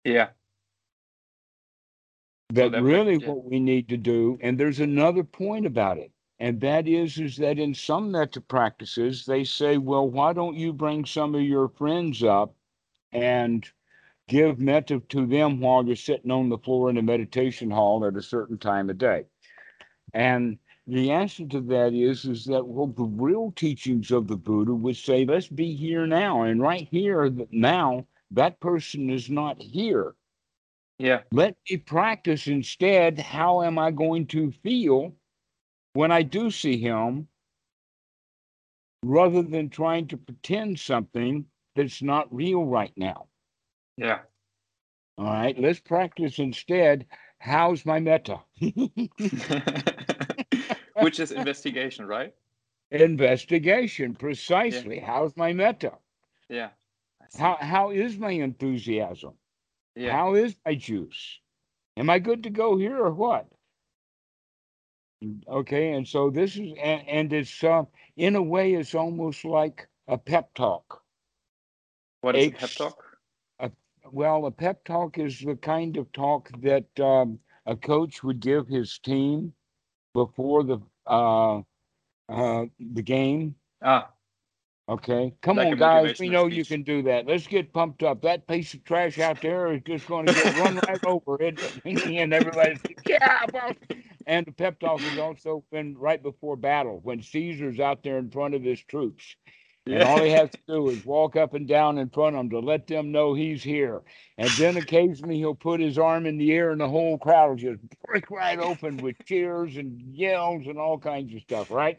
yeah. 0.04 0.28
That 2.50 2.72
they're 2.72 2.82
prac- 2.82 2.82
really 2.82 3.16
yeah. 3.16 3.28
what 3.28 3.44
we 3.44 3.60
need 3.60 3.88
to 3.88 3.96
do. 3.96 4.38
And 4.42 4.58
there's 4.58 4.80
another 4.80 5.24
point 5.24 5.66
about 5.66 5.98
it. 5.98 6.10
And 6.40 6.60
that 6.60 6.88
is, 6.88 7.18
is 7.18 7.36
that 7.36 7.58
in 7.58 7.74
some 7.74 8.10
metta 8.10 8.40
practices, 8.40 9.24
they 9.24 9.44
say, 9.44 9.78
well, 9.78 10.08
why 10.08 10.32
don't 10.32 10.56
you 10.56 10.72
bring 10.72 11.04
some 11.04 11.34
of 11.34 11.42
your 11.42 11.68
friends 11.68 12.22
up 12.22 12.54
and 13.12 13.66
give 14.26 14.58
metta 14.58 15.00
to 15.10 15.26
them 15.26 15.60
while 15.60 15.86
you're 15.86 15.94
sitting 15.94 16.30
on 16.30 16.48
the 16.48 16.58
floor 16.58 16.90
in 16.90 16.98
a 16.98 17.02
meditation 17.02 17.70
hall 17.70 18.04
at 18.04 18.16
a 18.16 18.22
certain 18.22 18.58
time 18.58 18.90
of 18.90 18.98
day? 18.98 19.24
And 20.12 20.58
the 20.86 21.12
answer 21.12 21.46
to 21.46 21.60
that 21.60 21.94
is, 21.94 22.24
is 22.24 22.44
that 22.46 22.66
well, 22.66 22.88
the 22.88 23.04
real 23.04 23.52
teachings 23.56 24.10
of 24.10 24.26
the 24.26 24.36
Buddha 24.36 24.74
would 24.74 24.96
say, 24.96 25.24
let's 25.24 25.48
be 25.48 25.74
here 25.74 26.06
now, 26.06 26.42
and 26.42 26.60
right 26.60 26.88
here 26.90 27.30
now, 27.50 28.06
that 28.32 28.60
person 28.60 29.08
is 29.08 29.30
not 29.30 29.60
here. 29.62 30.14
Yeah. 30.98 31.20
Let 31.32 31.56
me 31.70 31.76
practice 31.76 32.46
instead. 32.46 33.18
How 33.18 33.62
am 33.62 33.78
I 33.78 33.90
going 33.92 34.26
to 34.28 34.52
feel 34.62 35.14
when 35.94 36.12
I 36.12 36.22
do 36.22 36.50
see 36.50 36.76
him, 36.76 37.28
rather 39.02 39.42
than 39.42 39.70
trying 39.70 40.06
to 40.08 40.16
pretend 40.16 40.78
something 40.78 41.46
that's 41.74 42.02
not 42.02 42.32
real 42.34 42.64
right 42.64 42.92
now? 42.96 43.26
Yeah. 43.96 44.20
All 45.16 45.24
right, 45.26 45.58
let's 45.58 45.80
practice 45.80 46.38
instead. 46.38 47.06
How's 47.38 47.86
my 47.86 48.00
metta? 48.00 48.40
Which 51.00 51.20
is 51.20 51.30
investigation, 51.32 52.06
right? 52.06 52.34
Investigation, 52.90 54.14
precisely. 54.14 54.98
How's 54.98 55.36
my 55.36 55.52
metta? 55.52 55.92
Yeah. 56.48 56.70
How 57.38 57.56
how 57.60 57.90
is 57.90 58.16
my 58.18 58.30
enthusiasm? 58.30 59.34
yeah. 59.96 60.12
How 60.12 60.34
is 60.34 60.56
my 60.64 60.74
juice? 60.74 61.40
Am 61.96 62.10
I 62.10 62.18
good 62.18 62.42
to 62.44 62.50
go 62.50 62.76
here 62.76 62.98
or 62.98 63.12
what? 63.12 63.46
Okay, 65.48 65.92
and 65.92 66.06
so 66.06 66.30
this 66.30 66.56
is 66.56 66.72
and, 66.80 67.08
and 67.08 67.32
it's 67.32 67.62
uh, 67.64 67.84
in 68.16 68.36
a 68.36 68.42
way 68.42 68.74
it's 68.74 68.94
almost 68.94 69.44
like 69.44 69.88
a 70.08 70.18
pep 70.18 70.52
talk. 70.54 71.02
What 72.20 72.36
is 72.36 72.44
a 72.44 72.50
Ex- 72.50 72.60
pep 72.60 72.70
talk? 72.70 73.04
Well, 74.12 74.46
a 74.46 74.50
pep 74.50 74.84
talk 74.84 75.18
is 75.18 75.40
the 75.40 75.56
kind 75.56 75.96
of 75.96 76.12
talk 76.12 76.50
that 76.60 77.00
um, 77.00 77.38
a 77.64 77.74
coach 77.74 78.22
would 78.22 78.40
give 78.40 78.68
his 78.68 78.98
team 78.98 79.54
before 80.12 80.62
the 80.62 80.78
uh, 81.06 81.60
uh, 82.28 82.66
the 82.78 83.02
game. 83.02 83.54
Ah, 83.82 84.10
Okay, 84.86 85.32
come 85.40 85.56
Like 85.56 85.68
on, 85.68 85.76
guys. 85.78 86.18
We 86.18 86.28
know 86.28 86.46
you 86.46 86.62
can 86.62 86.82
do 86.82 87.02
that. 87.04 87.26
Let's 87.26 87.46
get 87.46 87.72
pumped 87.72 88.02
up. 88.02 88.20
That 88.20 88.46
piece 88.46 88.74
of 88.74 88.84
trash 88.84 89.18
out 89.18 89.40
there 89.40 89.72
is 89.72 89.80
just 89.86 90.06
going 90.06 90.26
to 90.26 90.32
get 90.34 90.54
run 90.54 90.76
right 90.86 91.00
over 91.06 91.40
it, 91.40 91.58
and 91.86 92.34
everybody's 92.34 92.80
yeah. 93.06 93.46
Boss. 93.46 93.74
And 94.26 94.46
the 94.46 94.52
pep 94.52 94.80
talk 94.80 95.00
has 95.00 95.18
also 95.18 95.64
been 95.70 95.96
right 95.98 96.22
before 96.22 96.56
battle 96.56 97.00
when 97.02 97.22
Caesar's 97.22 97.80
out 97.80 98.02
there 98.02 98.18
in 98.18 98.30
front 98.30 98.54
of 98.54 98.62
his 98.62 98.80
troops, 98.82 99.36
and 99.86 100.02
all 100.02 100.22
he 100.22 100.30
has 100.30 100.50
to 100.50 100.58
do 100.68 100.88
is 100.88 101.04
walk 101.04 101.36
up 101.36 101.54
and 101.54 101.68
down 101.68 101.98
in 101.98 102.08
front 102.08 102.36
of 102.36 102.40
them 102.40 102.50
to 102.50 102.60
let 102.60 102.86
them 102.86 103.12
know 103.12 103.34
he's 103.34 103.62
here. 103.62 104.02
And 104.38 104.48
then 104.50 104.76
occasionally 104.76 105.36
he'll 105.36 105.54
put 105.54 105.80
his 105.80 105.98
arm 105.98 106.26
in 106.26 106.38
the 106.38 106.52
air, 106.52 106.70
and 106.70 106.80
the 106.80 106.88
whole 106.88 107.18
crowd 107.18 107.50
will 107.50 107.56
just 107.56 107.80
break 108.06 108.30
right 108.30 108.58
open 108.58 108.96
with 108.98 109.16
cheers 109.26 109.76
and 109.76 110.00
yells 110.00 110.66
and 110.66 110.78
all 110.78 110.98
kinds 110.98 111.34
of 111.34 111.42
stuff. 111.42 111.70
Right? 111.70 111.98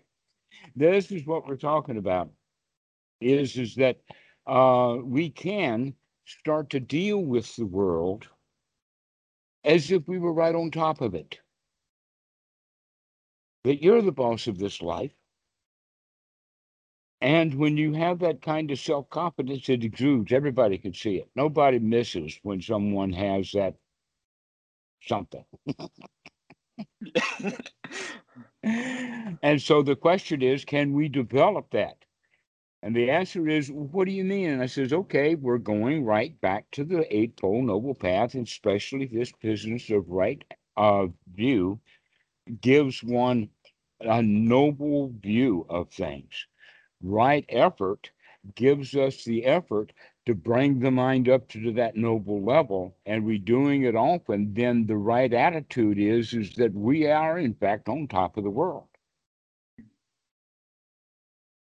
This 0.75 1.11
is 1.11 1.25
what 1.25 1.47
we're 1.47 1.57
talking 1.57 1.97
about 1.97 2.29
is 3.21 3.57
is 3.57 3.75
that 3.75 3.97
uh, 4.47 4.97
we 5.03 5.29
can 5.29 5.93
start 6.25 6.69
to 6.71 6.79
deal 6.79 7.19
with 7.19 7.55
the 7.55 7.65
world 7.65 8.27
as 9.63 9.91
if 9.91 10.07
we 10.07 10.19
were 10.19 10.33
right 10.33 10.55
on 10.55 10.71
top 10.71 11.01
of 11.01 11.15
it. 11.15 11.39
That 13.65 13.83
you're 13.83 14.03
the 14.03 14.11
boss 14.11 14.47
of 14.47 14.59
this 14.59 14.81
life. 14.81 15.11
And 17.19 17.55
when 17.55 17.77
you 17.77 17.93
have 17.93 18.19
that 18.19 18.43
kind 18.43 18.69
of 18.71 18.79
self 18.79 19.09
confidence, 19.09 19.67
it 19.69 19.83
exudes. 19.83 20.31
Everybody 20.31 20.77
can 20.77 20.93
see 20.93 21.17
it. 21.17 21.29
Nobody 21.35 21.79
misses 21.79 22.39
when 22.43 22.61
someone 22.61 23.11
has 23.13 23.51
that 23.53 23.75
something. 25.01 25.45
and 29.43 29.61
so 29.61 29.81
the 29.81 29.95
question 29.95 30.43
is 30.43 30.63
can 30.63 30.93
we 30.93 31.09
develop 31.09 31.71
that? 31.71 31.97
And 32.83 32.95
the 32.95 33.09
answer 33.09 33.49
is, 33.49 33.71
what 33.71 34.05
do 34.05 34.11
you 34.11 34.23
mean? 34.23 34.51
And 34.51 34.61
I 34.61 34.67
says, 34.67 34.93
okay, 34.93 35.33
we're 35.33 35.57
going 35.57 36.05
right 36.05 36.39
back 36.41 36.69
to 36.73 36.83
the 36.83 37.03
Eightfold 37.15 37.65
Noble 37.65 37.95
Path, 37.95 38.35
especially 38.35 39.07
this 39.07 39.31
business 39.41 39.89
of 39.89 40.07
right 40.07 40.43
uh, 40.77 41.07
view 41.33 41.79
gives 42.61 43.03
one 43.03 43.49
a 44.01 44.21
noble 44.21 45.09
view 45.09 45.65
of 45.69 45.91
things. 45.91 46.47
Right 47.01 47.45
effort 47.49 48.11
gives 48.55 48.95
us 48.95 49.23
the 49.23 49.45
effort 49.45 49.93
to 50.25 50.35
bring 50.35 50.79
the 50.79 50.91
mind 50.91 51.29
up 51.29 51.47
to 51.49 51.71
that 51.73 51.95
noble 51.95 52.41
level, 52.43 52.95
and 53.05 53.25
we're 53.25 53.37
doing 53.37 53.83
it 53.83 53.95
often. 53.95 54.53
Then 54.53 54.85
the 54.87 54.97
right 54.97 55.31
attitude 55.33 55.99
is 55.99 56.33
is 56.33 56.53
that 56.55 56.73
we 56.73 57.07
are 57.07 57.37
in 57.39 57.53
fact 57.53 57.89
on 57.89 58.07
top 58.07 58.37
of 58.37 58.43
the 58.43 58.49
world. 58.49 58.87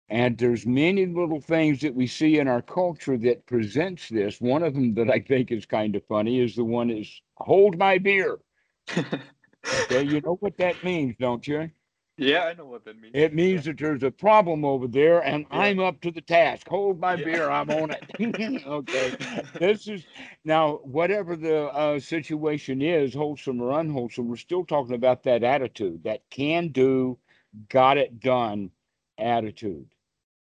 And 0.09 0.37
there's 0.37 0.65
many 0.67 1.05
little 1.07 1.41
things 1.41 1.81
that 1.81 1.95
we 1.95 2.07
see 2.07 2.37
in 2.39 2.47
our 2.47 2.61
culture 2.61 3.17
that 3.17 3.45
presents 3.47 4.07
this. 4.09 4.39
One 4.39 4.61
of 4.63 4.73
them 4.75 4.93
that 4.95 5.09
I 5.09 5.19
think 5.19 5.51
is 5.51 5.65
kind 5.65 5.95
of 5.95 6.05
funny 6.05 6.39
is 6.39 6.55
the 6.55 6.63
one 6.63 6.89
is 6.91 7.21
hold 7.37 7.77
my 7.77 7.97
beer. 7.97 8.39
Okay, 9.73 10.03
you 10.03 10.21
know 10.21 10.35
what 10.41 10.57
that 10.57 10.83
means, 10.83 11.15
don't 11.19 11.45
you? 11.47 11.71
Yeah, 12.17 12.45
I 12.45 12.53
know 12.53 12.65
what 12.65 12.85
that 12.85 12.99
means. 13.01 13.13
It 13.13 13.33
means 13.33 13.65
that 13.65 13.77
there's 13.77 14.03
a 14.03 14.11
problem 14.11 14.63
over 14.63 14.87
there 14.87 15.21
and 15.23 15.45
Yeah. 15.51 15.59
I'm 15.59 15.79
up 15.79 15.99
to 16.01 16.11
the 16.11 16.21
task. 16.21 16.67
Hold 16.69 16.99
my 16.99 17.15
Yeah. 17.15 17.25
beer, 17.25 17.49
I'm 17.49 17.69
on 17.71 17.91
it. 17.91 18.03
okay. 18.67 19.15
This 19.59 19.87
is 19.87 20.05
now 20.45 20.77
whatever 20.83 21.35
the 21.35 21.65
uh, 21.67 21.99
situation 21.99 22.81
is, 22.81 23.13
wholesome 23.13 23.61
or 23.61 23.79
unwholesome, 23.79 24.27
we're 24.29 24.37
still 24.37 24.65
talking 24.65 24.95
about 24.95 25.23
that 25.23 25.43
attitude, 25.43 26.03
that 26.05 26.21
can 26.29 26.69
do, 26.69 27.17
got 27.69 27.97
it 27.97 28.19
done 28.21 28.71
attitude. 29.17 29.87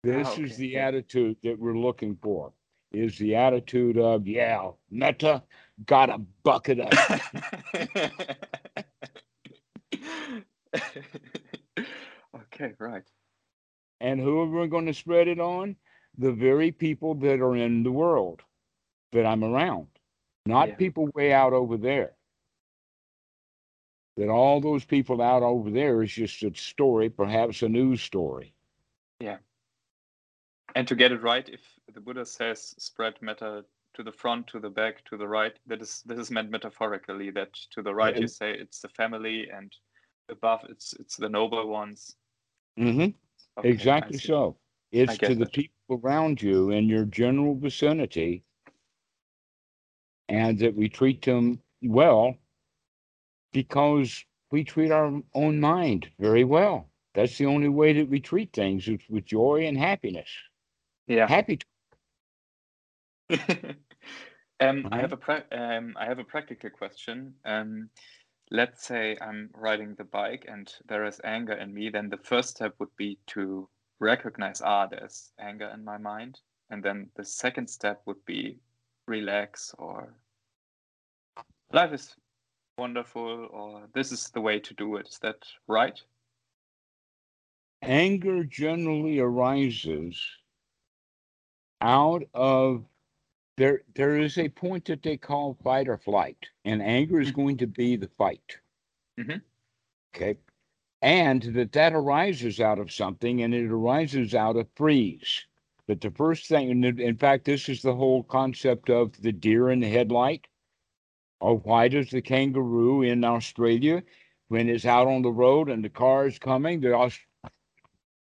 This 0.03 0.37
Ah, 0.37 0.41
is 0.41 0.57
the 0.57 0.69
yeah. 0.69 0.87
attitude 0.87 1.37
that 1.43 1.57
we're 1.59 1.77
looking 1.77 2.15
for. 2.21 2.53
Is 2.91 3.17
the 3.17 3.35
attitude 3.35 3.97
of 3.97 4.27
yeah, 4.27 4.71
metta 4.91 5.43
got 5.85 6.09
a 6.09 6.19
bucket 6.43 6.79
of 6.79 6.93
okay, 12.35 12.73
right. 12.79 13.03
and 14.01 14.19
who 14.19 14.39
are 14.41 14.61
we 14.61 14.67
going 14.67 14.85
to 14.85 14.93
spread 14.93 15.27
it 15.27 15.39
on? 15.39 15.75
The 16.17 16.31
very 16.31 16.71
people 16.71 17.15
that 17.15 17.41
are 17.41 17.55
in 17.55 17.83
the 17.83 17.91
world 17.91 18.41
that 19.11 19.25
I'm 19.25 19.43
around, 19.43 19.87
not 20.45 20.69
Yeah. 20.69 20.75
people 20.75 21.07
way 21.13 21.33
out 21.33 21.53
over 21.53 21.77
there. 21.77 22.15
That 24.17 24.29
all 24.29 24.61
those 24.61 24.85
people 24.85 25.21
out 25.21 25.43
over 25.43 25.69
there 25.69 26.01
is 26.01 26.13
just 26.13 26.41
a 26.43 26.53
story, 26.55 27.09
perhaps 27.09 27.61
a 27.63 27.69
news 27.69 28.01
story. 28.01 28.53
Yeah. 29.19 29.39
And 30.75 30.87
to 30.87 30.95
get 30.95 31.11
it 31.11 31.21
right, 31.21 31.47
if 31.49 31.61
the 31.93 31.99
Buddha 31.99 32.25
says 32.25 32.75
spread 32.77 33.21
metta 33.21 33.65
to 33.93 34.03
the 34.03 34.11
front, 34.11 34.47
to 34.47 34.59
the 34.59 34.69
back, 34.69 35.03
to 35.05 35.17
the 35.17 35.27
right, 35.27 35.57
that 35.67 35.81
is 35.81 36.01
this 36.05 36.19
is 36.19 36.31
meant 36.31 36.49
metaphorically. 36.49 37.29
That 37.31 37.53
to 37.71 37.81
the 37.81 37.93
right 37.93 38.17
you 38.17 38.27
say 38.27 38.53
it's 38.53 38.79
the 38.81 38.89
family, 38.89 39.49
and 39.49 39.73
above 40.29 40.65
it's 40.69 40.93
it's 40.93 41.15
the 41.17 41.29
noble 41.29 41.67
ones. 41.67 42.15
Hmm 42.77 43.07
Okay, 43.57 43.93
I 43.99 44.09
Exactly 44.09 44.11
see. 44.11 44.29
so. 44.29 44.57
It's 44.91 45.17
get 45.17 45.33
to 45.33 45.35
the 45.35 45.45
that. 45.45 45.47
people 45.47 45.73
around 46.03 46.41
you 46.41 46.69
in 46.71 46.87
your 46.89 47.05
general 47.05 47.55
vicinity, 47.55 48.43
and 50.29 50.59
that 50.59 50.75
we 50.75 50.87
treat 50.89 51.21
them 51.23 51.61
well 51.81 52.37
because 53.51 54.25
we 54.51 54.63
treat 54.63 54.91
our 54.91 55.21
own 55.33 55.59
mind 55.59 56.11
very 56.19 56.43
well. 56.43 56.89
That's 57.13 57.37
the 57.37 57.45
only 57.45 57.69
way 57.69 57.93
that 57.93 58.09
we 58.09 58.19
treat 58.19 58.53
things 58.53 58.87
is 58.87 58.99
with 59.09 59.25
joy 59.25 59.65
and 59.65 59.77
happiness. 59.77 60.29
Yeah. 61.07 61.29
Happy. 61.29 61.59
um, 64.59 64.87
I 64.91 64.97
Right. 64.97 65.01
have 65.01 65.13
a 65.13 65.17
pra- 65.17 65.45
um, 65.51 65.95
I 65.99 66.05
have 66.05 66.19
a 66.19 66.23
practical 66.23 66.69
question. 66.69 67.35
Um, 67.45 67.89
let's 68.51 68.85
say 68.85 69.17
I'm 69.21 69.49
riding 69.53 69.95
the 69.95 70.03
bike 70.03 70.45
and 70.47 70.71
there 70.87 71.05
is 71.05 71.19
anger 71.23 71.53
in 71.53 71.73
me. 71.73 71.89
Then 71.89 72.09
the 72.09 72.17
first 72.17 72.49
step 72.51 72.75
would 72.79 72.95
be 72.97 73.17
to 73.27 73.67
recognize 73.99 74.61
ah, 74.61 74.87
there's 74.87 75.31
anger 75.39 75.69
in 75.73 75.83
my 75.83 75.97
mind, 75.97 76.39
and 76.69 76.83
then 76.83 77.09
the 77.15 77.25
second 77.25 77.69
step 77.69 78.01
would 78.05 78.23
be 78.25 78.59
relax 79.07 79.73
or 79.77 80.13
life 81.71 81.93
is 81.93 82.15
wonderful 82.77 83.47
or 83.51 83.87
this 83.93 84.11
is 84.11 84.29
the 84.29 84.41
way 84.41 84.59
to 84.59 84.73
do 84.73 84.95
it. 84.97 85.07
Is 85.07 85.19
that 85.19 85.45
right? 85.67 85.99
Anger 87.81 88.43
generally 88.43 89.19
arises 89.19 90.19
out 91.81 92.23
of 92.33 92.85
there 93.57 93.81
there 93.95 94.17
is 94.17 94.37
a 94.37 94.49
point 94.49 94.85
that 94.85 95.03
they 95.03 95.17
call 95.17 95.55
fight 95.63 95.87
or 95.87 95.97
flight 95.97 96.47
and 96.65 96.81
anger 96.81 97.19
is 97.19 97.31
Mhm. 97.31 97.35
going 97.35 97.57
to 97.57 97.67
be 97.67 97.95
the 97.95 98.09
fight 98.17 98.59
Mhm. 99.17 99.41
okay 100.15 100.37
and 101.01 101.43
that 101.43 101.71
that 101.73 101.93
arises 101.93 102.59
out 102.59 102.79
of 102.79 102.91
something 102.91 103.41
and 103.43 103.53
it 103.53 103.71
arises 103.71 104.35
out 104.35 104.55
of 104.57 104.67
freeze 104.75 105.45
but 105.87 106.01
the 106.01 106.11
first 106.11 106.47
thing 106.47 106.71
and 106.71 106.99
in 106.99 107.17
fact 107.17 107.45
this 107.45 107.69
is 107.69 107.81
the 107.81 107.95
whole 107.95 108.23
concept 108.23 108.89
of 108.89 109.21
the 109.21 109.31
deer 109.31 109.69
in 109.71 109.79
the 109.81 109.89
headlight 109.89 110.47
or 111.41 111.57
why 111.59 111.87
does 111.87 112.09
the 112.11 112.21
kangaroo 112.21 113.01
in 113.03 113.23
australia 113.23 114.03
when 114.49 114.69
it's 114.69 114.85
out 114.85 115.07
on 115.07 115.21
the 115.21 115.31
road 115.31 115.69
and 115.69 115.83
the 115.83 115.89
car 115.89 116.27
is 116.27 116.39
coming 116.39 116.81
the 116.81 116.93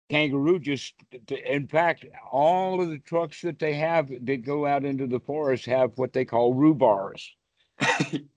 kangaroo 0.09 0.59
just 0.59 0.95
in 1.47 1.67
fact 1.67 2.05
all 2.33 2.81
of 2.81 2.89
the 2.91 2.99
trucks 2.99 3.43
that 3.43 3.59
they 3.59 3.75
have 3.75 4.09
that 4.25 4.45
go 4.45 4.67
out 4.67 4.85
into 4.85 5.07
the 5.07 5.21
forest 5.21 5.67
have 5.67 5.93
what 5.97 6.13
they 6.13 6.25
call 6.25 6.55
roo 6.55 6.75
bars 6.75 7.35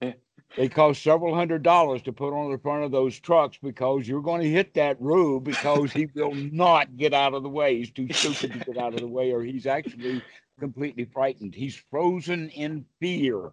yeah. 0.02 0.14
they 0.58 0.68
cost 0.68 1.02
several 1.02 1.34
hundred 1.34 1.64
dollars 1.64 2.02
to 2.02 2.12
put 2.12 2.34
on 2.34 2.52
the 2.52 2.58
front 2.58 2.84
of 2.84 2.92
those 2.92 3.20
trucks 3.20 3.58
because 3.64 4.08
you're 4.08 4.22
going 4.22 4.42
to 4.42 4.50
hit 4.50 4.74
that 4.74 5.00
rube 5.02 5.46
because 5.46 5.94
he 5.94 6.08
will 6.14 6.36
not 6.36 6.98
get 6.98 7.14
out 7.14 7.34
of 7.34 7.44
the 7.44 7.50
way 7.50 7.78
he's 7.78 7.92
too 7.92 8.08
stupid 8.12 8.52
to 8.54 8.60
get 8.60 8.78
out 8.78 8.94
of 8.94 9.00
the 9.00 9.08
way 9.08 9.32
or 9.32 9.42
he's 9.44 9.66
actually 9.66 10.22
completely 10.60 11.06
frightened 11.06 11.56
he's 11.56 11.76
frozen 11.90 12.50
in 12.50 12.86
fear 13.00 13.52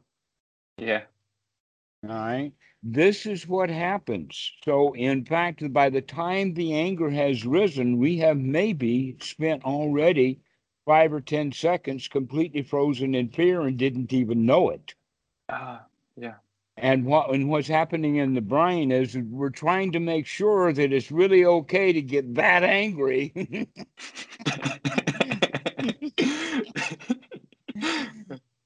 Yeah. 0.79 1.03
All 2.05 2.15
right. 2.15 2.53
This 2.83 3.27
is 3.27 3.49
what 3.49 3.71
happens. 3.71 4.53
So, 4.65 4.95
in 4.95 5.25
fact, 5.25 5.73
by 5.73 5.91
the 5.91 6.01
time 6.01 6.55
the 6.55 6.73
anger 6.75 7.11
has 7.11 7.45
risen, 7.45 7.99
we 7.99 8.19
have 8.19 8.37
maybe 8.37 9.17
spent 9.21 9.65
already 9.65 10.41
five 10.87 11.13
or 11.13 11.21
10 11.21 11.53
seconds 11.53 12.07
completely 12.09 12.63
frozen 12.63 13.15
in 13.15 13.31
fear 13.31 13.63
and 13.63 13.77
didn't 13.77 14.13
even 14.13 14.47
know 14.47 14.71
it. 14.71 14.95
Ah, 15.49 15.87
yeah. 16.17 16.35
And 16.77 17.05
what 17.05 17.35
and 17.35 17.49
what's 17.49 17.67
happening 17.67 18.17
in 18.17 18.35
the 18.35 18.41
brain 18.41 18.93
is 18.93 19.17
we're 19.19 19.51
trying 19.51 19.91
to 19.93 20.01
make 20.01 20.27
sure 20.27 20.73
that 20.73 20.93
it's 20.93 21.11
really 21.11 21.45
okay 21.45 21.93
to 21.93 22.01
get 22.01 22.37
that 22.37 22.63
angry. 22.63 23.33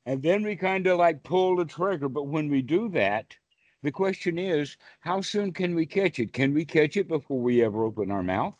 and 0.06 0.22
then 0.22 0.42
we 0.44 0.56
kind 0.56 0.86
of 0.86 0.98
like 0.98 1.22
pull 1.24 1.56
the 1.56 1.64
trigger. 1.64 2.08
But 2.08 2.24
when 2.28 2.48
we 2.50 2.62
do 2.62 2.88
that, 2.90 3.36
the 3.82 3.92
question 3.92 4.38
is, 4.38 4.76
how 5.00 5.20
soon 5.20 5.52
can 5.52 5.74
we 5.74 5.86
catch 5.86 6.18
it? 6.18 6.32
Can 6.32 6.54
we 6.54 6.64
catch 6.64 6.96
it 6.96 7.08
before 7.08 7.40
we 7.40 7.62
ever 7.64 7.84
open 7.84 8.10
our 8.10 8.22
mouth? 8.22 8.56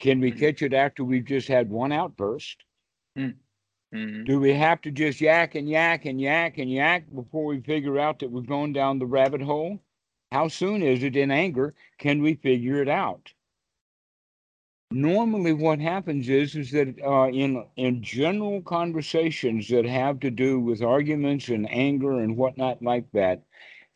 Can 0.00 0.20
we 0.20 0.30
Mhm. 0.30 0.38
catch 0.38 0.62
it 0.62 0.74
after 0.74 1.04
we've 1.04 1.24
just 1.24 1.48
had 1.48 1.70
one 1.70 1.92
outburst? 1.92 2.64
Mhm. 3.92 4.24
Do 4.26 4.40
we 4.40 4.52
have 4.54 4.80
to 4.82 4.90
just 4.90 5.20
yak 5.20 5.54
and 5.54 5.68
yak 5.68 6.04
and 6.04 6.20
yak 6.20 6.58
and 6.58 6.70
yak 6.70 7.14
before 7.14 7.46
we 7.46 7.60
figure 7.60 7.98
out 7.98 8.18
that 8.18 8.30
we're 8.30 8.42
going 8.42 8.72
down 8.74 8.98
the 8.98 9.06
rabbit 9.06 9.40
hole? 9.42 9.80
How 10.32 10.48
soon 10.48 10.82
is 10.82 11.02
it 11.02 11.16
in 11.16 11.30
anger? 11.30 11.74
Can 11.98 12.20
we 12.22 12.34
figure 12.34 12.82
it 12.82 12.88
out? 12.88 13.32
Normally, 14.90 15.52
what 15.52 15.80
happens 15.80 16.28
is 16.30 16.54
is 16.56 16.70
that 16.70 16.98
uh, 17.02 17.28
in 17.28 17.66
in 17.76 18.02
general 18.02 18.62
conversations 18.62 19.68
that 19.68 19.84
have 19.84 20.20
to 20.20 20.30
do 20.30 20.58
with 20.60 20.82
arguments 20.82 21.48
and 21.48 21.70
anger 21.70 22.20
and 22.20 22.36
whatnot 22.36 22.80
like 22.82 23.10
that, 23.12 23.44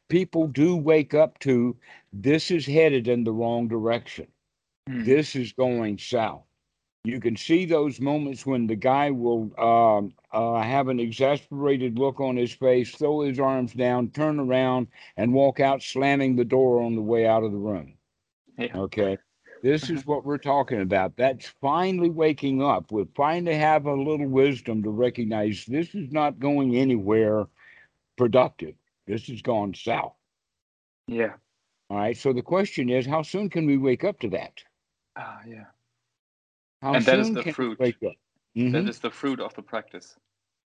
people 0.09 0.49
do 0.49 0.77
wake 0.77 1.15
up 1.15 1.39
to 1.41 1.77
this 2.13 2.51
is 2.51 2.67
headed 2.67 3.09
in 3.09 3.25
the 3.25 3.33
wrong 3.33 3.69
direction 3.69 4.29
Mhm. 4.89 5.05
this 5.05 5.37
is 5.37 5.53
going 5.53 5.99
south. 5.99 6.45
You 7.05 7.21
can 7.21 7.37
see 7.37 7.65
those 7.67 8.01
moments 8.01 8.47
when 8.47 8.67
the 8.67 8.77
guy 8.77 9.11
will 9.11 9.51
um, 9.61 10.15
uh, 10.33 10.63
have 10.63 10.89
an 10.89 11.01
exasperated 11.01 11.99
look 11.99 12.21
on 12.21 12.37
his 12.37 12.53
face, 12.53 12.95
throw 12.95 13.21
his 13.23 13.39
arms 13.41 13.75
down, 13.75 14.11
turn 14.11 14.41
around, 14.41 14.89
and 15.17 15.33
walk 15.35 15.61
out, 15.61 15.83
slamming 15.83 16.37
the 16.37 16.45
door 16.45 16.83
on 16.83 16.97
the 16.97 17.03
way 17.03 17.27
out 17.27 17.45
of 17.45 17.53
the 17.53 17.59
room. 17.59 17.95
Yeah. 18.59 18.77
Okay. 18.77 19.19
This 19.63 19.91
is 19.91 20.07
what 20.07 20.25
we're 20.25 20.39
talking 20.39 20.81
about. 20.81 21.17
That's 21.17 21.47
finally 21.61 22.11
waking 22.11 22.63
up. 22.63 22.93
We 22.93 23.05
finally 23.17 23.57
have 23.57 23.87
a 23.87 23.93
little 23.95 24.29
wisdom 24.29 24.83
to 24.83 24.91
recognize 24.91 25.65
this 25.67 25.95
is 25.95 26.11
not 26.13 26.39
going 26.39 26.77
anywhere 26.77 27.47
productive. 28.17 28.75
This 29.07 29.27
has 29.29 29.43
gone 29.43 29.75
south. 29.75 30.15
Yeah. 31.07 31.35
All 31.91 31.97
right. 31.97 32.17
So 32.17 32.33
the 32.33 32.43
question 32.43 32.89
is, 32.91 33.07
how 33.07 33.23
soon 33.23 33.49
can 33.49 33.67
we 33.67 33.77
wake 33.79 34.05
up 34.05 34.21
to 34.21 34.29
that? 34.31 34.53
Ah, 35.17 35.41
yeah. 35.47 35.65
How 36.83 36.95
And 36.95 37.05
that 37.05 37.19
is 37.19 37.33
the 37.33 37.53
fruit. 37.53 37.79
wake 37.79 38.03
up? 38.07 38.13
Mhm. 38.57 38.73
That 38.73 38.89
is 38.89 38.99
the 38.99 39.11
fruit 39.11 39.41
of 39.41 39.55
the 39.55 39.63
practice. 39.63 40.17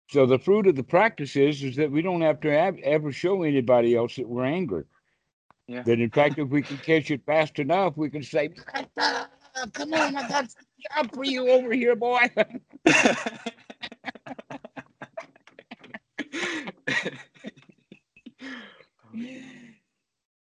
So 0.10 0.26
the 0.26 0.40
fruit 0.40 0.68
of 0.68 0.76
the 0.76 0.84
practice 0.84 1.36
is 1.36 1.64
is 1.64 1.76
that 1.76 1.92
we 1.92 2.02
don't 2.02 2.22
have 2.22 2.40
to 2.42 2.52
have, 2.52 2.78
ever 2.80 3.12
show 3.12 3.44
anybody 3.44 3.96
else 3.96 4.16
that 4.16 4.28
we're 4.28 4.46
angry. 4.46 4.86
Yeah. 5.68 5.84
That 5.84 6.00
in 6.00 6.10
fact, 6.10 6.40
if 6.40 6.48
we 6.50 6.62
can 6.62 6.78
catch 6.78 7.12
it 7.12 7.26
fast 7.26 7.60
enough, 7.60 7.98
we 7.98 8.10
can 8.10 8.24
say, 8.24 8.50
"Come 8.50 9.94
on, 9.94 10.16
I 10.16 10.28
got 10.30 10.50
some 10.50 10.66
job 10.96 11.14
for 11.14 11.26
you 11.26 11.50
over 11.50 11.74
here, 11.74 11.96
boy." 11.96 12.22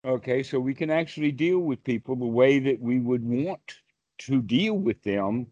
okay, 0.04 0.42
so 0.42 0.60
we 0.60 0.74
can 0.74 0.90
actually 0.90 1.32
deal 1.32 1.58
with 1.60 1.82
people 1.84 2.14
the 2.16 2.26
way 2.26 2.58
that 2.60 2.80
we 2.80 3.00
would 3.00 3.24
want 3.24 3.76
to 4.18 4.40
deal 4.42 4.74
with 4.74 5.02
them 5.02 5.46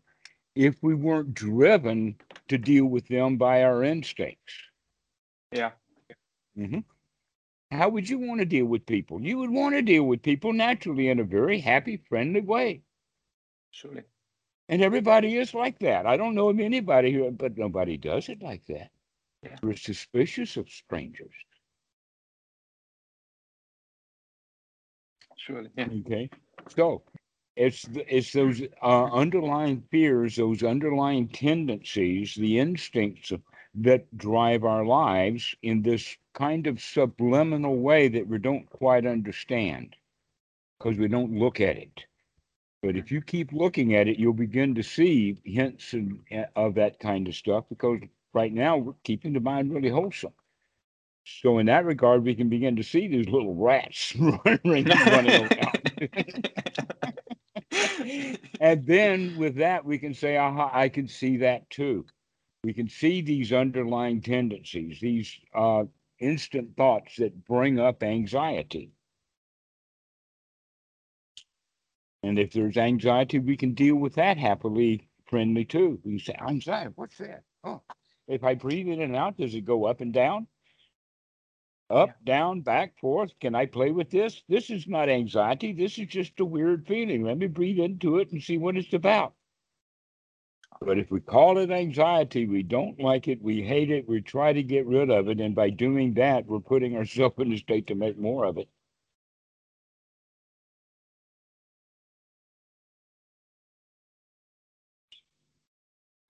if 0.55 0.77
we 0.83 0.95
weren't 0.95 1.35
driven 1.35 2.17
to 2.49 2.59
deal 2.59 2.87
with 2.87 3.07
them 3.09 3.37
by 3.37 3.63
our 3.65 3.83
instincts. 3.83 4.55
yeah. 5.53 5.73
hmm 6.57 6.79
How 7.71 7.89
would 7.89 8.09
you 8.09 8.19
want 8.19 8.41
to 8.41 8.47
deal 8.47 8.67
with 8.67 8.87
people? 8.87 9.21
You 9.21 9.39
would 9.39 9.51
want 9.51 9.75
to 9.75 9.83
deal 9.83 10.05
with 10.05 10.23
people 10.23 10.53
naturally 10.53 11.09
in 11.09 11.21
a 11.21 11.25
very 11.25 11.61
happy, 11.61 11.97
friendly 12.09 12.41
way. 12.41 12.83
Surely. 13.73 14.03
And 14.69 14.83
everybody 14.83 15.37
is 15.37 15.55
like 15.55 15.79
that. 15.81 16.07
I 16.07 16.17
don't 16.17 16.35
know 16.35 16.49
of 16.49 16.61
anybody 16.61 17.13
who, 17.13 17.31
but 17.31 17.59
nobody 17.59 17.97
does 17.97 18.29
it 18.29 18.43
like 18.43 18.65
that. 18.67 18.91
Yeah. 19.43 19.57
We're 19.63 19.77
suspicious 19.77 20.57
of 20.57 20.69
strangers. 20.71 21.35
Surely. 25.37 25.71
Yeah. 25.77 25.89
Okay. 26.07 26.31
So 26.77 27.03
it's 27.57 27.87
it's 27.95 28.33
those 28.33 28.63
uh, 28.83 29.05
underlying 29.07 29.83
fears, 29.91 30.37
those 30.37 30.63
underlying 30.63 31.29
tendencies, 31.29 32.35
the 32.35 32.59
instincts 32.59 33.31
of- 33.33 33.43
that 33.77 34.17
drive 34.17 34.65
our 34.65 34.85
lives 34.85 35.55
in 35.63 35.83
this 35.83 36.17
kind 36.35 36.67
of 36.67 36.81
subliminal 36.81 37.77
way 37.77 38.09
that 38.09 38.27
we 38.27 38.39
don't 38.39 38.69
quite 38.71 39.07
understand 39.07 39.97
because 40.79 40.99
we 40.99 41.09
don't 41.09 41.39
look 41.39 41.61
at 41.61 41.77
it. 41.77 42.07
But 42.83 42.97
if 42.97 43.11
you 43.11 43.21
keep 43.21 43.53
looking 43.53 43.95
at 43.95 44.09
it, 44.09 44.19
you'll 44.19 44.33
begin 44.33 44.75
to 44.77 44.83
see 44.83 45.37
hints 45.45 45.93
and, 45.93 46.21
uh, 46.33 46.45
of 46.55 46.75
that 46.77 46.99
kind 47.01 47.27
of 47.29 47.35
stuff 47.35 47.65
because 47.69 48.01
right 48.33 48.53
now 48.53 48.77
we're 48.77 48.95
keeping 49.05 49.33
the 49.33 49.41
mind 49.41 49.73
really 49.73 49.89
wholesome. 49.91 50.33
So 51.25 51.59
in 51.59 51.67
that 51.67 51.85
regard, 51.85 52.23
we 52.25 52.35
can 52.37 52.49
begin 52.49 52.77
to 52.77 52.85
see 52.85 53.09
these 53.09 53.29
little 53.29 53.55
rats 53.55 54.15
running, 54.17 54.87
running 55.07 55.51
around. 55.51 56.09
and 58.61 58.87
then 58.87 59.37
with 59.37 59.57
that, 59.57 59.85
we 59.85 59.99
can 59.99 60.15
say, 60.15 60.37
aha, 60.37 60.71
I 60.73 60.89
can 60.89 61.09
see 61.09 61.39
that 61.39 61.69
too. 61.71 62.07
We 62.67 62.75
can 62.75 62.89
see 62.89 63.21
these 63.21 63.53
underlying 63.53 64.21
tendencies, 64.21 64.99
these 65.01 65.39
uh, 65.55 65.85
instant 66.19 66.77
thoughts 66.77 67.15
that 67.19 67.45
bring 67.45 67.79
up 67.79 68.03
anxiety. 68.03 68.91
And 72.25 72.41
if 72.41 72.53
there's 72.53 72.77
anxiety, 72.77 73.39
we 73.39 73.57
can 73.57 73.75
deal 73.75 73.95
with 73.95 74.17
that 74.17 74.37
happily, 74.37 75.07
friendly 75.29 75.65
too. 75.65 76.01
We 76.03 76.19
can 76.19 76.19
say, 76.19 76.37
anxiety, 76.45 76.91
what's 76.97 77.17
that? 77.19 77.45
Oh, 77.63 77.83
if 78.27 78.43
I 78.43 78.55
breathe 78.55 78.89
in 78.89 79.01
and 79.01 79.15
out, 79.15 79.37
does 79.37 79.55
it 79.55 79.65
go 79.65 79.85
up 79.85 80.01
and 80.01 80.13
down? 80.13 80.49
Up, 81.89 82.17
down, 82.25 82.63
back, 82.63 82.99
forth. 82.99 83.31
Can 83.41 83.55
I 83.55 83.67
play 83.67 83.93
with 83.93 84.11
this? 84.11 84.43
This 84.49 84.71
is 84.71 84.89
not 84.89 85.09
anxiety. 85.09 85.73
This 85.73 86.01
is 86.01 86.09
just 86.09 86.41
a 86.41 86.45
weird 86.45 86.85
feeling. 86.89 87.23
Let 87.23 87.39
me 87.39 87.47
breathe 87.47 87.79
into 87.79 88.19
it 88.19 88.33
and 88.33 88.43
see 88.43 88.59
what 88.59 88.77
it's 88.77 88.93
about. 88.93 89.35
But 90.81 90.99
if 90.99 91.11
we 91.11 91.21
call 91.21 91.59
it 91.59 91.71
anxiety, 91.71 92.47
we 92.47 92.63
don't 92.63 93.01
like 93.01 93.29
it, 93.29 93.43
we 93.43 93.63
hate 93.63 93.91
it, 93.91 94.09
we 94.09 94.21
try 94.23 94.53
to 94.53 94.63
get 94.63 94.87
rid 94.87 95.11
of 95.11 95.29
it. 95.29 95.41
And 95.41 95.55
by 95.55 95.71
doing 95.71 96.15
that, 96.15 96.47
we're 96.47 96.61
putting 96.61 96.97
ourselves 96.97 97.37
in 97.41 97.53
a 97.53 97.59
state 97.59 97.87
to 97.89 97.95
make 97.97 98.19
more 98.19 98.45
of 98.47 98.59
it. 98.59 98.69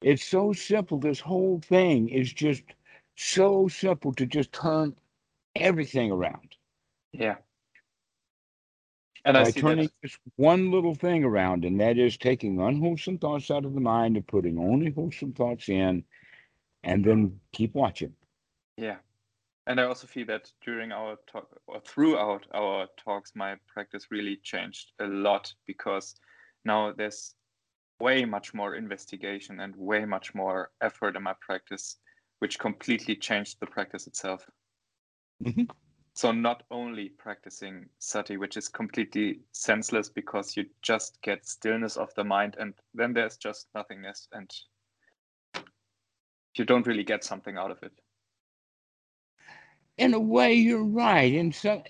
It's 0.03 0.25
so 0.25 0.53
simple. 0.55 0.99
This 0.99 1.21
whole 1.21 1.61
thing 1.61 2.09
is 2.09 2.33
just 2.33 2.65
so 3.17 3.69
simple 3.69 4.15
to 4.15 4.27
just 4.27 4.53
turn 4.53 4.97
everything 5.57 6.11
around. 6.13 6.57
yeah. 7.13 7.37
And 9.27 9.37
I 9.37 9.43
by 9.43 9.51
see 9.51 9.61
turning 9.61 9.91
just 10.05 10.19
one 10.37 10.71
little 10.71 10.95
thing 10.95 11.25
around, 11.25 11.65
and 11.65 11.81
that 11.81 11.99
is 11.99 12.17
taking 12.17 12.61
unwholesome 12.61 13.19
thoughts 13.19 13.51
out 13.51 13.65
of 13.65 13.75
the 13.75 13.81
mind 13.81 14.17
and 14.17 14.25
putting 14.25 14.57
only 14.57 14.93
wholesome 14.93 15.33
thoughts 15.33 15.69
in, 15.69 16.05
and 16.85 17.05
then 17.05 17.41
keep 17.53 17.75
watching. 17.75 18.15
Yeah. 18.77 18.99
And 19.67 19.81
I 19.81 19.83
also 19.83 20.07
feel 20.07 20.27
that 20.27 20.53
during 20.65 20.93
our 20.93 21.17
talk 21.27 21.49
or 21.67 21.81
throughout 21.81 22.47
our 22.55 22.87
talks, 22.97 23.33
my 23.35 23.57
practice 23.67 24.13
really 24.13 24.37
changed 24.45 24.93
a 25.01 25.09
lot 25.09 25.53
because 25.67 26.15
now 26.65 26.93
there's 26.93 27.35
way 27.99 28.25
much 28.25 28.55
more 28.55 28.77
investigation 28.77 29.59
and 29.59 29.75
way 29.75 30.05
much 30.05 30.37
more 30.37 30.71
effort 30.81 31.17
in 31.17 31.25
my 31.25 31.35
practice, 31.41 31.97
which 32.39 32.61
completely 32.61 33.17
changed 33.17 33.59
the 33.59 33.67
practice 33.67 34.07
itself. 34.07 34.49
Mhm. 35.43 35.69
So 36.17 36.33
not 36.33 36.63
only 36.71 37.11
practicing 37.11 37.91
sati, 37.99 38.39
which 38.39 38.57
is 38.57 38.69
completely 38.69 39.41
senseless 39.53 40.09
because 40.09 40.57
you 40.57 40.65
just 40.81 41.21
get 41.21 41.47
stillness 41.47 41.99
of 41.99 42.09
the 42.15 42.25
mind 42.25 42.57
and 42.59 42.73
then 42.95 43.13
there's 43.13 43.37
just 43.37 43.69
nothingness 43.75 44.27
and 44.33 44.51
you 46.55 46.65
don't 46.65 46.87
really 46.87 47.05
get 47.05 47.23
something 47.23 47.59
out 47.59 47.71
of 47.71 47.83
it. 47.83 47.93
In 49.99 50.15
a 50.15 50.19
way, 50.19 50.55
you're 50.55 50.87
right. 50.87 51.35
In 51.35 51.53
some, 51.53 51.83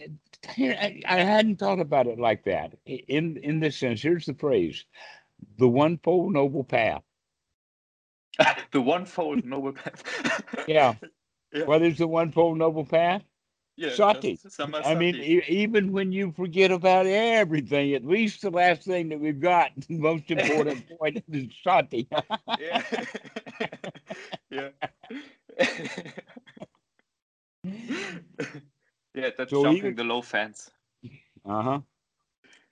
here, 0.54 0.76
I, 0.80 1.00
I 1.06 1.18
hadn't 1.18 1.60
thought 1.60 1.78
about 1.78 2.08
it 2.08 2.18
like 2.18 2.42
that. 2.46 2.74
In 2.84 3.36
in 3.36 3.60
this 3.60 3.78
sense, 3.78 4.02
here's 4.02 4.26
the 4.26 4.34
phrase: 4.34 4.84
the 5.58 5.68
one-fold 5.68 6.32
noble 6.32 6.64
path. 6.64 7.02
the 8.72 8.80
one-fold 8.80 9.44
noble 9.44 9.72
path. 9.72 10.02
Yeah. 10.66 10.94
Yeah. 11.52 11.64
What 11.64 11.80
is 11.80 11.96
the 11.96 12.08
one-fold 12.08 12.58
noble 12.58 12.84
path? 12.84 13.22
Yeah, 13.76 13.90
Sati. 13.96 14.38
I 14.82 14.94
mean, 14.94 15.16
e- 15.16 15.42
even 15.48 15.92
when 15.92 16.12
you 16.12 16.32
forget 16.32 16.70
about 16.72 17.06
everything, 17.06 17.94
at 17.94 18.04
least 18.04 18.42
the 18.42 18.50
last 18.50 18.82
thing 18.84 19.08
that 19.10 19.20
we've 19.20 19.40
got, 19.40 19.72
the 19.88 19.98
most 19.98 20.30
important 20.30 20.84
point 20.98 21.22
is 21.32 21.48
sati. 21.62 22.08
yeah, 22.58 22.82
yeah, 24.50 24.70
Yeah, 29.14 29.30
that's 29.36 29.50
So 29.50 29.70
even- 29.70 29.94
the 29.96 30.04
low 30.04 30.22
fence. 30.22 30.70
Uh-huh. 31.44 31.80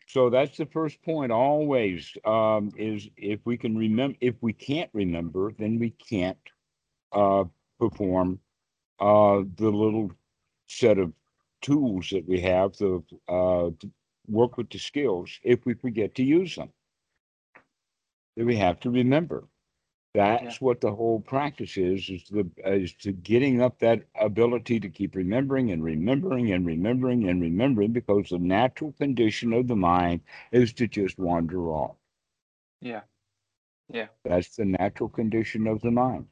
So 0.06 0.30
that's 0.30 0.56
the 0.58 0.66
first 0.66 1.02
point 1.02 1.32
always, 1.32 2.16
um, 2.24 2.72
is 2.76 3.08
if 3.16 3.40
we 3.44 3.56
can 3.56 3.76
remember, 3.76 4.16
if 4.20 4.34
we 4.42 4.52
can't 4.52 4.90
remember, 4.92 5.52
then 5.58 5.78
we 5.78 5.90
can't, 5.90 6.38
uh, 7.12 7.44
perform, 7.78 8.40
uh, 9.00 9.42
the 9.56 9.70
little 9.70 10.12
set 10.66 10.98
of 10.98 11.12
tools 11.62 12.10
that 12.10 12.26
we 12.26 12.40
have 12.40 12.72
to, 12.72 13.04
uh, 13.28 13.70
to 13.78 13.90
work 14.26 14.56
with 14.56 14.70
the 14.70 14.78
skills 14.78 15.38
if 15.42 15.64
we 15.66 15.74
forget 15.74 16.14
to 16.14 16.22
use 16.22 16.56
them. 16.56 16.70
That 18.36 18.46
we 18.46 18.56
have 18.56 18.80
to 18.80 18.90
remember. 18.90 19.44
That's 20.14 20.60
what 20.60 20.80
the 20.80 20.94
whole 20.94 21.20
practice 21.20 21.76
is, 21.76 22.08
is 22.08 22.24
the, 22.30 22.48
is 22.64 22.94
to 22.94 23.12
getting 23.12 23.60
up 23.60 23.80
that 23.80 24.04
ability 24.14 24.78
to 24.80 24.88
keep 24.88 25.16
remembering 25.16 25.72
and 25.72 25.82
remembering 25.82 26.52
and 26.52 26.64
remembering 26.64 27.28
and 27.28 27.42
remembering 27.42 27.92
because 27.92 28.28
the 28.28 28.38
natural 28.38 28.92
condition 28.92 29.52
of 29.52 29.66
the 29.66 29.74
mind 29.74 30.20
is 30.52 30.72
to 30.74 30.86
just 30.86 31.18
wander 31.18 31.68
off. 31.68 31.96
Yeah. 32.80 33.00
Yeah. 33.92 34.06
That's 34.24 34.54
the 34.54 34.66
natural 34.66 35.08
condition 35.08 35.66
of 35.66 35.80
the 35.80 35.90
mind. 35.90 36.26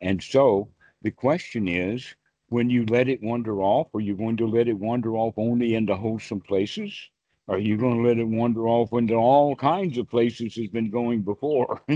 And 0.00 0.22
so 0.22 0.70
the 1.02 1.10
question 1.10 1.68
is, 1.68 2.14
when 2.48 2.70
you 2.70 2.84
let 2.86 3.08
it 3.08 3.22
wander 3.22 3.60
off, 3.62 3.88
are 3.94 4.00
you 4.00 4.16
going 4.16 4.36
to 4.38 4.46
let 4.46 4.68
it 4.68 4.78
wander 4.78 5.16
off 5.16 5.34
only 5.36 5.74
into 5.74 5.96
wholesome 5.96 6.40
places? 6.40 6.94
Are 7.48 7.58
you 7.58 7.76
going 7.76 8.02
to 8.02 8.08
let 8.08 8.18
it 8.18 8.24
wander 8.28 8.68
off 8.68 8.92
into 8.92 9.14
all 9.14 9.56
kinds 9.56 9.98
of 9.98 10.08
places 10.08 10.56
it's 10.56 10.72
been 10.72 10.90
going 10.90 11.22
before? 11.22 11.82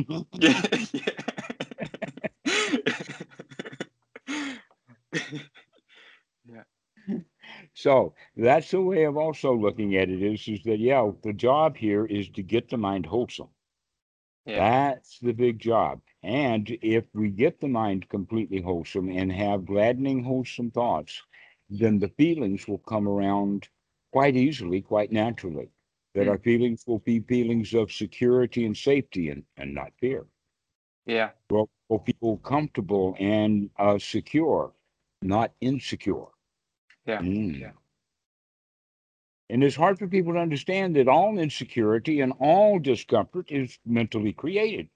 So 7.74 8.14
that's 8.36 8.70
the 8.70 8.80
way 8.82 9.04
of 9.04 9.16
also 9.16 9.54
looking 9.54 9.96
at 9.96 10.08
it 10.08 10.22
is, 10.22 10.46
is 10.48 10.62
that, 10.64 10.78
yeah, 10.78 11.10
the 11.22 11.32
job 11.32 11.76
here 11.76 12.06
is 12.06 12.28
to 12.30 12.42
get 12.42 12.68
the 12.70 12.76
mind 12.78 13.06
wholesome. 13.06 13.48
Yeah. 14.46 14.58
That's 14.58 15.18
the 15.18 15.32
big 15.32 15.58
job. 15.58 16.00
And 16.22 16.70
if 16.82 17.04
we 17.14 17.30
get 17.30 17.60
the 17.60 17.68
mind 17.68 18.08
completely 18.08 18.60
wholesome 18.60 19.08
and 19.10 19.32
have 19.32 19.66
gladdening, 19.66 20.24
wholesome 20.24 20.70
thoughts, 20.70 21.22
then 21.68 21.98
the 21.98 22.08
feelings 22.08 22.66
will 22.68 22.78
come 22.78 23.08
around 23.08 23.68
quite 24.12 24.36
easily, 24.36 24.80
quite 24.82 25.12
naturally. 25.12 25.70
That 26.14 26.26
Mm. 26.26 26.30
our 26.30 26.38
feelings 26.38 26.84
will 26.86 27.00
be 27.00 27.20
feelings 27.20 27.74
of 27.74 27.90
security 27.92 28.64
and 28.64 28.76
safety 28.76 29.28
and, 29.30 29.44
and 29.56 29.74
not 29.74 29.92
fear. 30.00 30.26
Yeah. 31.06 31.30
Will, 31.50 31.68
will 31.88 31.98
feel 32.00 32.36
comfortable 32.38 33.16
and 33.18 33.70
uh, 33.78 33.98
secure, 33.98 34.72
not 35.22 35.52
insecure. 35.60 36.26
Yeah. 37.06 37.20
Mm. 37.20 37.60
Yeah. 37.60 37.72
And 39.50 39.62
it's 39.62 39.76
hard 39.76 39.98
for 39.98 40.06
people 40.08 40.32
to 40.32 40.38
understand 40.38 40.96
that 40.96 41.06
all 41.08 41.38
insecurity 41.38 42.20
and 42.20 42.32
all 42.40 42.78
discomfort 42.78 43.50
is 43.50 43.78
mentally 43.84 44.32
created 44.32 44.88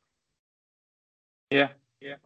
Yeah. 1.50 1.68
Yeah. 2.00 2.16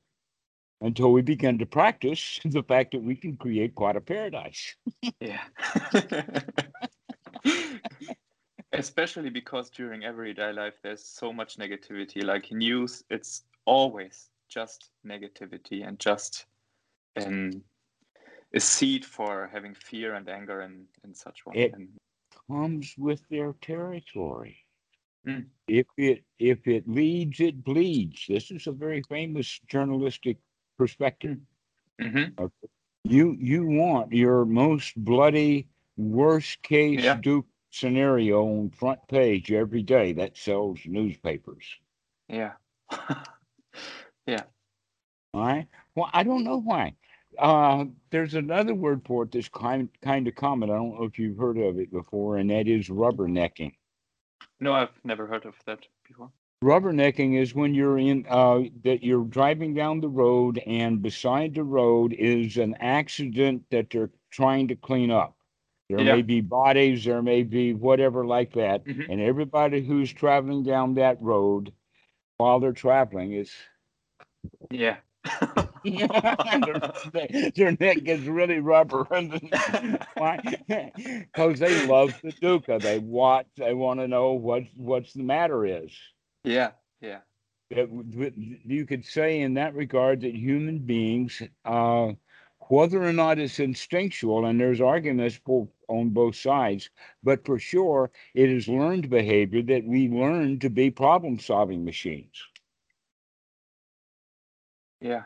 Until 0.80 1.12
we 1.12 1.22
begin 1.22 1.58
to 1.58 1.66
practice 1.66 2.40
the 2.44 2.62
fact 2.62 2.92
that 2.92 3.02
we 3.02 3.14
can 3.16 3.36
create 3.36 3.74
quite 3.74 3.96
a 3.96 4.00
paradise. 4.00 4.76
Yeah. 5.20 5.42
Especially 8.72 9.28
because 9.30 9.68
during 9.70 10.04
everyday 10.04 10.52
life 10.52 10.74
there's 10.82 11.04
so 11.04 11.32
much 11.32 11.58
negativity. 11.58 12.24
Like 12.24 12.50
news, 12.52 13.04
it's 13.10 13.44
always 13.66 14.30
just 14.48 14.90
negativity 15.06 15.86
and 15.86 15.98
just 15.98 16.46
um, 17.16 17.62
a 18.54 18.60
seed 18.60 19.04
for 19.04 19.48
having 19.52 19.74
fear 19.74 20.14
and 20.14 20.28
anger 20.28 20.60
and, 20.60 20.86
and 21.04 21.16
such 21.16 21.44
one. 21.44 21.56
It- 21.56 21.74
And 21.74 21.88
Comes 22.51 22.95
with 22.99 23.26
their 23.28 23.55
territory. 23.55 24.59
Mm. 25.26 25.47
If 25.68 25.86
it 25.97 26.24
if 26.38 26.66
it 26.66 26.88
leads, 26.88 27.40
it 27.40 27.62
bleeds. 27.64 28.26
This 28.28 28.51
is 28.51 28.66
a 28.66 28.72
very 28.72 29.03
famous 29.09 29.61
journalistic 29.68 30.38
perspective. 30.76 31.38
Mhm. 32.01 32.51
You 33.05 33.36
you 33.40 33.66
want 33.66 34.12
your 34.12 34.45
most 34.45 34.97
bloody, 34.97 35.68
worst 35.97 36.62
case 36.62 37.03
Yeah. 37.05 37.18
dukkha 37.20 37.47
scenario 37.70 38.45
on 38.47 38.70
front 38.70 39.01
page 39.09 39.51
every 39.53 39.82
day. 39.82 40.12
That 40.12 40.36
sells 40.36 40.80
newspapers. 40.84 41.64
Yeah. 42.28 42.53
yeah. 44.26 44.45
All 45.34 45.40
right. 45.47 45.66
Well, 45.95 46.11
I 46.12 46.22
don't 46.24 46.45
know 46.45 46.59
why. 46.61 46.95
Uh, 47.39 47.87
there's 48.11 48.35
another 48.35 48.74
word 48.74 49.03
for 49.07 49.24
it 49.24 49.33
that's 49.33 49.49
kind 49.49 49.89
kind 50.03 50.28
of 50.28 50.35
common. 50.35 50.70
I 50.70 50.74
don't 50.74 50.95
know 50.99 51.05
if 51.05 51.18
you've 51.18 51.39
heard 51.39 51.59
of 51.59 51.78
it 51.78 51.91
before, 51.93 52.37
and 52.37 52.51
that 52.51 52.68
is 52.68 52.89
rubbernecking. 52.89 53.72
no, 54.61 54.72
I've 54.74 54.91
never 55.05 55.26
heard 55.26 55.45
of 55.47 55.55
that 55.66 55.87
before. 56.07 56.30
Rubbernecking 56.62 57.41
is 57.41 57.55
when 57.55 57.74
you're 57.74 57.99
in 57.99 58.24
uh, 58.28 58.61
that 58.85 59.03
you're 59.03 59.24
driving 59.24 59.74
down 59.74 60.01
the 60.01 60.09
road, 60.09 60.59
and 60.66 61.03
beside 61.03 61.55
the 61.55 61.64
road 61.64 62.12
is 62.12 62.57
an 62.57 62.74
accident 62.80 63.64
that 63.70 63.91
they're 63.91 64.11
trying 64.30 64.68
to 64.68 64.76
clean 64.76 65.11
up. 65.11 65.37
There 65.89 66.01
Yeah. 66.01 66.14
may 66.16 66.22
be 66.22 66.41
bodies, 66.41 67.05
there 67.05 67.22
may 67.22 67.43
be 67.43 67.74
whatever 67.74 68.24
like 68.24 68.53
that, 68.53 68.85
Mhm. 68.85 69.07
and 69.09 69.20
everybody 69.20 69.83
who's 69.83 70.12
traveling 70.12 70.62
down 70.62 70.95
that 70.95 71.20
road 71.20 71.72
while 72.37 72.61
they're 72.61 72.72
traveling 72.72 73.33
is 73.33 73.53
Yeah. 74.70 74.99
their, 77.12 77.51
their 77.55 77.76
neck 77.80 78.05
gets 78.05 78.22
really 78.24 78.61
rubber. 78.61 79.07
and 79.11 79.33
Because 79.33 81.59
they 81.59 81.87
love 81.87 82.14
the 82.22 82.33
dukkha. 82.33 82.80
They 82.80 82.99
want. 82.99 83.47
They 83.57 83.74
want 83.74 84.01
to 84.01 84.09
know 84.09 84.33
what 84.33 84.64
what's 84.76 85.12
the 85.12 85.22
matter 85.22 85.64
is. 85.66 85.93
yeah. 86.45 86.72
Yeah. 87.01 87.18
That 87.70 87.89
you 88.37 88.87
could 88.87 89.05
say 89.05 89.41
in 89.41 89.55
that 89.55 89.74
regard 89.74 90.20
that 90.20 90.35
human 90.35 90.78
beings, 90.80 91.43
uh, 91.64 92.12
whether 92.68 93.03
or 93.03 93.12
not 93.12 93.39
it's 93.39 93.59
instinctual, 93.59 94.45
and 94.47 94.61
there's 94.61 94.80
arguments 94.80 95.41
for, 95.45 95.68
on 95.89 96.11
both 96.11 96.37
sides, 96.37 96.91
but 97.22 97.45
for 97.45 97.59
sure 97.59 98.11
it 98.35 98.51
is 98.51 98.68
learned 98.68 99.11
behavior 99.11 99.62
that 99.62 99.85
we 99.85 100.09
learn 100.09 100.59
to 100.61 100.70
be 100.70 100.91
problem-solving 100.91 101.85
machines. 101.85 102.43
Yeah. 105.01 105.24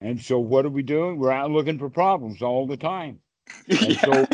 And 0.00 0.20
so, 0.20 0.38
what 0.38 0.66
are 0.66 0.70
we 0.70 0.82
doing? 0.82 1.18
We're 1.18 1.32
out 1.32 1.50
looking 1.50 1.78
for 1.78 1.88
problems 1.88 2.42
all 2.42 2.66
the 2.66 2.76
time. 2.76 3.20
And 3.68 3.94
yeah. 3.94 4.04
so 4.04 4.26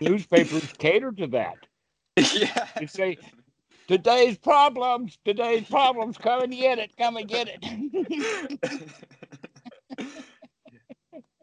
newspapers 0.00 0.72
cater 0.78 1.12
to 1.12 1.26
that. 1.28 1.56
yeah. 2.16 2.68
You 2.80 2.86
say, 2.86 3.16
today's 3.86 4.36
problems, 4.38 5.18
today's 5.24 5.68
problems, 5.68 6.18
come 6.18 6.42
and 6.42 6.52
get 6.52 6.78
it, 6.78 6.96
come 6.96 7.16
and 7.16 7.28
get 7.28 7.48
it. 7.48 8.60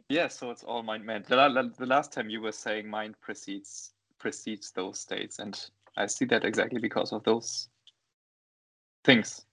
yeah, 0.09 0.27
so 0.27 0.51
it's 0.51 0.63
all 0.63 0.83
mind 0.83 1.05
meant. 1.05 1.27
The, 1.27 1.71
the 1.77 1.85
last 1.85 2.11
time 2.11 2.29
you 2.29 2.41
were 2.41 2.51
saying 2.51 2.89
mind 2.89 3.15
precedes 3.21 3.93
precedes 4.19 4.71
those 4.71 4.99
states, 4.99 5.39
and 5.39 5.59
I 5.97 6.05
see 6.05 6.25
that 6.25 6.45
exactly 6.45 6.79
because 6.79 7.11
of 7.11 7.23
those 7.23 7.69
things 9.03 9.45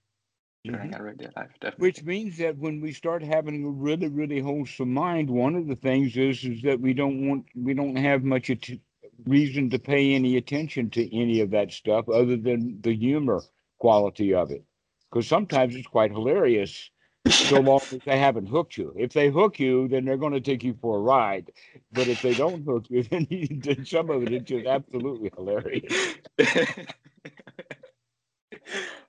everyday 0.67 1.27
mm-hmm. 1.27 1.39
life. 1.39 1.51
Definitely. 1.61 1.83
Which 1.83 2.03
means 2.05 2.39
that 2.39 2.59
when 2.59 2.81
we 2.81 2.93
start 2.93 3.23
having 3.23 3.65
a 3.65 3.71
really, 3.71 4.09
really 4.09 4.41
wholesome 4.41 4.93
mind, 4.93 5.31
one 5.31 5.55
of 5.55 5.67
the 5.67 5.77
things 5.77 6.17
is 6.17 6.45
is 6.45 6.63
that 6.63 6.81
we 6.81 6.95
don't 6.95 7.29
want 7.29 7.47
we 7.55 7.75
don't 7.75 7.97
have 7.97 8.23
much 8.23 8.51
at- 8.51 8.79
reason 9.27 9.71
to 9.71 9.79
pay 9.79 10.15
any 10.15 10.37
attention 10.37 10.91
to 10.91 11.17
any 11.17 11.41
of 11.41 11.51
that 11.51 11.73
stuff 11.73 12.09
other 12.09 12.37
than 12.37 12.81
the 12.81 12.95
humor 12.95 13.43
quality 13.79 14.35
of 14.35 14.51
it. 14.51 14.65
Because 15.11 15.27
sometimes 15.27 15.75
it's 15.75 15.87
quite 15.87 16.11
hilarious 16.11 16.91
so 17.29 17.61
long 17.61 17.81
as 17.93 18.01
they 18.05 18.19
haven't 18.19 18.47
hooked 18.47 18.77
you. 18.77 18.95
If 18.97 19.13
they 19.13 19.29
hook 19.29 19.59
you, 19.59 19.89
then 19.89 20.05
they're 20.05 20.17
going 20.17 20.33
to 20.33 20.41
take 20.41 20.65
you 20.65 20.75
for 20.81 20.97
a 20.97 21.01
ride. 21.01 21.51
But 21.93 22.09
if 22.09 22.23
they 22.23 22.35
don't 22.35 22.65
hook 22.65 22.87
you, 22.89 23.03
then, 23.11 23.27
you, 23.29 23.49
then 23.51 23.85
some 23.85 24.11
of 24.11 24.23
it 24.23 24.33
is 24.33 24.43
just 24.43 24.67
absolutely 24.67 25.31
hilarious. 25.37 26.15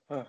Uh, 0.09 0.25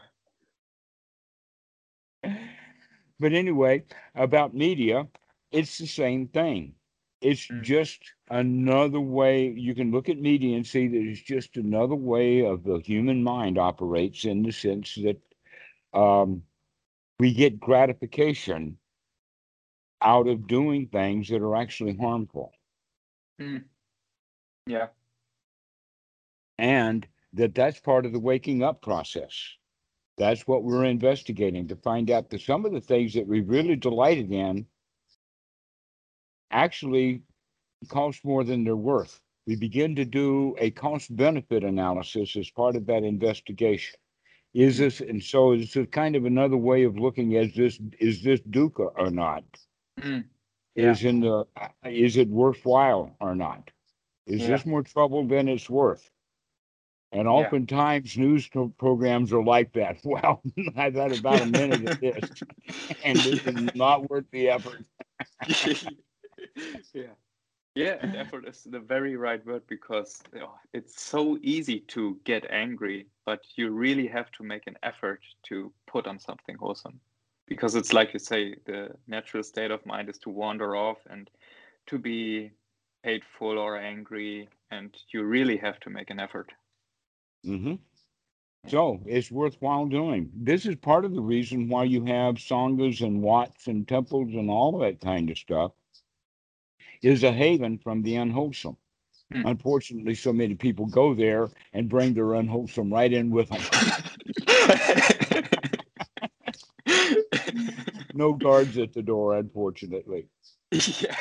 But 3.22 3.34
anyway, 3.34 3.84
about 4.14 4.54
media, 4.54 5.08
it's 5.52 5.78
the 5.78 5.86
same 5.88 6.28
thing. 6.28 6.76
It's 7.22 7.50
Mm. 7.50 7.62
just 7.62 8.14
another 8.30 9.00
way 9.00 9.48
you 9.50 9.74
can 9.74 9.92
look 9.92 10.10
at 10.10 10.18
media 10.18 10.56
and 10.56 10.66
see 10.66 10.88
that 10.88 11.02
it's 11.02 11.22
just 11.22 11.56
another 11.56 11.96
way 11.96 12.44
of 12.44 12.64
the 12.64 12.80
human 12.80 13.24
mind 13.24 13.58
operates 13.58 14.24
in 14.26 14.42
the 14.42 14.52
sense 14.52 14.96
that 14.96 15.22
um, 15.94 16.44
we 17.20 17.32
get 17.34 17.60
gratification 17.60 18.78
out 20.02 20.28
of 20.28 20.46
doing 20.46 20.88
things 20.88 21.28
that 21.28 21.42
are 21.42 21.56
actually 21.56 21.96
harmful. 21.96 22.52
mm. 23.38 23.64
Yeah. 24.66 24.88
and 26.58 27.08
that 27.32 27.54
that's 27.54 27.80
part 27.80 28.06
of 28.06 28.12
the 28.12 28.20
waking 28.20 28.62
up 28.62 28.82
process. 28.82 29.56
That's 30.18 30.46
what 30.46 30.62
we're 30.62 30.84
investigating 30.84 31.68
to 31.68 31.76
find 31.76 32.10
out 32.10 32.30
that 32.30 32.42
some 32.42 32.64
of 32.64 32.72
the 32.72 32.80
things 32.80 33.14
that 33.14 33.26
we 33.26 33.40
really 33.40 33.76
delighted 33.76 34.30
in 34.30 34.66
actually 36.50 37.22
cost 37.88 38.24
more 38.24 38.44
than 38.44 38.62
they're 38.62 38.76
worth. 38.76 39.20
We 39.46 39.56
begin 39.56 39.96
to 39.96 40.04
do 40.04 40.54
a 40.58 40.70
cost 40.70 41.14
benefit 41.16 41.64
analysis 41.64 42.36
as 42.36 42.50
part 42.50 42.76
of 42.76 42.86
that 42.86 43.02
investigation. 43.02 43.98
Is 44.54 44.78
this, 44.78 45.00
and 45.00 45.22
so 45.22 45.52
it's 45.52 45.74
a 45.76 45.86
kind 45.86 46.14
of 46.14 46.26
another 46.26 46.58
way 46.58 46.84
of 46.84 46.98
looking 46.98 47.36
at 47.36 47.54
this, 47.54 47.80
is 47.98 48.22
this 48.22 48.40
dukkha 48.42 48.92
or 48.94 49.10
not? 49.10 49.42
Mm. 49.98 50.24
Yeah. 50.74 50.92
Is 50.92 51.04
in 51.04 51.20
the, 51.20 51.46
is 51.84 52.18
it 52.18 52.28
worthwhile 52.28 53.16
or 53.18 53.34
not? 53.34 53.70
Is 54.26 54.42
Yeah. 54.42 54.48
this 54.48 54.66
more 54.66 54.82
trouble 54.82 55.26
than 55.26 55.48
it's 55.48 55.68
worth? 55.70 56.11
And 57.12 57.28
oftentimes 57.28 58.16
news 58.16 58.48
pro- 58.48 58.68
programs 58.78 59.32
are 59.32 59.42
like 59.42 59.72
that. 59.74 59.98
Well, 60.04 60.42
I've 60.76 60.94
had 60.94 61.12
about 61.12 61.42
a 61.42 61.46
minute 61.46 61.84
of 61.90 62.00
this 62.00 62.30
and 63.04 63.18
this 63.18 63.46
is 63.46 63.74
not 63.74 64.08
worth 64.08 64.24
the 64.30 64.48
effort. 64.48 64.84
yeah. 66.94 67.12
Yeah, 67.74 67.96
and 68.00 68.16
effort 68.16 68.46
is 68.46 68.64
the 68.64 68.80
very 68.80 69.16
right 69.16 69.44
word 69.46 69.62
because 69.66 70.22
you 70.34 70.40
know, 70.40 70.54
it's 70.74 71.02
so 71.02 71.38
easy 71.42 71.80
to 71.88 72.18
get 72.24 72.50
angry, 72.50 73.06
but 73.24 73.40
you 73.56 73.70
really 73.70 74.06
have 74.08 74.30
to 74.32 74.42
make 74.42 74.66
an 74.66 74.76
effort 74.82 75.20
to 75.44 75.72
put 75.86 76.06
on 76.06 76.18
something 76.18 76.56
wholesome. 76.56 77.00
Because 77.48 77.74
it's 77.74 77.94
like 77.94 78.12
you 78.12 78.18
say, 78.18 78.56
the 78.66 78.90
natural 79.06 79.42
state 79.42 79.70
of 79.70 79.84
mind 79.86 80.10
is 80.10 80.18
to 80.18 80.30
wander 80.30 80.76
off 80.76 80.98
and 81.08 81.30
to 81.86 81.98
be 81.98 82.50
hateful 83.02 83.58
or 83.58 83.78
angry, 83.78 84.48
and 84.70 84.94
you 85.12 85.24
really 85.24 85.56
have 85.56 85.80
to 85.80 85.90
make 85.90 86.10
an 86.10 86.20
effort. 86.20 86.52
Hmm 87.44 87.74
So 88.68 89.02
it's 89.06 89.30
worthwhile 89.30 89.86
doing. 89.86 90.30
This 90.34 90.66
is 90.66 90.76
part 90.76 91.04
of 91.04 91.14
the 91.14 91.20
reason 91.22 91.68
why 91.68 91.84
you 91.84 92.04
have 92.06 92.36
sanghas 92.36 93.00
and 93.00 93.22
wats 93.22 93.66
and 93.68 93.86
temples 93.88 94.34
and 94.34 94.50
all 94.50 94.78
that 94.80 95.00
kind 95.00 95.30
of 95.30 95.38
stuff 95.38 95.72
is 97.02 97.22
a 97.24 97.32
haven 97.32 97.78
from 97.78 98.02
the 98.02 98.16
unwholesome. 98.16 98.76
Hmm. 99.32 99.46
Unfortunately, 99.46 100.14
so 100.14 100.32
many 100.32 100.54
people 100.54 100.86
go 100.86 101.14
there 101.14 101.50
and 101.72 101.88
bring 101.88 102.14
their 102.14 102.34
unwholesome 102.34 102.92
right 102.92 103.12
in 103.12 103.30
with 103.30 103.48
them. 103.50 103.62
No 108.14 108.34
guards 108.34 108.78
at 108.78 108.92
the 108.92 109.02
door, 109.02 109.36
unfortunately. 109.36 110.28
yeah. 110.70 111.16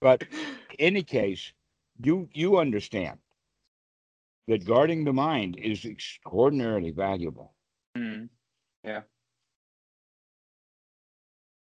But 0.00 0.24
in 0.32 0.56
any 0.78 1.02
case, 1.02 1.52
you 2.02 2.28
you 2.32 2.58
understand 2.58 3.18
that 4.48 4.64
guarding 4.64 5.04
the 5.04 5.12
mind 5.12 5.56
is 5.58 5.84
extraordinarily 5.84 6.90
valuable. 6.90 7.52
Mm. 7.96 8.28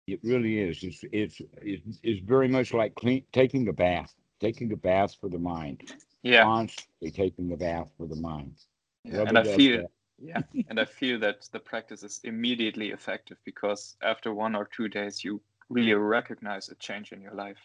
It 0.07 0.21
really 0.23 0.57
is. 0.59 0.83
It's 0.83 1.03
it's 1.11 1.41
it's, 1.61 1.99
it's 2.01 2.21
very 2.25 2.47
much 2.47 2.73
like 2.73 2.95
clean 2.95 3.23
taking 3.33 3.67
a 3.67 3.73
bath, 3.73 4.15
taking 4.39 4.71
a 4.71 4.77
bath 4.77 5.15
for 5.19 5.29
the 5.29 5.37
mind. 5.37 5.93
Yeah. 6.23 6.43
Constantly 6.43 7.11
taking 7.11 7.51
a 7.51 7.57
bath 7.57 7.91
for 7.97 8.07
the 8.07 8.15
mind. 8.15 8.55
Yeah, 9.03 9.23
and 9.27 9.37
I 9.37 9.43
feel 9.43 9.83
yeah, 10.17 10.41
and 10.69 10.79
I 10.79 10.85
feel 10.85 11.19
that 11.19 11.49
the 11.51 11.59
practice 11.59 12.03
is 12.03 12.21
immediately 12.23 12.91
effective 12.91 13.37
because 13.43 13.97
after 14.01 14.33
one 14.33 14.55
or 14.55 14.69
two 14.73 14.87
days 14.87 15.25
you 15.25 15.41
really 15.69 15.93
recognize 15.93 16.69
a 16.69 16.75
change 16.75 17.11
in 17.11 17.21
your 17.21 17.33
life. 17.33 17.59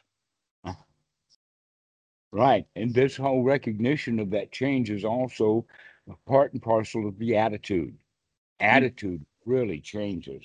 Right. 2.32 2.66
And 2.76 2.94
this 2.94 3.16
whole 3.16 3.42
recognition 3.42 4.18
of 4.18 4.30
that 4.30 4.52
change 4.52 4.88
is 4.90 5.04
also 5.04 5.66
a 6.10 6.14
part 6.28 6.52
and 6.54 6.62
parcel 6.62 7.06
of 7.06 7.18
the 7.18 7.36
attitude. 7.36 7.94
Mm. 7.94 8.66
Attitude 8.66 9.26
really 9.44 9.80
changes. 9.80 10.44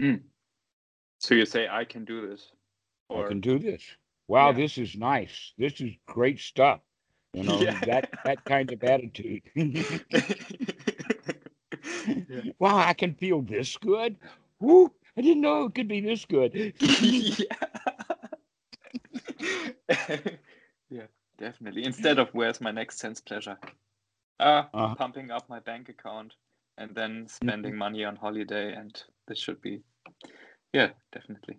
Mm. 0.00 0.22
So 1.20 1.34
you 1.36 1.46
say 1.46 1.68
I 1.68 1.84
can 1.84 2.04
do 2.04 2.26
this, 2.28 2.50
I 3.10 3.28
can 3.28 3.40
do 3.40 3.58
this. 3.60 3.82
Wow, 4.26 4.50
Yeah. 4.50 4.56
this 4.56 4.78
is 4.78 4.96
nice. 4.96 5.52
This 5.56 5.80
is 5.80 5.92
great 6.06 6.40
stuff. 6.40 6.80
You 7.32 7.44
know, 7.44 7.60
Yeah. 7.60 7.78
that 7.86 8.10
that 8.24 8.44
kind 8.44 8.72
of 8.72 8.82
attitude. 8.82 9.42
yeah. 9.54 9.98
wow, 12.58 12.76
I 12.76 12.92
can 12.94 13.14
feel 13.14 13.42
this 13.42 13.76
good. 13.76 14.16
Woo, 14.58 14.92
I 15.16 15.20
didn't 15.20 15.42
know 15.42 15.66
it 15.66 15.74
could 15.74 15.88
be 15.88 16.00
this 16.00 16.24
good. 16.24 16.54
yeah. 16.80 17.44
yeah, 20.92 21.06
definitely. 21.38 21.84
Instead 21.84 22.18
of 22.18 22.28
where's 22.34 22.60
my 22.60 22.70
next 22.70 22.98
sense 22.98 23.20
pleasure? 23.20 23.58
Ah, 24.38 24.68
Uh-huh. 24.74 24.94
pumping 24.94 25.30
up 25.30 25.48
my 25.48 25.60
bank 25.60 25.88
account 25.88 26.36
and 26.76 26.94
then 26.94 27.28
spending 27.28 27.76
money 27.76 28.04
on 28.04 28.16
holiday, 28.16 28.74
and 28.74 29.02
this 29.26 29.38
should 29.38 29.60
be, 29.60 29.82
yeah, 30.72 30.90
definitely. 31.12 31.58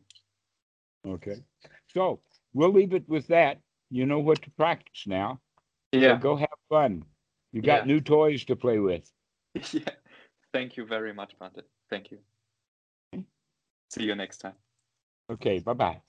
Okay. 1.05 1.43
So 1.87 2.21
we'll 2.53 2.71
leave 2.73 2.93
it 2.93 3.07
with 3.07 3.27
that. 3.27 3.61
You 3.89 4.05
know 4.05 4.19
what 4.19 4.41
to 4.43 4.51
practice 4.51 5.05
now. 5.07 5.41
So 5.93 5.99
Yeah, 5.99 6.19
go 6.19 6.35
have 6.35 6.59
fun. 6.69 7.05
You 7.51 7.61
got 7.61 7.85
Yeah. 7.85 7.93
new 7.93 8.01
toys 8.01 8.45
to 8.45 8.55
play 8.55 8.79
with. 8.79 9.11
yeah. 9.73 9.95
Thank 10.51 10.77
you 10.77 10.85
very 10.85 11.13
much, 11.13 11.37
Pandit. 11.39 11.69
Thank 11.89 12.11
you. 12.11 12.19
See 13.89 14.03
you 14.03 14.15
next 14.15 14.37
time. 14.39 14.55
Okay, 15.29 15.59
bye 15.59 15.73
bye. 15.73 16.01